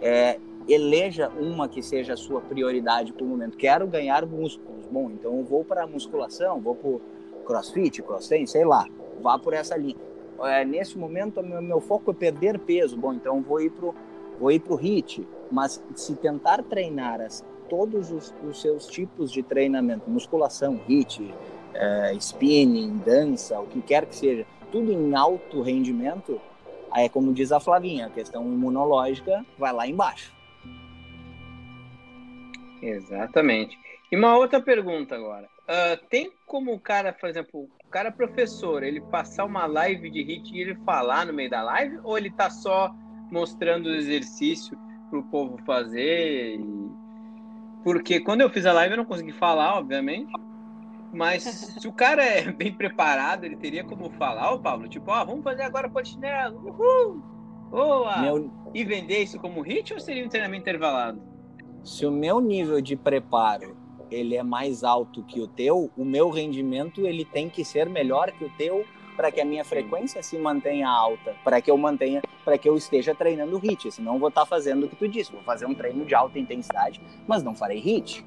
é, 0.00 0.38
eleja 0.72 1.28
uma 1.30 1.68
que 1.68 1.82
seja 1.82 2.14
a 2.14 2.16
sua 2.16 2.40
prioridade 2.40 3.12
por 3.12 3.26
momento. 3.26 3.56
Quero 3.56 3.86
ganhar 3.86 4.24
músculos. 4.26 4.86
Bom, 4.90 5.10
então 5.10 5.36
eu 5.38 5.44
vou 5.44 5.64
para 5.64 5.86
musculação, 5.86 6.60
vou 6.60 6.74
para 6.74 6.90
crossfit, 7.44 8.02
crossfit, 8.02 8.48
sei 8.48 8.64
lá. 8.64 8.86
Vá 9.20 9.38
por 9.38 9.52
essa 9.52 9.76
linha. 9.76 9.96
É, 10.42 10.64
nesse 10.64 10.96
momento, 10.96 11.42
meu, 11.42 11.60
meu 11.60 11.80
foco 11.80 12.10
é 12.10 12.14
perder 12.14 12.58
peso. 12.58 12.96
Bom, 12.96 13.12
então 13.12 13.42
vou 13.42 13.60
ir 13.60 13.70
para 13.70 13.92
vou 14.38 14.50
ir 14.50 14.60
pro 14.60 14.76
HIIT. 14.76 15.26
Mas 15.50 15.82
se 15.94 16.14
tentar 16.14 16.62
treinar 16.62 17.20
as, 17.20 17.44
todos 17.68 18.10
os, 18.10 18.34
os, 18.48 18.60
seus 18.60 18.86
tipos 18.86 19.30
de 19.30 19.42
treinamento, 19.42 20.08
musculação, 20.08 20.80
HIIT, 20.88 21.34
é, 21.74 22.14
spinning, 22.14 22.96
dança, 23.04 23.60
o 23.60 23.66
que 23.66 23.82
quer 23.82 24.06
que 24.06 24.14
seja, 24.16 24.46
tudo 24.72 24.90
em 24.92 25.14
alto 25.14 25.60
rendimento, 25.60 26.40
aí 26.90 27.04
é 27.04 27.08
como 27.08 27.32
diz 27.32 27.52
a 27.52 27.60
Flavinha, 27.60 28.06
a 28.06 28.10
questão 28.10 28.44
imunológica 28.44 29.44
vai 29.58 29.72
lá 29.72 29.86
embaixo. 29.86 30.39
Exatamente. 32.82 33.78
E 34.10 34.16
uma 34.16 34.36
outra 34.36 34.60
pergunta 34.60 35.14
agora. 35.14 35.48
Uh, 35.68 36.04
tem 36.08 36.32
como 36.46 36.72
o 36.74 36.80
cara, 36.80 37.12
por 37.12 37.28
exemplo, 37.28 37.68
o 37.84 37.88
cara 37.90 38.10
professor, 38.10 38.82
ele 38.82 39.00
passar 39.00 39.44
uma 39.44 39.66
live 39.66 40.10
de 40.10 40.20
HIT 40.20 40.52
e 40.52 40.60
ele 40.60 40.74
falar 40.84 41.26
no 41.26 41.32
meio 41.32 41.48
da 41.48 41.62
live? 41.62 42.00
Ou 42.02 42.18
ele 42.18 42.30
tá 42.30 42.50
só 42.50 42.92
mostrando 43.30 43.86
o 43.86 43.94
exercício 43.94 44.76
para 45.08 45.18
o 45.18 45.22
povo 45.24 45.58
fazer? 45.64 46.56
E... 46.56 46.90
Porque 47.84 48.20
quando 48.20 48.40
eu 48.40 48.50
fiz 48.50 48.66
a 48.66 48.72
live 48.72 48.94
eu 48.94 48.98
não 48.98 49.04
consegui 49.04 49.32
falar, 49.32 49.78
obviamente. 49.78 50.32
Mas 51.12 51.42
se 51.42 51.86
o 51.86 51.92
cara 51.92 52.24
é 52.24 52.50
bem 52.52 52.72
preparado, 52.72 53.44
ele 53.44 53.56
teria 53.56 53.84
como 53.84 54.10
falar, 54.10 54.52
ô 54.52 54.58
Pablo, 54.58 54.88
tipo, 54.88 55.10
ó, 55.10 55.22
oh, 55.22 55.26
vamos 55.26 55.44
fazer 55.44 55.62
agora 55.62 55.88
polichinelo, 55.88 56.68
uhul! 56.68 57.22
Boa! 57.70 58.18
Meu... 58.18 58.50
E 58.74 58.84
vender 58.84 59.22
isso 59.22 59.38
como 59.38 59.62
hit 59.62 59.92
ou 59.92 60.00
seria 60.00 60.24
um 60.24 60.28
treinamento 60.28 60.62
intervalado? 60.62 61.29
Se 61.82 62.04
o 62.04 62.10
meu 62.10 62.40
nível 62.40 62.80
de 62.80 62.96
preparo 62.96 63.76
ele 64.10 64.36
é 64.36 64.42
mais 64.42 64.82
alto 64.82 65.22
que 65.22 65.40
o 65.40 65.46
teu, 65.46 65.90
o 65.96 66.04
meu 66.04 66.30
rendimento 66.30 67.06
ele 67.06 67.24
tem 67.24 67.48
que 67.48 67.64
ser 67.64 67.88
melhor 67.88 68.32
que 68.32 68.44
o 68.44 68.50
teu 68.58 68.84
para 69.16 69.30
que 69.30 69.40
a 69.40 69.44
minha 69.44 69.64
frequência 69.64 70.22
se 70.22 70.38
mantenha 70.38 70.88
alta, 70.88 71.34
para 71.44 71.60
que 71.60 71.70
eu 71.70 71.76
mantenha, 71.76 72.22
para 72.44 72.56
que 72.56 72.68
eu 72.68 72.76
esteja 72.76 73.14
treinando 73.14 73.58
HIIT, 73.58 73.92
senão 73.92 74.18
vou 74.18 74.30
estar 74.30 74.42
tá 74.42 74.46
fazendo 74.46 74.86
o 74.86 74.88
que 74.88 74.96
tu 74.96 75.06
disse, 75.06 75.30
vou 75.30 75.42
fazer 75.42 75.66
um 75.66 75.74
treino 75.74 76.04
de 76.06 76.14
alta 76.14 76.38
intensidade, 76.38 77.00
mas 77.26 77.42
não 77.42 77.54
farei 77.54 77.78
HIIT. 77.78 78.24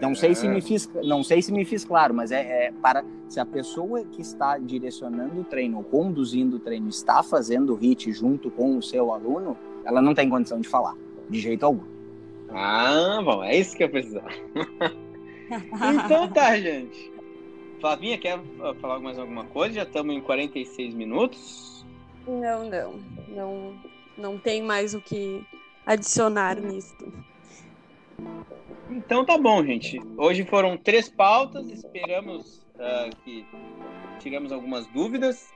Não 0.00 0.14
sei 0.14 0.36
se 0.36 0.46
me 0.46 0.60
fiz, 0.60 0.88
não 1.02 1.24
sei 1.24 1.42
se 1.42 1.52
me 1.52 1.64
fiz 1.64 1.84
claro, 1.84 2.14
mas 2.14 2.30
é, 2.30 2.66
é, 2.66 2.72
para 2.80 3.04
se 3.28 3.40
a 3.40 3.44
pessoa 3.44 4.04
que 4.04 4.22
está 4.22 4.56
direcionando 4.56 5.40
o 5.40 5.44
treino 5.44 5.78
ou 5.78 5.82
conduzindo 5.82 6.56
o 6.56 6.60
treino 6.60 6.88
está 6.88 7.24
fazendo 7.24 7.74
o 7.74 7.76
HIIT 7.76 8.12
junto 8.12 8.48
com 8.52 8.78
o 8.78 8.82
seu 8.82 9.12
aluno, 9.12 9.56
ela 9.88 10.02
não 10.02 10.14
tem 10.14 10.28
condição 10.28 10.60
de 10.60 10.68
falar, 10.68 10.94
de 11.30 11.40
jeito 11.40 11.64
algum. 11.64 11.82
Ah, 12.50 13.20
bom, 13.24 13.42
é 13.42 13.56
isso 13.56 13.74
que 13.74 13.82
eu 13.82 13.88
precisava. 13.88 14.28
então 16.04 16.28
tá, 16.28 16.58
gente. 16.58 17.10
Flavinha, 17.80 18.18
quer 18.18 18.38
falar 18.82 18.98
mais 18.98 19.18
alguma 19.18 19.44
coisa? 19.44 19.76
Já 19.76 19.82
estamos 19.84 20.14
em 20.14 20.20
46 20.20 20.92
minutos. 20.94 21.86
Não, 22.26 22.68
não. 22.68 23.00
Não, 23.28 23.74
não 24.16 24.38
tem 24.38 24.62
mais 24.62 24.92
o 24.92 25.00
que 25.00 25.42
adicionar 25.86 26.60
nisso. 26.60 26.94
Então 28.90 29.24
tá 29.24 29.38
bom, 29.38 29.64
gente. 29.64 29.98
Hoje 30.18 30.44
foram 30.44 30.76
três 30.76 31.08
pautas. 31.08 31.66
Esperamos 31.70 32.66
uh, 32.74 33.16
que 33.24 33.46
tiramos 34.18 34.52
algumas 34.52 34.86
dúvidas 34.88 35.50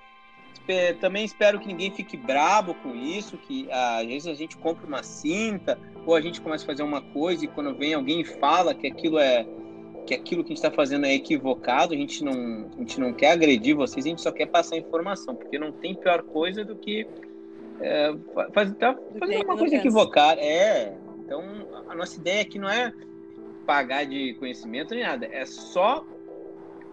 também 1.01 1.25
espero 1.25 1.59
que 1.59 1.67
ninguém 1.67 1.91
fique 1.91 2.17
brabo 2.17 2.75
com 2.75 2.95
isso, 2.95 3.37
que 3.37 3.69
ah, 3.71 3.99
às 3.99 4.07
vezes 4.07 4.27
a 4.27 4.35
gente 4.35 4.57
compra 4.57 4.87
uma 4.87 5.03
cinta 5.03 5.79
ou 6.07 6.15
a 6.15 6.21
gente 6.21 6.41
começa 6.41 6.65
a 6.65 6.67
fazer 6.67 6.83
uma 6.83 7.01
coisa 7.01 7.45
e 7.45 7.49
quando 7.49 7.75
vem 7.75 7.95
alguém 7.95 8.21
e 8.21 8.25
fala 8.25 8.75
que 8.75 8.87
aquilo 8.87 9.19
é 9.19 9.47
que 10.07 10.15
aquilo 10.15 10.43
que 10.43 10.53
a 10.53 10.55
gente 10.55 10.65
está 10.65 10.71
fazendo 10.71 11.07
é 11.07 11.15
equivocado, 11.15 11.95
a 11.95 11.97
gente 11.97 12.25
não 12.25 12.69
a 12.75 12.79
gente 12.79 13.01
não 13.01 13.13
quer 13.13 13.33
agredir 13.33 13.77
vocês, 13.77 14.05
a 14.05 14.09
gente 14.09 14.21
só 14.21 14.33
quer 14.33 14.47
passar 14.47 14.77
informação, 14.77 15.35
porque 15.35 15.59
não 15.59 15.73
tem 15.73 15.95
pior 15.95 16.23
coisa 16.23 16.65
do 16.65 16.75
que 16.77 17.07
é, 17.81 18.15
faz, 18.53 18.73
tá 18.75 18.97
fazendo 19.19 19.45
uma 19.45 19.57
coisa 19.57 19.77
equivocada. 19.77 20.41
É, 20.41 20.97
então 21.25 21.43
a 21.89 21.95
nossa 21.95 22.19
ideia 22.19 22.43
aqui 22.43 22.59
não 22.59 22.69
é 22.69 22.93
pagar 23.67 24.05
de 24.05 24.35
conhecimento 24.35 24.95
nem 24.95 25.05
nada, 25.05 25.27
é 25.27 25.47
só 25.47 26.05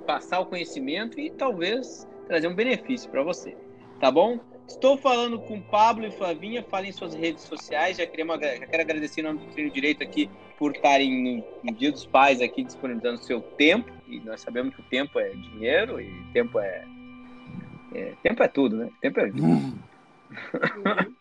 passar 0.06 0.40
o 0.40 0.46
conhecimento 0.46 1.20
e 1.20 1.30
talvez 1.30 2.08
trazer 2.30 2.48
um 2.48 2.54
benefício 2.54 3.10
para 3.10 3.24
você, 3.24 3.58
tá 4.00 4.12
bom? 4.12 4.40
Estou 4.68 4.96
falando 5.00 5.40
com 5.40 5.60
Pablo 5.60 6.06
e 6.06 6.12
Flavinha, 6.12 6.64
falem 6.64 6.92
em 6.92 6.94
suas 6.94 7.16
redes 7.16 7.44
sociais. 7.44 7.98
Já, 7.98 8.06
queremos, 8.06 8.40
já 8.40 8.68
quero 8.68 8.84
agradecer 8.84 9.22
em 9.22 9.24
nome 9.24 9.40
do 9.40 9.48
Treino 9.48 9.72
Direito 9.72 10.04
aqui 10.04 10.30
por 10.60 10.76
estarem 10.76 11.42
no, 11.42 11.44
no, 11.64 11.76
Dia 11.76 11.92
dos 11.92 12.06
Pais 12.06 12.40
aqui 12.40 12.64
disponibilizando 12.64 13.18
seu 13.24 13.42
tempo. 13.42 13.92
E 14.08 14.20
nós 14.20 14.42
sabemos 14.42 14.76
que 14.76 14.82
o 14.82 14.84
tempo 14.86 15.20
é 15.20 15.30
dinheiro 15.30 16.00
e 16.00 16.14
tempo 16.32 16.60
é. 16.60 16.86
é 17.96 18.14
tempo 18.22 18.44
é 18.44 18.48
tudo, 18.48 18.78
né? 18.78 18.92
Tempo 19.02 19.20
é 19.20 19.26
vida. 19.26 19.44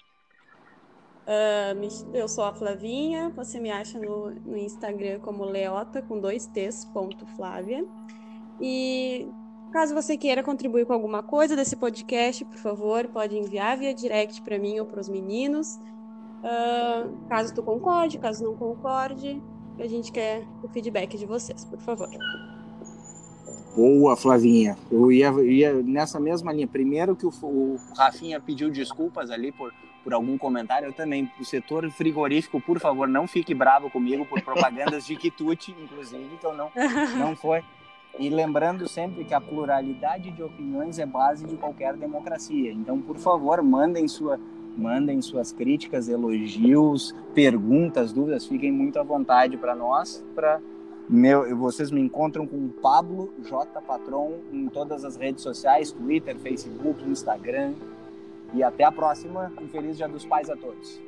Uh, 1.29 2.17
eu 2.17 2.27
sou 2.27 2.45
a 2.45 2.55
Flavinha, 2.55 3.29
você 3.29 3.61
me 3.61 3.71
acha 3.71 3.99
no, 3.99 4.31
no 4.31 4.57
Instagram 4.57 5.21
como 5.21 5.45
Leota 5.45 6.01
com 6.01 6.19
dois 6.19 6.47
T's, 6.47 6.87
ponto 6.87 7.27
Flávia. 7.37 7.85
E 8.59 9.29
Caso 9.73 9.95
você 9.95 10.17
queira 10.17 10.43
contribuir 10.43 10.87
com 10.87 10.93
alguma 10.93 11.23
coisa 11.23 11.55
desse 11.55 11.77
podcast, 11.77 12.45
por 12.45 12.57
favor, 12.57 13.07
pode 13.09 13.37
enviar 13.37 13.77
via 13.77 13.93
direct 13.93 14.41
para 14.43 14.59
mim 14.59 14.79
ou 14.81 14.87
para 14.87 15.01
os 15.01 15.09
meninos. 15.09 15.79
Uh, 16.39 17.29
caso 17.29 17.55
tu 17.55 17.63
concorde, 17.63 18.19
caso 18.19 18.45
não 18.45 18.55
concorde, 18.55 19.43
a 19.79 19.87
gente 19.87 20.11
quer 20.11 20.47
o 20.63 20.69
feedback 20.69 21.19
de 21.19 21.27
vocês, 21.27 21.65
por 21.65 21.79
favor. 21.81 22.09
Boa, 23.77 24.17
Flavinha. 24.17 24.77
Eu 24.91 25.13
ia, 25.13 25.31
ia 25.45 25.75
nessa 25.75 26.19
mesma 26.19 26.53
linha. 26.53 26.67
Primeiro 26.67 27.15
que 27.15 27.27
o, 27.27 27.33
o 27.43 27.77
Rafinha 27.97 28.41
pediu 28.41 28.71
desculpas 28.71 29.31
ali 29.31 29.53
por, 29.53 29.73
por 30.03 30.13
algum 30.13 30.37
comentário, 30.37 30.87
eu 30.87 30.93
também. 30.93 31.31
O 31.39 31.45
setor 31.45 31.89
frigorífico, 31.91 32.61
por 32.61 32.81
favor, 32.81 33.07
não 33.07 33.29
fique 33.29 33.55
bravo 33.55 33.91
comigo 33.91 34.25
por 34.25 34.41
propagandas 34.43 35.07
de 35.07 35.15
quitute, 35.15 35.77
inclusive, 35.81 36.29
então 36.35 36.55
não, 36.57 36.73
não 37.19 37.37
foi. 37.37 37.63
E 38.19 38.29
lembrando 38.29 38.89
sempre 38.89 39.25
que 39.25 39.35
a 39.35 39.41
pluralidade 39.41 40.31
de 40.31 40.43
opiniões 40.43 40.99
é 40.99 41.07
base 41.07 41.47
de 41.47 41.57
qualquer 41.57 41.97
democracia. 41.97 42.73
Então, 42.73 43.01
por 43.01 43.17
favor, 43.17 43.63
mandem 43.63 44.07
sua 44.07 44.39
mandem 44.77 45.21
suas 45.21 45.51
críticas, 45.51 46.09
elogios, 46.09 47.13
perguntas, 47.35 48.13
dúvidas, 48.13 48.47
fiquem 48.47 48.71
muito 48.71 48.97
à 49.01 49.03
vontade 49.03 49.57
para 49.57 49.75
nós, 49.75 50.25
para 50.37 50.61
meu, 51.09 51.57
vocês 51.57 51.91
me 51.91 52.03
encontram 52.03 52.47
com 52.47 52.69
Pablo 52.69 53.33
J 53.43 53.81
Patron 53.81 54.35
em 54.53 54.69
todas 54.69 55.07
as 55.07 55.17
redes 55.17 55.43
sociais, 55.43 55.91
Twitter, 55.91 56.37
Facebook, 56.37 57.03
Instagram. 57.09 57.73
E 58.53 58.63
até 58.63 58.85
a 58.85 58.93
próxima. 58.93 59.51
Um 59.61 59.67
feliz 59.69 59.97
Dia 59.97 60.07
dos 60.07 60.27
Pais 60.27 60.51
a 60.51 60.57
todos. 60.57 61.01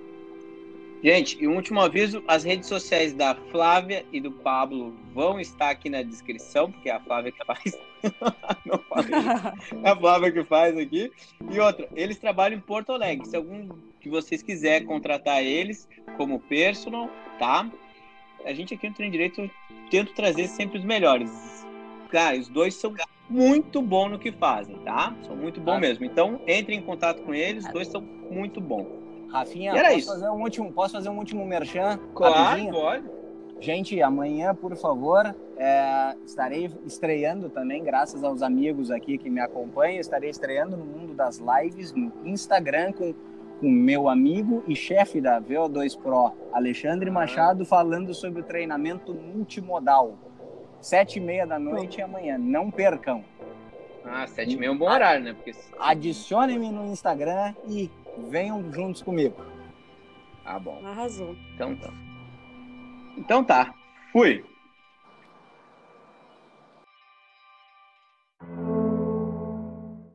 Gente, 1.02 1.42
e 1.42 1.48
um 1.48 1.56
último 1.56 1.80
aviso: 1.80 2.22
as 2.28 2.44
redes 2.44 2.68
sociais 2.68 3.14
da 3.14 3.34
Flávia 3.34 4.04
e 4.12 4.20
do 4.20 4.30
Pablo 4.30 4.94
vão 5.14 5.40
estar 5.40 5.70
aqui 5.70 5.88
na 5.88 6.02
descrição, 6.02 6.70
porque 6.70 6.90
é 6.90 6.92
a 6.92 7.00
Flávia 7.00 7.32
que 7.32 7.44
faz. 7.44 7.78
Não 8.66 8.78
falei. 8.78 9.10
É 9.82 9.90
a 9.90 9.96
Flávia 9.96 10.32
que 10.32 10.44
faz 10.44 10.76
aqui. 10.76 11.10
E 11.50 11.58
outra, 11.58 11.88
eles 11.94 12.18
trabalham 12.18 12.58
em 12.58 12.60
Porto 12.60 12.92
Alegre. 12.92 13.26
Se 13.26 13.36
algum 13.36 13.68
que 14.00 14.10
vocês 14.10 14.42
quiserem 14.42 14.86
contratar 14.86 15.42
eles 15.42 15.88
como 16.16 16.40
personal, 16.40 17.10
tá? 17.38 17.70
A 18.44 18.52
gente 18.52 18.74
aqui 18.74 18.88
no 18.88 18.94
Treino 18.94 19.12
Direito 19.12 19.50
tento 19.90 20.12
trazer 20.12 20.48
sempre 20.48 20.78
os 20.78 20.84
melhores. 20.84 21.30
Cara, 22.10 22.38
os 22.38 22.48
dois 22.48 22.74
são 22.74 22.94
muito 23.28 23.80
bons 23.80 24.10
no 24.10 24.18
que 24.18 24.32
fazem, 24.32 24.76
tá? 24.78 25.14
São 25.22 25.36
muito 25.36 25.60
bons 25.60 25.76
ah. 25.76 25.80
mesmo. 25.80 26.04
Então, 26.04 26.40
entre 26.46 26.74
em 26.74 26.82
contato 26.82 27.22
com 27.22 27.32
eles, 27.32 27.64
os 27.64 27.72
dois 27.72 27.88
são 27.88 28.00
muito 28.00 28.60
bons. 28.60 29.09
Rafinha, 29.30 29.72
posso 29.72 29.98
isso. 29.98 30.08
fazer 30.08 30.28
um 30.28 30.42
último, 30.42 30.72
posso 30.72 30.94
fazer 30.94 31.08
um 31.08 31.18
último 31.18 31.44
merchan? 31.44 31.98
Claro, 32.14 32.34
rapidinho? 32.34 32.72
pode. 32.72 33.04
Gente, 33.60 34.00
amanhã, 34.00 34.54
por 34.54 34.74
favor, 34.74 35.36
é, 35.58 36.16
estarei 36.24 36.70
estreando 36.86 37.50
também, 37.50 37.84
graças 37.84 38.24
aos 38.24 38.40
amigos 38.40 38.90
aqui 38.90 39.18
que 39.18 39.28
me 39.28 39.38
acompanham, 39.38 40.00
estarei 40.00 40.30
estreando 40.30 40.78
no 40.78 40.84
mundo 40.84 41.12
das 41.12 41.38
lives 41.38 41.92
no 41.92 42.10
Instagram 42.24 42.92
com 42.92 43.14
o 43.62 43.70
meu 43.70 44.08
amigo 44.08 44.64
e 44.66 44.74
chefe 44.74 45.20
da 45.20 45.38
VO2 45.42 45.98
Pro, 46.00 46.32
Alexandre 46.54 47.10
Machado, 47.10 47.66
falando 47.66 48.14
sobre 48.14 48.40
o 48.40 48.44
treinamento 48.44 49.12
multimodal. 49.14 50.16
Sete 50.80 51.18
e 51.18 51.20
meia 51.20 51.46
da 51.46 51.58
noite 51.58 52.00
amanhã, 52.00 52.38
não 52.38 52.70
percam. 52.70 53.22
Ah, 54.02 54.26
sete 54.26 54.54
e 54.54 54.56
meia 54.56 54.70
é 54.70 54.72
um 54.72 54.78
bom 54.78 54.90
horário, 54.90 55.22
né? 55.22 55.34
Porque... 55.34 55.52
Adicione-me 55.78 56.70
no 56.70 56.86
Instagram 56.86 57.54
e 57.68 57.90
venham 58.28 58.72
juntos 58.72 59.02
comigo. 59.02 59.36
Ah, 60.44 60.58
bom. 60.58 60.80
Arrasou. 60.84 61.36
Então 61.54 61.76
tá. 61.76 61.92
Então 63.16 63.44
tá. 63.44 63.74
Fui. 64.12 64.44